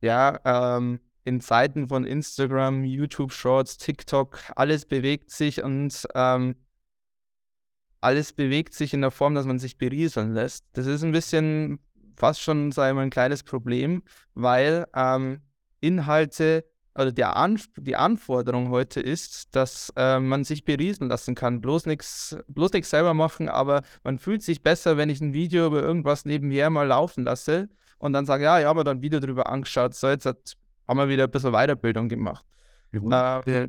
Ja, 0.00 0.40
ähm, 0.44 1.00
in 1.24 1.40
Zeiten 1.40 1.88
von 1.88 2.04
Instagram, 2.04 2.84
YouTube 2.84 3.32
Shorts, 3.32 3.76
TikTok, 3.76 4.40
alles 4.56 4.86
bewegt 4.86 5.30
sich 5.30 5.62
und 5.62 6.06
ähm, 6.14 6.56
alles 8.00 8.32
bewegt 8.32 8.72
sich 8.72 8.94
in 8.94 9.02
der 9.02 9.10
Form, 9.10 9.34
dass 9.34 9.44
man 9.44 9.58
sich 9.58 9.76
berieseln 9.76 10.32
lässt. 10.32 10.64
Das 10.72 10.86
ist 10.86 11.02
ein 11.04 11.12
bisschen 11.12 11.78
fast 12.16 12.40
schon, 12.40 12.72
sagen 12.72 12.96
wir, 12.96 13.02
ein 13.02 13.10
kleines 13.10 13.42
Problem, 13.42 14.02
weil 14.34 14.86
ähm, 14.94 15.42
Inhalte 15.80 16.64
oder 16.94 17.12
der 17.12 17.36
An 17.36 17.60
die 17.76 17.96
Anforderung 17.96 18.70
heute 18.70 19.00
ist, 19.00 19.54
dass 19.54 19.92
äh, 19.96 20.18
man 20.18 20.44
sich 20.44 20.64
beriesen 20.64 21.08
lassen 21.08 21.34
kann. 21.34 21.60
Bloß 21.60 21.86
nichts 21.86 22.36
bloß 22.48 22.72
nix 22.72 22.90
selber 22.90 23.14
machen, 23.14 23.48
aber 23.48 23.82
man 24.02 24.18
fühlt 24.18 24.42
sich 24.42 24.62
besser, 24.62 24.96
wenn 24.96 25.08
ich 25.08 25.20
ein 25.20 25.32
Video 25.32 25.66
über 25.66 25.82
irgendwas 25.82 26.24
nebenher 26.24 26.68
mal 26.70 26.86
laufen 26.86 27.24
lasse 27.24 27.68
und 27.98 28.12
dann 28.12 28.26
sage, 28.26 28.44
ja, 28.44 28.58
ich 28.58 28.66
habe 28.66 28.80
mir 28.80 28.84
da 28.84 28.90
ein 28.90 29.02
Video 29.02 29.20
drüber 29.20 29.48
angeschaut, 29.48 29.94
so 29.94 30.08
jetzt 30.08 30.26
hat, 30.26 30.56
haben 30.88 30.98
wir 30.98 31.08
wieder 31.08 31.24
ein 31.24 31.30
bisschen 31.30 31.52
Weiterbildung 31.52 32.08
gemacht. 32.08 32.44
Äh, 33.46 33.68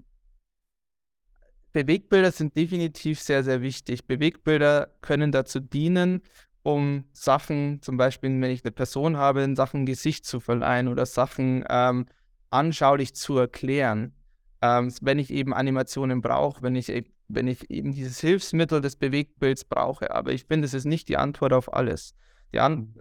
Bewegbilder 1.73 2.31
sind 2.31 2.55
definitiv 2.57 3.19
sehr, 3.19 3.43
sehr 3.43 3.62
wichtig. 3.62 4.05
Bewegbilder 4.05 4.89
können 5.01 5.31
dazu 5.31 5.60
dienen, 5.60 6.21
um 6.63 7.05
Sachen, 7.13 7.81
zum 7.81 7.97
Beispiel, 7.97 8.29
wenn 8.29 8.51
ich 8.51 8.63
eine 8.63 8.71
Person 8.71 9.17
habe, 9.17 9.41
in 9.41 9.55
Sachen 9.55 9.86
Gesicht 9.86 10.25
zu 10.25 10.39
verleihen 10.39 10.88
oder 10.88 11.05
Sachen 11.05 11.63
ähm, 11.69 12.07
anschaulich 12.52 13.16
zu 13.16 13.38
erklären, 13.38 14.14
ähm, 14.62 14.94
wenn 15.02 15.20
ich 15.20 15.32
eben 15.32 15.54
Animationen 15.54 16.22
brauche, 16.22 16.62
wenn 16.62 16.76
ich, 16.76 16.90
e-, 16.90 17.06
wenn 17.28 17.48
ich 17.48 17.70
eben 17.72 17.94
dieses 17.94 18.20
Hilfsmittel 18.20 18.82
des 18.82 18.96
Bewegtbilds 18.96 19.66
brauche. 19.66 20.12
Aber 20.12 20.32
ich 20.32 20.46
finde, 20.46 20.66
es 20.66 20.74
ist 20.74 20.86
nicht 20.86 21.10
die 21.10 21.18
Antwort 21.18 21.54
auf 21.54 21.74
alles. 21.74 22.14
An 22.56 22.96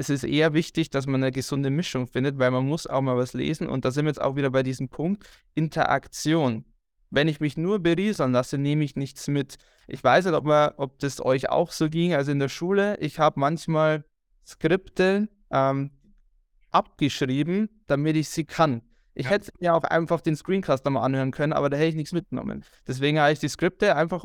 es 0.00 0.08
ist 0.08 0.24
eher 0.24 0.54
wichtig, 0.54 0.88
dass 0.88 1.06
man 1.06 1.22
eine 1.22 1.30
gesunde 1.30 1.68
Mischung 1.68 2.06
findet, 2.06 2.38
weil 2.38 2.50
man 2.50 2.66
muss 2.66 2.86
auch 2.86 3.02
mal 3.02 3.18
was 3.18 3.34
lesen. 3.34 3.68
Und 3.68 3.84
da 3.84 3.90
sind 3.90 4.06
wir 4.06 4.10
jetzt 4.10 4.20
auch 4.22 4.34
wieder 4.34 4.50
bei 4.50 4.62
diesem 4.62 4.88
Punkt, 4.88 5.28
Interaktion. 5.54 6.64
Wenn 7.10 7.28
ich 7.28 7.40
mich 7.40 7.58
nur 7.58 7.80
berieseln 7.80 8.32
lasse, 8.32 8.56
nehme 8.56 8.82
ich 8.82 8.96
nichts 8.96 9.28
mit. 9.28 9.58
Ich 9.88 10.02
weiß 10.02 10.24
nicht, 10.24 10.34
ob, 10.34 10.44
man, 10.44 10.72
ob 10.78 10.98
das 11.00 11.22
euch 11.22 11.50
auch 11.50 11.70
so 11.70 11.90
ging. 11.90 12.14
Also 12.14 12.32
in 12.32 12.38
der 12.38 12.48
Schule, 12.48 12.96
ich 12.98 13.18
habe 13.18 13.38
manchmal 13.38 14.04
Skripte, 14.46 15.28
ähm, 15.50 15.90
abgeschrieben, 16.70 17.68
damit 17.86 18.16
ich 18.16 18.28
sie 18.28 18.44
kann. 18.44 18.82
Ich 19.14 19.24
ja. 19.24 19.32
hätte 19.32 19.52
mir 19.58 19.74
auch 19.74 19.84
einfach 19.84 20.20
den 20.20 20.36
Screencast 20.36 20.84
mal 20.86 21.02
anhören 21.02 21.30
können, 21.32 21.52
aber 21.52 21.68
da 21.68 21.76
hätte 21.76 21.88
ich 21.88 21.94
nichts 21.96 22.12
mitgenommen. 22.12 22.64
Deswegen 22.86 23.18
habe 23.18 23.32
ich 23.32 23.38
die 23.38 23.48
Skripte 23.48 23.96
einfach, 23.96 24.24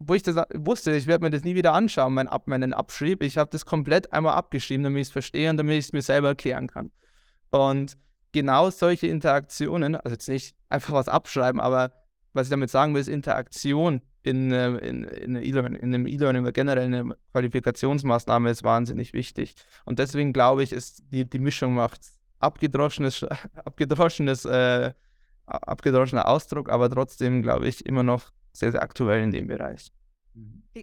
wo 0.00 0.14
ich 0.14 0.22
das 0.22 0.36
wusste, 0.54 0.94
ich 0.94 1.06
werde 1.06 1.24
mir 1.24 1.30
das 1.30 1.44
nie 1.44 1.54
wieder 1.54 1.72
anschauen, 1.72 2.14
mein 2.14 2.28
Ab 2.28 2.46
meinen 2.46 2.72
Abschrieb. 2.72 3.22
Ich 3.22 3.36
habe 3.36 3.50
das 3.50 3.66
komplett 3.66 4.12
einmal 4.12 4.34
abgeschrieben, 4.34 4.84
damit 4.84 5.02
ich 5.02 5.08
es 5.08 5.12
verstehe 5.12 5.50
und 5.50 5.56
damit 5.56 5.74
ich 5.74 5.86
es 5.86 5.92
mir 5.92 6.02
selber 6.02 6.28
erklären 6.28 6.68
kann. 6.68 6.92
Und 7.50 7.98
genau 8.32 8.70
solche 8.70 9.08
Interaktionen, 9.08 9.96
also 9.96 10.10
jetzt 10.10 10.28
nicht 10.28 10.54
einfach 10.68 10.94
was 10.94 11.08
abschreiben, 11.08 11.60
aber 11.60 11.92
was 12.32 12.46
ich 12.46 12.50
damit 12.50 12.70
sagen 12.70 12.94
will, 12.94 13.00
ist 13.00 13.08
Interaktion 13.08 14.02
in, 14.28 14.52
äh, 14.52 14.68
in, 14.78 15.04
in, 15.04 15.36
in 15.36 15.94
einem 15.94 16.06
E-Learning 16.06 16.42
oder 16.42 16.52
generell 16.52 16.84
eine 16.84 17.16
Qualifikationsmaßnahme 17.32 18.50
ist 18.50 18.62
wahnsinnig 18.62 19.12
wichtig. 19.12 19.54
Und 19.84 19.98
deswegen 19.98 20.32
glaube 20.32 20.62
ich, 20.62 20.72
ist 20.72 21.02
die, 21.10 21.28
die 21.28 21.38
Mischung 21.38 21.74
macht 21.74 22.00
abgedroschenes, 22.38 23.24
abgedroschenes, 23.64 24.44
äh, 24.44 24.92
abgedroschener 25.46 26.28
Ausdruck, 26.28 26.68
aber 26.70 26.90
trotzdem 26.90 27.42
glaube 27.42 27.68
ich 27.68 27.84
immer 27.86 28.02
noch 28.02 28.30
sehr, 28.52 28.72
sehr 28.72 28.82
aktuell 28.82 29.22
in 29.22 29.30
dem 29.30 29.46
Bereich. 29.46 29.90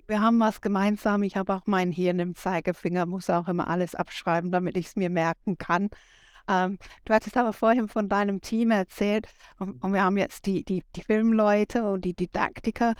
Wir 0.08 0.22
haben 0.22 0.39
was 0.39 0.60
gemeinsam. 0.60 1.24
Ich 1.24 1.38
habe 1.38 1.54
auch 1.54 1.62
mein 1.66 1.91
Hirn 1.91 2.20
im 2.20 2.36
Zeigefinger, 2.36 3.06
muss 3.06 3.30
auch 3.30 3.48
immer 3.48 3.70
alles 3.70 3.96
abschreiben, 3.96 4.52
damit 4.52 4.76
ich 4.76 4.88
es 4.88 4.96
mir 4.96 5.10
merken 5.10 5.58
kann. 5.58 5.89
Ähm, 6.48 6.78
du 7.06 7.14
hattest 7.14 7.38
aber 7.38 7.54
vorhin 7.54 7.88
von 7.88 8.08
deinem 8.08 8.41
Team 8.41 8.72
erzählt 8.72 9.28
und, 9.58 9.84
und 9.84 9.93
wir 9.93 10.04
haben 10.04 10.18
jetzt 10.18 10.46
die, 10.46 10.64
die, 10.64 10.84
die 10.96 11.02
Filmleute 11.02 11.84
und 11.84 12.06
die 12.06 12.14
Didaktiker. 12.14 12.93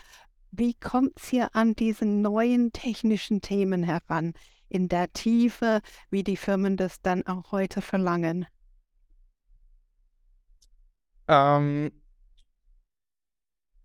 Wie 0.58 0.74
kommt 0.74 1.14
es 1.18 1.28
hier 1.28 1.54
an 1.54 1.76
diese 1.76 2.06
neuen 2.06 2.72
technischen 2.72 3.42
Themen 3.42 3.84
heran? 3.84 4.34
In 4.70 4.88
der 4.88 5.12
Tiefe, 5.12 5.82
wie 6.10 6.24
die 6.24 6.38
Firmen 6.38 6.78
das 6.78 7.02
dann 7.02 7.28
auch 7.28 7.52
heute 7.52 7.82
verlangen? 7.82 8.46
Ähm, 11.28 11.92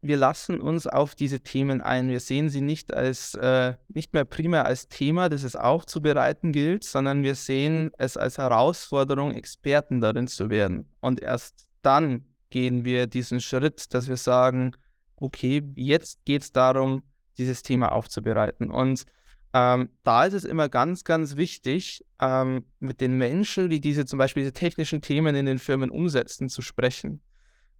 wir 0.01 0.17
lassen 0.17 0.61
uns 0.61 0.87
auf 0.87 1.17
diese 1.17 1.41
Themen 1.41 1.81
ein. 1.81 2.09
Wir 2.09 2.21
sehen 2.21 2.51
sie 2.51 2.61
nicht 2.61 2.95
als 2.95 3.35
äh, 3.35 3.75
nicht 3.89 4.13
mehr 4.13 4.25
primär 4.25 4.65
als 4.65 4.89
Thema, 4.89 5.29
das 5.29 5.43
es 5.43 5.57
aufzubereiten 5.57 6.53
gilt, 6.53 6.85
sondern 6.85 7.25
wir 7.25 7.35
sehen 7.35 7.91
es 7.99 8.17
als 8.17 8.39
Herausforderung, 8.39 9.33
Experten 9.33 10.01
darin 10.01 10.29
zu 10.29 10.51
werden. 10.51 10.89
Und 11.01 11.21
erst 11.21 11.67
dann 11.83 12.27
gehen 12.51 12.85
wir 12.85 13.09
diesen 13.09 13.41
Schritt, 13.41 13.93
dass 13.93 14.09
wir 14.09 14.17
sagen, 14.17 14.73
okay, 15.21 15.63
jetzt 15.77 16.25
geht 16.25 16.43
es 16.43 16.53
darum, 16.53 17.03
dieses 17.39 17.63
Thema 17.63 17.93
aufzubereiten. 17.93 18.71
Und 18.71 19.05
ähm, 19.53 19.91
da 20.05 20.25
ist 20.25 20.35
es 20.35 20.45
immer 20.45 20.69
ganz, 20.69 21.05
ganz 21.05 21.37
wichtig, 21.37 22.05
ähm, 22.21 22.65
mit 22.79 23.01
den 23.01 23.19
Menschen, 23.19 23.69
die 23.69 23.81
diese 23.81 24.05
zum 24.07 24.19
Beispiel 24.19 24.43
diese 24.43 24.53
technischen 24.53 25.01
Themen 25.03 25.35
in 25.35 25.47
den 25.47 25.59
Firmen 25.59 25.91
umsetzen, 25.91 26.49
zu 26.49 26.63
sprechen. 26.63 27.21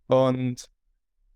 Und 0.07 0.69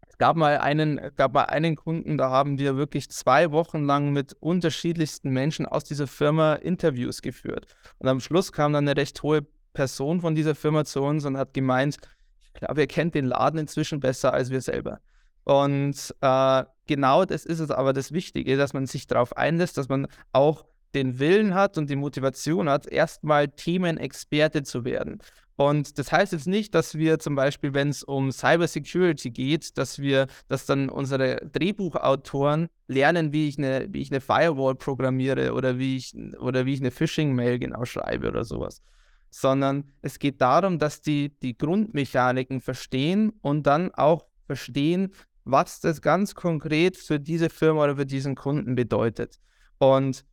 es 0.08 0.18
gab 0.18 0.36
mal 0.36 0.58
einen, 0.58 1.00
gab 1.16 1.34
mal 1.34 1.44
einen 1.44 1.76
Kunden, 1.76 2.18
da 2.18 2.30
haben 2.30 2.58
wir 2.58 2.76
wirklich 2.76 3.10
zwei 3.10 3.52
Wochen 3.52 3.84
lang 3.84 4.12
mit 4.12 4.34
unterschiedlichsten 4.40 5.30
Menschen 5.30 5.66
aus 5.66 5.84
dieser 5.84 6.06
Firma 6.06 6.54
Interviews 6.54 7.22
geführt. 7.22 7.66
Und 7.98 8.08
am 8.08 8.20
Schluss 8.20 8.52
kam 8.52 8.72
dann 8.72 8.88
eine 8.88 8.96
recht 8.96 9.22
hohe 9.22 9.46
Person 9.72 10.20
von 10.20 10.34
dieser 10.34 10.54
Firma 10.54 10.84
zu 10.84 11.02
uns 11.02 11.24
und 11.24 11.36
hat 11.36 11.54
gemeint, 11.54 11.98
ich 12.42 12.52
glaube, 12.54 12.80
ihr 12.80 12.86
kennt 12.86 13.14
den 13.14 13.26
Laden 13.26 13.58
inzwischen 13.58 14.00
besser 14.00 14.32
als 14.32 14.50
wir 14.50 14.60
selber. 14.60 15.00
Und 15.44 16.14
äh, 16.20 16.64
genau 16.86 17.24
das 17.24 17.44
ist 17.44 17.60
es 17.60 17.70
aber 17.70 17.92
das 17.92 18.12
Wichtige, 18.12 18.56
dass 18.56 18.72
man 18.72 18.86
sich 18.86 19.06
darauf 19.06 19.36
einlässt, 19.36 19.78
dass 19.78 19.88
man 19.88 20.06
auch 20.32 20.64
den 20.94 21.18
Willen 21.18 21.54
hat 21.54 21.76
und 21.76 21.90
die 21.90 21.96
Motivation 21.96 22.68
hat, 22.68 22.86
erstmal 22.86 23.48
Themenexperte 23.48 24.62
zu 24.62 24.84
werden. 24.84 25.20
Und 25.56 25.98
das 25.98 26.10
heißt 26.10 26.32
jetzt 26.32 26.48
nicht, 26.48 26.74
dass 26.74 26.96
wir 26.96 27.20
zum 27.20 27.36
Beispiel, 27.36 27.74
wenn 27.74 27.88
es 27.88 28.02
um 28.02 28.32
Cybersecurity 28.32 29.30
geht, 29.30 29.78
dass 29.78 30.00
wir, 30.00 30.26
dass 30.48 30.66
dann 30.66 30.88
unsere 30.88 31.36
Drehbuchautoren 31.52 32.68
lernen, 32.88 33.32
wie 33.32 33.48
ich 33.48 33.58
eine, 33.58 33.86
wie 33.90 34.00
ich 34.00 34.10
eine 34.10 34.20
Firewall 34.20 34.74
programmiere 34.74 35.52
oder 35.52 35.78
wie 35.78 35.96
ich 35.96 36.14
oder 36.40 36.66
wie 36.66 36.74
ich 36.74 36.80
eine 36.80 36.90
Phishing-Mail 36.90 37.60
genau 37.60 37.84
schreibe 37.84 38.28
oder 38.28 38.44
sowas. 38.44 38.82
Sondern 39.30 39.92
es 40.02 40.18
geht 40.18 40.40
darum, 40.40 40.78
dass 40.78 41.02
die 41.02 41.36
die 41.40 41.56
Grundmechaniken 41.56 42.60
verstehen 42.60 43.32
und 43.40 43.64
dann 43.64 43.94
auch 43.94 44.26
verstehen, 44.46 45.12
was 45.44 45.80
das 45.80 46.00
ganz 46.00 46.34
konkret 46.34 46.96
für 46.96 47.20
diese 47.20 47.50
Firma 47.50 47.84
oder 47.84 47.96
für 47.96 48.06
diesen 48.06 48.34
Kunden 48.34 48.74
bedeutet. 48.74 49.38
Und 49.78 50.24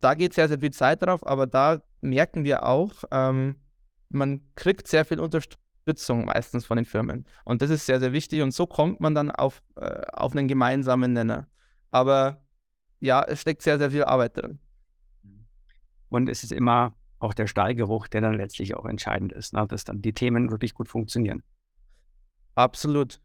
da 0.00 0.14
geht 0.14 0.34
sehr, 0.34 0.48
sehr 0.48 0.60
viel 0.60 0.72
Zeit 0.72 1.02
drauf, 1.02 1.26
aber 1.26 1.46
da 1.46 1.80
merken 2.00 2.44
wir 2.44 2.64
auch, 2.64 3.04
ähm, 3.10 3.56
man 4.08 4.40
kriegt 4.54 4.86
sehr 4.88 5.04
viel 5.04 5.20
Unterstützung 5.20 6.26
meistens 6.26 6.66
von 6.66 6.76
den 6.76 6.84
Firmen. 6.84 7.26
Und 7.44 7.62
das 7.62 7.70
ist 7.70 7.86
sehr, 7.86 8.00
sehr 8.00 8.12
wichtig. 8.12 8.42
Und 8.42 8.52
so 8.52 8.66
kommt 8.66 9.00
man 9.00 9.14
dann 9.14 9.30
auf, 9.30 9.62
äh, 9.76 10.02
auf 10.12 10.32
einen 10.32 10.48
gemeinsamen 10.48 11.12
Nenner. 11.12 11.48
Aber 11.90 12.44
ja, 13.00 13.22
es 13.22 13.40
steckt 13.40 13.62
sehr, 13.62 13.78
sehr 13.78 13.90
viel 13.90 14.04
Arbeit 14.04 14.36
drin. 14.36 14.58
Und 16.08 16.28
es 16.28 16.44
ist 16.44 16.52
immer 16.52 16.94
auch 17.18 17.34
der 17.34 17.46
Stallgeruch, 17.46 18.08
der 18.08 18.20
dann 18.20 18.34
letztlich 18.34 18.76
auch 18.76 18.84
entscheidend 18.84 19.32
ist, 19.32 19.52
ne? 19.52 19.66
dass 19.66 19.84
dann 19.84 20.02
die 20.02 20.12
Themen 20.12 20.50
wirklich 20.50 20.74
gut 20.74 20.88
funktionieren. 20.88 21.42
Absolut. 22.54 23.20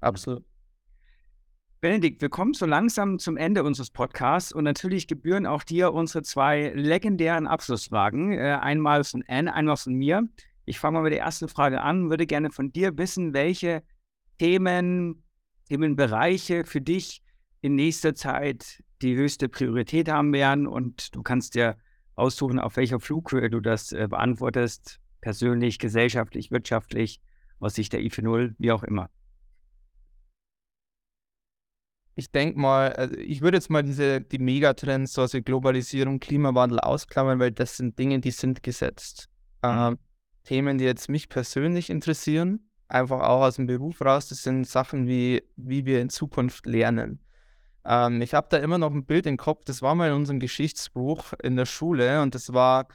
Absolut. 0.00 0.44
Benedikt, 1.84 2.22
wir 2.22 2.30
kommen 2.30 2.54
so 2.54 2.64
langsam 2.64 3.18
zum 3.18 3.36
Ende 3.36 3.62
unseres 3.62 3.90
Podcasts 3.90 4.52
und 4.52 4.64
natürlich 4.64 5.06
gebühren 5.06 5.44
auch 5.44 5.62
dir 5.62 5.92
unsere 5.92 6.22
zwei 6.22 6.72
legendären 6.74 7.46
Abschlussfragen. 7.46 8.32
Äh, 8.32 8.58
einmal 8.58 9.04
von 9.04 9.22
Anne, 9.28 9.52
einmal 9.52 9.76
von 9.76 9.92
mir. 9.92 10.26
Ich 10.64 10.78
fange 10.78 10.94
mal 10.96 11.02
mit 11.02 11.12
der 11.12 11.20
ersten 11.20 11.46
Frage 11.46 11.82
an, 11.82 12.08
würde 12.08 12.24
gerne 12.24 12.50
von 12.50 12.72
dir 12.72 12.96
wissen, 12.96 13.34
welche 13.34 13.82
Themen, 14.38 15.24
Themenbereiche 15.68 16.64
für 16.64 16.80
dich 16.80 17.22
in 17.60 17.74
nächster 17.74 18.14
Zeit 18.14 18.82
die 19.02 19.14
höchste 19.14 19.50
Priorität 19.50 20.08
haben 20.08 20.32
werden 20.32 20.66
und 20.66 21.14
du 21.14 21.22
kannst 21.22 21.54
dir 21.54 21.76
aussuchen, 22.14 22.58
auf 22.60 22.78
welcher 22.78 22.98
Flughöhe 22.98 23.50
du 23.50 23.60
das 23.60 23.92
äh, 23.92 24.08
beantwortest, 24.08 25.00
persönlich, 25.20 25.78
gesellschaftlich, 25.78 26.50
wirtschaftlich, 26.50 27.20
aus 27.60 27.74
Sicht 27.74 27.92
der 27.92 28.00
IF0, 28.00 28.54
wie 28.56 28.72
auch 28.72 28.84
immer 28.84 29.10
ich 32.16 32.30
denke 32.30 32.58
mal, 32.58 32.92
also 32.92 33.16
ich 33.16 33.40
würde 33.40 33.56
jetzt 33.56 33.70
mal 33.70 33.82
diese 33.82 34.20
die 34.20 34.38
Megatrends, 34.38 35.12
so 35.12 35.22
also 35.22 35.42
Globalisierung, 35.42 36.20
Klimawandel 36.20 36.80
ausklammern, 36.80 37.40
weil 37.40 37.50
das 37.52 37.76
sind 37.76 37.98
Dinge, 37.98 38.20
die 38.20 38.30
sind 38.30 38.62
gesetzt. 38.62 39.28
Mhm. 39.62 39.70
Ähm, 39.70 39.98
Themen, 40.44 40.78
die 40.78 40.84
jetzt 40.84 41.08
mich 41.08 41.28
persönlich 41.28 41.90
interessieren, 41.90 42.70
einfach 42.88 43.20
auch 43.20 43.42
aus 43.42 43.56
dem 43.56 43.66
Beruf 43.66 44.00
raus, 44.02 44.28
das 44.28 44.42
sind 44.42 44.66
Sachen 44.66 45.08
wie, 45.08 45.42
wie 45.56 45.86
wir 45.86 46.00
in 46.00 46.10
Zukunft 46.10 46.66
lernen. 46.66 47.20
Ähm, 47.84 48.22
ich 48.22 48.34
habe 48.34 48.46
da 48.50 48.58
immer 48.58 48.78
noch 48.78 48.92
ein 48.92 49.06
Bild 49.06 49.26
im 49.26 49.36
Kopf, 49.36 49.64
das 49.64 49.82
war 49.82 49.94
mal 49.94 50.08
in 50.08 50.14
unserem 50.14 50.38
Geschichtsbuch 50.38 51.32
in 51.42 51.56
der 51.56 51.66
Schule 51.66 52.22
und 52.22 52.34
das 52.34 52.52
war, 52.52 52.86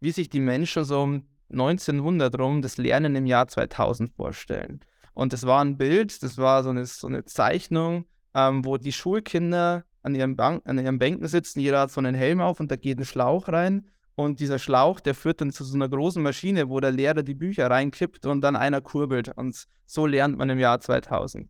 wie 0.00 0.10
sich 0.10 0.28
die 0.28 0.40
Menschen 0.40 0.84
so 0.84 1.02
um 1.02 1.28
1900 1.50 2.38
rum 2.38 2.60
das 2.60 2.76
Lernen 2.76 3.14
im 3.14 3.26
Jahr 3.26 3.48
2000 3.48 4.12
vorstellen. 4.12 4.80
Und 5.14 5.32
das 5.32 5.46
war 5.46 5.64
ein 5.64 5.78
Bild, 5.78 6.22
das 6.22 6.36
war 6.36 6.62
so 6.62 6.70
eine, 6.70 6.84
so 6.84 7.06
eine 7.06 7.24
Zeichnung, 7.24 8.04
ähm, 8.38 8.64
wo 8.64 8.76
die 8.76 8.92
Schulkinder 8.92 9.84
an 10.02 10.14
ihren, 10.14 10.36
Bank, 10.36 10.62
an 10.64 10.78
ihren 10.78 10.98
Bänken 10.98 11.26
sitzen, 11.26 11.60
jeder 11.60 11.80
hat 11.80 11.90
so 11.90 12.00
einen 12.00 12.14
Helm 12.14 12.40
auf 12.40 12.60
und 12.60 12.70
da 12.70 12.76
geht 12.76 12.98
ein 12.98 13.04
Schlauch 13.04 13.48
rein. 13.48 13.86
Und 14.14 14.40
dieser 14.40 14.58
Schlauch, 14.58 15.00
der 15.00 15.14
führt 15.14 15.40
dann 15.40 15.52
zu 15.52 15.64
so 15.64 15.74
einer 15.74 15.88
großen 15.88 16.22
Maschine, 16.22 16.68
wo 16.68 16.80
der 16.80 16.90
Lehrer 16.90 17.22
die 17.22 17.34
Bücher 17.34 17.70
reinkippt 17.70 18.26
und 18.26 18.40
dann 18.40 18.56
einer 18.56 18.80
kurbelt. 18.80 19.30
Und 19.36 19.66
so 19.86 20.06
lernt 20.06 20.36
man 20.36 20.50
im 20.50 20.58
Jahr 20.58 20.80
2000. 20.80 21.48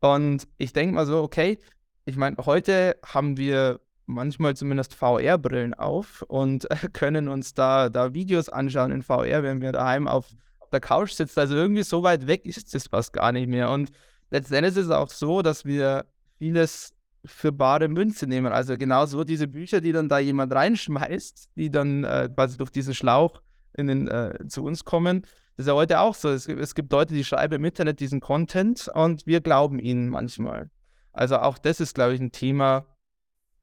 Und 0.00 0.48
ich 0.58 0.72
denke 0.72 0.94
mal 0.94 1.06
so, 1.06 1.22
okay, 1.22 1.58
ich 2.04 2.16
meine, 2.16 2.36
heute 2.44 2.96
haben 3.04 3.36
wir 3.36 3.80
manchmal 4.06 4.56
zumindest 4.56 4.94
VR-Brillen 4.94 5.74
auf 5.74 6.22
und 6.26 6.66
können 6.92 7.28
uns 7.28 7.54
da, 7.54 7.88
da 7.88 8.14
Videos 8.14 8.48
anschauen 8.48 8.90
in 8.90 9.02
VR, 9.02 9.42
wenn 9.42 9.60
wir 9.60 9.72
daheim 9.72 10.08
auf, 10.08 10.26
der 10.72 10.80
Couch 10.80 11.12
sitzen. 11.12 11.40
Also 11.40 11.54
irgendwie 11.54 11.82
so 11.82 12.02
weit 12.02 12.26
weg 12.26 12.44
ist 12.44 12.74
das 12.74 12.88
fast 12.88 13.12
gar 13.12 13.32
nicht 13.32 13.48
mehr. 13.48 13.70
Und 13.70 13.90
letztendlich 14.30 14.76
ist 14.76 14.86
es 14.86 14.90
auch 14.90 15.08
so, 15.08 15.40
dass 15.40 15.64
wir 15.64 16.04
vieles 16.38 16.94
für 17.24 17.52
bare 17.52 17.88
Münze 17.88 18.26
nehmen. 18.26 18.52
Also 18.52 18.76
genauso 18.76 19.24
diese 19.24 19.48
Bücher, 19.48 19.80
die 19.80 19.92
dann 19.92 20.08
da 20.08 20.18
jemand 20.18 20.52
reinschmeißt, 20.52 21.50
die 21.56 21.70
dann 21.70 22.04
äh, 22.04 22.28
quasi 22.34 22.56
durch 22.56 22.70
diesen 22.70 22.94
Schlauch 22.94 23.42
den, 23.76 24.08
äh, 24.08 24.46
zu 24.48 24.64
uns 24.64 24.84
kommen. 24.84 25.22
Das 25.56 25.64
ist 25.64 25.68
ja 25.68 25.74
heute 25.74 26.00
auch 26.00 26.14
so. 26.14 26.28
Es, 26.30 26.48
es, 26.48 26.74
gibt 26.74 26.92
Leute, 26.92 27.14
die 27.14 27.24
schreiben 27.24 27.54
im 27.54 27.64
Internet 27.64 28.00
diesen 28.00 28.20
Content 28.20 28.88
und 28.94 29.26
wir 29.26 29.40
glauben 29.40 29.78
ihnen 29.78 30.08
manchmal. 30.08 30.70
Also 31.12 31.38
auch 31.38 31.58
das 31.58 31.80
ist, 31.80 31.94
glaube 31.94 32.14
ich, 32.14 32.20
ein 32.20 32.32
Thema, 32.32 32.86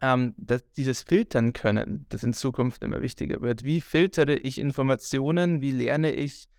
ähm, 0.01 0.33
dass 0.37 0.69
dieses 0.73 1.03
Filtern 1.03 1.53
können, 1.53 2.05
das 2.09 2.23
in 2.23 2.33
Zukunft 2.33 2.83
immer 2.83 3.01
wichtiger 3.01 3.41
wird. 3.41 3.63
Wie 3.63 3.79
filtere 3.79 4.35
ich 4.35 4.59
Informationen? 4.59 5.61
Wie 5.61 5.71
lerne 5.71 6.11
ich 6.11 6.49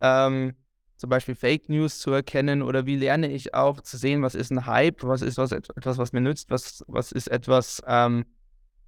ähm, 0.00 0.54
zum 0.96 1.10
Beispiel 1.10 1.34
Fake 1.34 1.68
News 1.68 1.98
zu 1.98 2.10
erkennen 2.10 2.62
oder 2.62 2.86
wie 2.86 2.96
lerne 2.96 3.30
ich 3.30 3.54
auch 3.54 3.80
zu 3.80 3.96
sehen, 3.96 4.22
was 4.22 4.34
ist 4.34 4.50
ein 4.50 4.66
Hype, 4.66 5.02
was 5.02 5.22
ist 5.22 5.38
was, 5.38 5.52
etwas, 5.52 5.98
was 5.98 6.12
mir 6.12 6.20
nützt, 6.20 6.50
was, 6.50 6.84
was 6.88 7.12
ist 7.12 7.28
etwas, 7.28 7.82
ähm, 7.86 8.24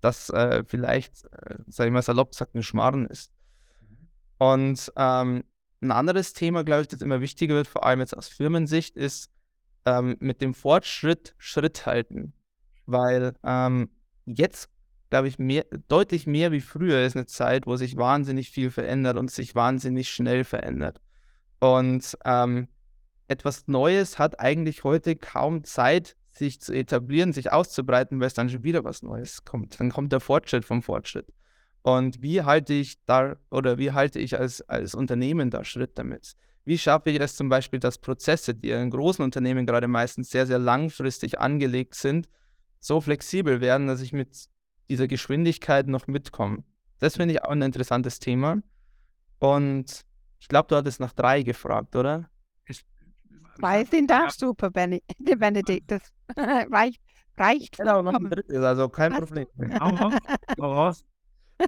das 0.00 0.30
äh, 0.30 0.64
vielleicht, 0.66 1.24
äh, 1.24 1.56
sage 1.66 1.88
ich 1.88 1.92
mal 1.92 2.02
salopp 2.02 2.30
gesagt, 2.30 2.54
ein 2.54 2.62
Schmarrn 2.62 3.06
ist. 3.06 3.32
Und 4.38 4.92
ähm, 4.96 5.44
ein 5.80 5.90
anderes 5.92 6.32
Thema, 6.32 6.64
glaube 6.64 6.82
ich, 6.82 6.88
das 6.88 7.02
immer 7.02 7.20
wichtiger 7.20 7.54
wird, 7.54 7.66
vor 7.66 7.84
allem 7.84 8.00
jetzt 8.00 8.16
aus 8.16 8.28
Firmensicht, 8.28 8.96
ist 8.96 9.30
ähm, 9.84 10.16
mit 10.20 10.40
dem 10.40 10.54
Fortschritt 10.54 11.34
Schritt 11.38 11.86
halten. 11.86 12.32
Weil 12.86 13.34
ähm, 13.44 13.90
jetzt, 14.24 14.70
glaube 15.10 15.28
ich, 15.28 15.38
mehr, 15.38 15.64
deutlich 15.88 16.26
mehr 16.26 16.52
wie 16.52 16.60
früher 16.60 17.04
ist 17.04 17.16
eine 17.16 17.26
Zeit, 17.26 17.66
wo 17.66 17.76
sich 17.76 17.96
wahnsinnig 17.96 18.50
viel 18.50 18.70
verändert 18.70 19.16
und 19.16 19.30
sich 19.30 19.54
wahnsinnig 19.54 20.08
schnell 20.08 20.44
verändert. 20.44 21.00
Und 21.60 22.16
ähm, 22.24 22.68
etwas 23.26 23.66
Neues 23.68 24.18
hat 24.18 24.40
eigentlich 24.40 24.84
heute 24.84 25.16
kaum 25.16 25.64
Zeit, 25.64 26.16
sich 26.30 26.60
zu 26.60 26.72
etablieren, 26.72 27.32
sich 27.32 27.52
auszubreiten, 27.52 28.20
weil 28.20 28.28
es 28.28 28.34
dann 28.34 28.48
schon 28.48 28.62
wieder 28.62 28.84
was 28.84 29.02
Neues 29.02 29.44
kommt. 29.44 29.78
Dann 29.80 29.90
kommt 29.90 30.12
der 30.12 30.20
Fortschritt 30.20 30.64
vom 30.64 30.82
Fortschritt. 30.82 31.32
Und 31.82 32.22
wie 32.22 32.42
halte 32.42 32.74
ich 32.74 33.04
da 33.06 33.36
oder 33.50 33.78
wie 33.78 33.92
halte 33.92 34.18
ich 34.18 34.38
als, 34.38 34.62
als 34.62 34.94
Unternehmen 34.94 35.50
da 35.50 35.64
Schritt 35.64 35.98
damit? 35.98 36.34
Wie 36.64 36.78
schaffe 36.78 37.10
ich 37.10 37.20
es 37.20 37.36
zum 37.36 37.48
Beispiel, 37.48 37.80
dass 37.80 37.98
Prozesse, 37.98 38.54
die 38.54 38.70
in 38.70 38.90
großen 38.90 39.24
Unternehmen 39.24 39.64
gerade 39.66 39.88
meistens 39.88 40.30
sehr, 40.30 40.46
sehr 40.46 40.58
langfristig 40.58 41.40
angelegt 41.40 41.94
sind, 41.94 42.28
so 42.78 43.00
flexibel 43.00 43.60
werden, 43.60 43.86
dass 43.86 44.00
ich 44.00 44.12
mit 44.12 44.48
dieser 44.88 45.08
Geschwindigkeit 45.08 45.86
noch 45.86 46.06
mitkomme. 46.06 46.64
Das 46.98 47.16
finde 47.16 47.34
ich 47.34 47.42
auch 47.42 47.50
ein 47.50 47.62
interessantes 47.62 48.18
Thema. 48.18 48.58
Und 49.38 50.04
ich 50.38 50.48
glaube, 50.48 50.68
du 50.68 50.76
hattest 50.76 51.00
nach 51.00 51.12
drei 51.12 51.42
gefragt, 51.42 51.96
oder? 51.96 52.28
Weiß 53.60 53.90
den 53.90 54.06
darfst 54.06 54.40
du, 54.42 54.54
Benedikt. 55.18 55.90
Das 55.90 56.02
reicht, 56.36 57.00
reicht 57.36 57.76
Genau, 57.76 58.02
noch 58.02 58.14
ein 58.14 58.30
drittes, 58.30 58.62
also 58.62 58.88
kein 58.88 59.12
Was? 59.12 59.20
Problem. 59.20 59.46
Hau 59.80 60.72
raus. 60.72 61.04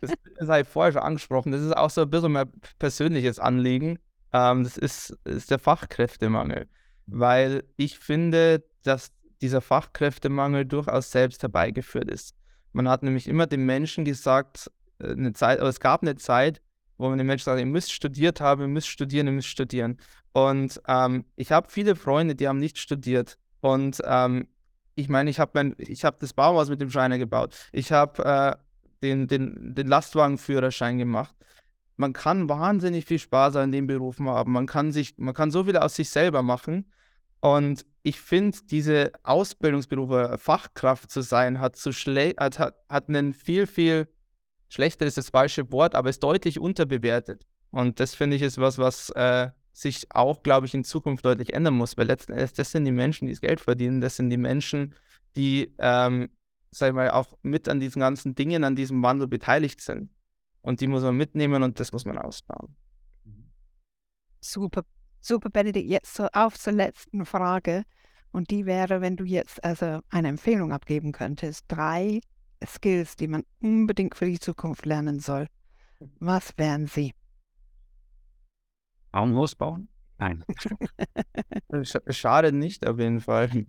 Das 0.01 0.13
das 0.39 0.49
habe 0.49 0.61
ich 0.61 0.69
vorher 0.69 0.93
schon 0.93 1.03
angesprochen. 1.03 1.51
Das 1.51 1.63
ist 1.63 1.77
auch 1.77 1.91
so 1.91 2.03
ein 2.03 2.11
bisschen 2.11 2.31
mein 2.31 2.49
persönliches 2.79 3.41
Anliegen. 3.41 3.99
Ähm, 4.33 4.63
das 4.63 4.77
ist, 4.77 5.19
ist 5.25 5.51
der 5.51 5.59
Fachkräftemangel. 5.59 6.69
Weil 7.07 7.65
ich 7.77 7.99
finde, 7.99 8.63
dass 8.85 9.11
dieser 9.43 9.61
Fachkräftemangel 9.61 10.65
durchaus 10.65 11.11
selbst 11.11 11.43
herbeigeführt 11.43 12.09
ist. 12.09 12.37
Man 12.73 12.89
hat 12.89 13.03
nämlich 13.03 13.27
immer 13.27 13.49
den 13.49 13.67
Menschen 13.67 14.05
gesagt, 14.05 14.71
äh, 15.01 15.11
eine 15.11 15.33
Zeit, 15.33 15.59
aber 15.59 15.69
es 15.69 15.81
gab 15.81 16.03
eine 16.03 16.15
Zeit, 16.15 16.63
wo 17.01 17.09
man 17.09 17.19
den 17.19 17.27
Menschen 17.27 17.45
sagt, 17.45 17.59
ihr 17.59 17.67
müsst 17.67 17.93
studiert 17.93 18.41
haben, 18.41 18.61
ihr 18.61 18.69
müsst 18.69 18.89
studieren, 18.89 19.27
ihr 19.27 19.33
müsst 19.33 19.49
studieren. 19.49 19.97
Und 20.33 20.81
ähm, 20.87 21.25
ich 21.37 21.51
habe 21.51 21.69
viele 21.71 21.97
Freunde, 21.97 22.35
die 22.35 22.47
haben 22.47 22.59
nicht 22.59 22.79
studiert. 22.79 23.39
Und 23.61 24.01
ähm, 24.05 24.49
ich 24.95 25.09
meine, 25.09 25.31
ich 25.31 25.41
habe 25.41 25.53
mein, 25.55 25.75
habe 25.79 26.17
das 26.21 26.35
Baumhaus 26.35 26.69
mit 26.69 26.81
dem 26.81 26.91
Schreiner 26.91 27.19
gebaut. 27.19 27.57
Ich 27.73 27.91
habe 27.91 28.25
äh, 28.25 28.57
den, 29.03 29.29
den, 29.29 29.75
den 29.75 29.87
Lastwagenführerschein 29.87 30.99
gemacht. 30.99 31.35
Man 31.97 32.13
kann 32.13 32.49
wahnsinnig 32.49 33.07
viel 33.07 33.19
Spaß 33.19 33.57
an 33.57 33.73
den 33.73 33.87
Berufen 33.87 34.29
haben. 34.29 34.53
Man 34.53 34.67
kann 34.67 34.93
sich, 34.93 35.17
man 35.17 35.35
kann 35.35 35.51
so 35.51 35.65
viel 35.65 35.79
aus 35.79 35.97
sich 35.97 36.11
selber 36.11 36.43
machen. 36.43 36.91
Und 37.41 37.87
ich 38.03 38.21
finde, 38.21 38.59
diese 38.71 39.13
Ausbildungsberufe, 39.23 40.37
Fachkraft 40.39 41.11
zu 41.11 41.23
sein, 41.23 41.61
hat 41.61 41.77
so 41.77 41.93
schle 41.93 42.35
hat, 42.39 42.59
hat, 42.59 42.75
hat 42.91 43.09
einen 43.09 43.33
viel, 43.33 43.67
viel 43.67 44.07
schlechter 44.71 45.05
ist 45.05 45.19
das 45.19 45.29
falsche 45.29 45.71
Wort, 45.71 45.95
aber 45.95 46.09
ist 46.09 46.23
deutlich 46.23 46.59
unterbewertet. 46.59 47.47
Und 47.71 48.01
das 48.01 48.15
finde 48.15 48.37
ich 48.37 48.43
ist 48.43 48.59
was, 48.59 48.79
was 48.79 49.11
äh, 49.11 49.51
sich 49.73 50.07
auch, 50.11 50.43
glaube 50.43 50.67
ich, 50.67 50.75
in 50.75 50.85
Zukunft 50.85 51.25
deutlich 51.25 51.53
ändern 51.53 51.75
muss, 51.75 51.97
weil 51.97 52.07
letzten 52.07 52.33
Endes, 52.33 52.55
das 52.55 52.71
sind 52.71 52.85
die 52.85 52.93
Menschen, 52.93 53.27
die 53.27 53.33
das 53.33 53.41
Geld 53.41 53.61
verdienen, 53.61 54.01
das 54.01 54.17
sind 54.17 54.31
die 54.31 54.37
Menschen, 54.37 54.95
die, 55.37 55.75
ähm, 55.79 56.31
sag 56.71 56.89
ich 56.89 56.95
mal, 56.95 57.11
auch 57.11 57.39
mit 57.43 57.69
an 57.69 57.81
diesen 57.81 58.01
ganzen 58.01 58.35
Dingen, 58.35 58.65
an 58.65 58.77
diesem 58.77 59.03
Wandel 59.03 59.29
beteiligt 59.29 59.81
sind. 59.81 60.11
Und 60.63 60.81
die 60.81 60.87
muss 60.87 61.03
man 61.03 61.17
mitnehmen 61.17 61.63
und 61.63 61.81
das 61.81 61.93
muss 61.93 62.05
man 62.05 62.19
ausbauen. 62.19 62.77
Super, 64.41 64.85
super, 65.21 65.51
Benedikt. 65.51 65.89
Jetzt 65.89 66.15
so 66.15 66.27
auf 66.33 66.59
zur 66.59 66.73
letzten 66.73 67.25
Frage. 67.25 67.85
Und 68.33 68.51
die 68.51 68.67
wäre, 68.67 69.01
wenn 69.01 69.17
du 69.17 69.25
jetzt 69.25 69.63
also 69.65 70.01
eine 70.09 70.29
Empfehlung 70.29 70.73
abgeben 70.73 71.13
könntest. 71.13 71.65
Drei 71.69 72.21
Skills, 72.67 73.17
die 73.17 73.29
man 73.29 73.45
unbedingt 73.61 74.15
für 74.15 74.27
die 74.27 74.39
Zukunft 74.39 74.87
lernen 74.87 75.21
soll. 75.21 75.47
Was 76.19 76.57
wären 76.57 76.87
sie? 76.87 77.15
Bauen? 79.13 79.89
Nein. 80.19 80.45
Sch 81.83 81.97
schadet 82.11 82.55
nicht, 82.55 82.87
auf 82.87 82.99
jeden 82.99 83.21
Fall. 83.21 83.51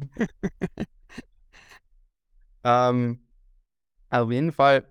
ähm, 2.64 3.20
auf 4.10 4.32
jeden 4.32 4.52
Fall, 4.52 4.86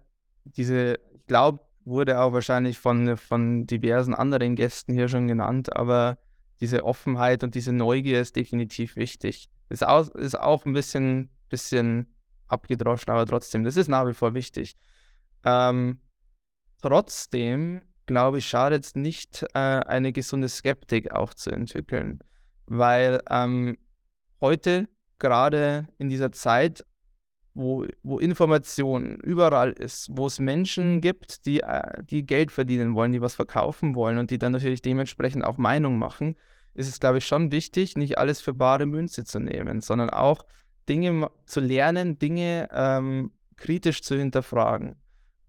diese, 0.44 0.98
ich 1.14 1.26
glaube, 1.26 1.60
wurde 1.84 2.20
auch 2.20 2.32
wahrscheinlich 2.32 2.78
von, 2.78 3.16
von 3.16 3.66
diversen 3.66 4.14
anderen 4.14 4.56
Gästen 4.56 4.92
hier 4.92 5.08
schon 5.08 5.28
genannt, 5.28 5.76
aber 5.76 6.18
diese 6.60 6.84
Offenheit 6.84 7.42
und 7.42 7.54
diese 7.54 7.72
Neugier 7.72 8.20
ist 8.20 8.36
definitiv 8.36 8.96
wichtig. 8.96 9.50
Ist 9.68 9.86
auch, 9.86 10.08
ist 10.08 10.38
auch 10.38 10.66
ein 10.66 10.72
bisschen, 10.72 11.30
bisschen 11.48 12.14
abgedroschen, 12.50 13.10
aber 13.10 13.26
trotzdem, 13.26 13.64
das 13.64 13.76
ist 13.76 13.88
nach 13.88 14.06
wie 14.06 14.14
vor 14.14 14.34
wichtig. 14.34 14.76
Ähm, 15.44 16.00
trotzdem, 16.82 17.82
glaube 18.06 18.38
ich, 18.38 18.48
schadet 18.48 18.84
es 18.84 18.94
nicht, 18.94 19.44
äh, 19.54 19.58
eine 19.58 20.12
gesunde 20.12 20.48
Skeptik 20.48 21.12
auch 21.12 21.34
zu 21.34 21.50
entwickeln, 21.50 22.20
weil 22.66 23.20
ähm, 23.30 23.78
heute, 24.40 24.88
gerade 25.18 25.88
in 25.98 26.08
dieser 26.08 26.32
Zeit, 26.32 26.84
wo, 27.54 27.84
wo 28.02 28.18
Information 28.18 29.16
überall 29.16 29.72
ist, 29.72 30.08
wo 30.12 30.26
es 30.26 30.38
Menschen 30.38 31.00
gibt, 31.00 31.46
die, 31.46 31.60
äh, 31.60 32.02
die 32.04 32.24
Geld 32.24 32.52
verdienen 32.52 32.94
wollen, 32.94 33.12
die 33.12 33.20
was 33.20 33.34
verkaufen 33.34 33.94
wollen 33.94 34.18
und 34.18 34.30
die 34.30 34.38
dann 34.38 34.52
natürlich 34.52 34.82
dementsprechend 34.82 35.44
auch 35.44 35.58
Meinung 35.58 35.98
machen, 35.98 36.36
ist 36.74 36.88
es, 36.88 37.00
glaube 37.00 37.18
ich, 37.18 37.26
schon 37.26 37.52
wichtig, 37.52 37.96
nicht 37.96 38.18
alles 38.18 38.40
für 38.40 38.54
bare 38.54 38.86
Münze 38.86 39.24
zu 39.24 39.40
nehmen, 39.40 39.80
sondern 39.80 40.10
auch 40.10 40.44
Dinge 40.90 41.30
zu 41.46 41.60
lernen, 41.60 42.18
Dinge 42.18 42.68
ähm, 42.72 43.30
kritisch 43.56 44.02
zu 44.02 44.16
hinterfragen. 44.16 44.96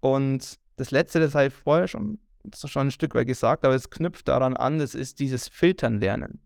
Und 0.00 0.58
das 0.76 0.90
Letzte, 0.92 1.20
das 1.20 1.34
habe 1.34 1.48
ich 1.48 1.54
vorher 1.54 1.88
schon, 1.88 2.18
schon 2.54 2.88
ein 2.88 2.90
Stück 2.92 3.14
weit 3.14 3.26
gesagt, 3.26 3.64
aber 3.64 3.74
es 3.74 3.90
knüpft 3.90 4.28
daran 4.28 4.56
an, 4.56 4.78
das 4.78 4.94
ist 4.94 5.18
dieses 5.18 5.48
Filtern 5.48 6.00
lernen. 6.00 6.40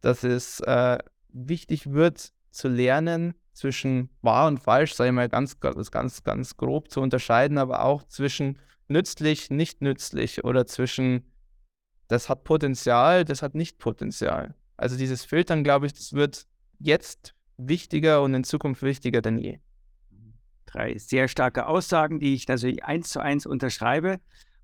Dass 0.00 0.24
es 0.24 0.60
äh, 0.60 0.98
wichtig 1.28 1.92
wird 1.92 2.32
zu 2.50 2.68
lernen, 2.68 3.34
zwischen 3.52 4.08
wahr 4.22 4.48
und 4.48 4.58
falsch, 4.58 4.94
sage 4.94 5.10
ich 5.10 5.14
mal 5.14 5.28
ganz, 5.28 5.60
ganz, 5.60 6.24
ganz 6.24 6.56
grob 6.56 6.90
zu 6.90 7.00
unterscheiden, 7.00 7.58
aber 7.58 7.84
auch 7.84 8.02
zwischen 8.04 8.58
nützlich, 8.88 9.50
nicht 9.50 9.82
nützlich 9.82 10.44
oder 10.44 10.66
zwischen 10.66 11.24
das 12.08 12.28
hat 12.28 12.44
Potenzial, 12.44 13.24
das 13.24 13.42
hat 13.42 13.54
nicht 13.54 13.78
Potenzial. 13.78 14.54
Also 14.76 14.96
dieses 14.96 15.24
Filtern, 15.24 15.64
glaube 15.64 15.86
ich, 15.86 15.92
das 15.92 16.12
wird 16.12 16.46
jetzt 16.78 17.34
wichtiger 17.56 18.22
und 18.22 18.34
in 18.34 18.44
Zukunft 18.44 18.82
wichtiger 18.82 19.22
denn 19.22 19.38
je. 19.38 19.58
Drei 20.66 20.96
sehr 20.98 21.28
starke 21.28 21.66
Aussagen, 21.66 22.18
die 22.18 22.34
ich 22.34 22.48
natürlich 22.48 22.84
eins 22.84 23.10
zu 23.10 23.20
eins 23.20 23.46
unterschreibe 23.46 24.20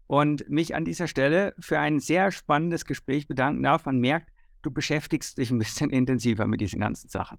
und 0.06 0.48
mich 0.48 0.74
an 0.74 0.84
dieser 0.84 1.06
Stelle 1.06 1.54
für 1.58 1.78
ein 1.78 2.00
sehr 2.00 2.32
spannendes 2.32 2.84
Gespräch 2.84 3.28
bedanken 3.28 3.62
darf. 3.62 3.84
Man 3.84 3.98
merkt, 3.98 4.30
du 4.62 4.70
beschäftigst 4.70 5.38
dich 5.38 5.50
ein 5.50 5.58
bisschen 5.58 5.90
intensiver 5.90 6.46
mit 6.46 6.60
diesen 6.60 6.80
ganzen 6.80 7.08
Sachen. 7.08 7.38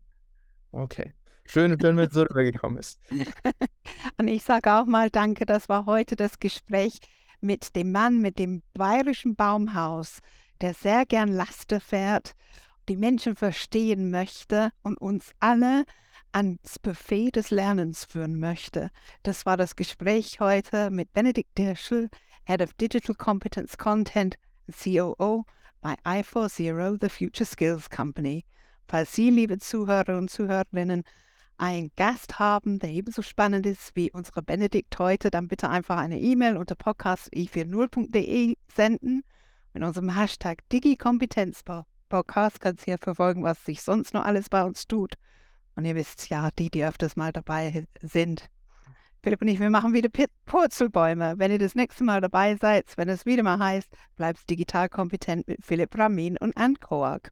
Okay. 0.71 1.13
Schön, 1.45 1.71
wenn 1.81 1.95
du 1.95 2.29
rübergekommen 2.29 2.77
bist. 2.77 2.99
Und 4.17 4.27
ich 4.27 4.43
sage 4.43 4.71
auch 4.71 4.85
mal 4.85 5.09
Danke, 5.09 5.47
das 5.47 5.67
war 5.67 5.87
heute 5.87 6.15
das 6.15 6.37
Gespräch 6.39 6.99
mit 7.41 7.75
dem 7.75 7.91
Mann 7.91 8.21
mit 8.21 8.37
dem 8.37 8.61
bayerischen 8.75 9.35
Baumhaus, 9.35 10.19
der 10.61 10.75
sehr 10.75 11.07
gern 11.07 11.29
Laster 11.29 11.79
fährt, 11.79 12.35
die 12.89 12.97
Menschen 12.97 13.35
verstehen 13.35 14.09
möchte 14.09 14.71
und 14.81 14.99
uns 14.99 15.31
alle 15.39 15.85
ans 16.31 16.79
Buffet 16.79 17.31
des 17.31 17.51
Lernens 17.51 18.05
führen 18.05 18.39
möchte. 18.39 18.89
Das 19.23 19.45
war 19.45 19.57
das 19.57 19.75
Gespräch 19.75 20.39
heute 20.39 20.89
mit 20.89 21.13
Benedikt 21.13 21.57
Dirschel, 21.57 22.09
Head 22.45 22.61
of 22.61 22.73
Digital 22.73 23.15
Competence 23.15 23.77
Content, 23.77 24.35
COO 24.71 25.45
bei 25.81 25.95
i4Zero, 26.03 26.97
the 26.99 27.09
Future 27.09 27.45
Skills 27.45 27.89
Company. 27.89 28.45
Falls 28.87 29.13
Sie, 29.13 29.29
liebe 29.29 29.59
Zuhörer 29.59 30.17
und 30.17 30.29
Zuhörerinnen, 30.29 31.03
einen 31.57 31.91
Gast 31.95 32.39
haben, 32.39 32.79
der 32.79 32.89
ebenso 32.89 33.21
spannend 33.21 33.65
ist 33.65 33.95
wie 33.95 34.11
unsere 34.11 34.41
Benedikt 34.41 34.97
heute, 34.97 35.29
dann 35.29 35.47
bitte 35.47 35.69
einfach 35.69 35.97
eine 35.97 36.19
E-Mail 36.19 36.57
unter 36.57 36.75
podcast.i40.de 36.75 38.55
senden. 38.73 39.23
Mit 39.73 39.83
unserem 39.83 40.15
Hashtag 40.15 40.63
DigiKompetenzPodcast 42.09 42.59
kannst 42.59 42.87
du 42.87 42.91
ja 42.91 42.97
verfolgen, 42.97 43.43
was 43.43 43.63
sich 43.63 43.81
sonst 43.81 44.13
noch 44.13 44.25
alles 44.25 44.49
bei 44.49 44.63
uns 44.63 44.87
tut. 44.87 45.13
Und 45.75 45.85
ihr 45.85 45.95
wisst 45.95 46.29
ja, 46.29 46.49
die, 46.57 46.69
die 46.69 46.83
öfters 46.83 47.15
mal 47.15 47.31
dabei 47.31 47.85
sind. 48.01 48.49
Philipp 49.21 49.41
und 49.41 49.49
ich, 49.49 49.59
wir 49.59 49.69
machen 49.69 49.93
wieder 49.93 50.09
Purzelbäume. 50.45 51.35
Wenn 51.37 51.51
ihr 51.51 51.59
das 51.59 51.75
nächste 51.75 52.03
Mal 52.03 52.21
dabei 52.21 52.55
seid, 52.55 52.85
wenn 52.97 53.09
es 53.09 53.25
wieder 53.25 53.43
mal 53.43 53.59
heißt, 53.59 53.89
bleibst 54.15 54.49
digital 54.49 54.89
kompetent 54.89 55.47
mit 55.47 55.63
Philipp 55.63 55.97
Ramin 55.97 56.37
und 56.37 56.55
Anne 56.57 56.75
Koak. 56.79 57.31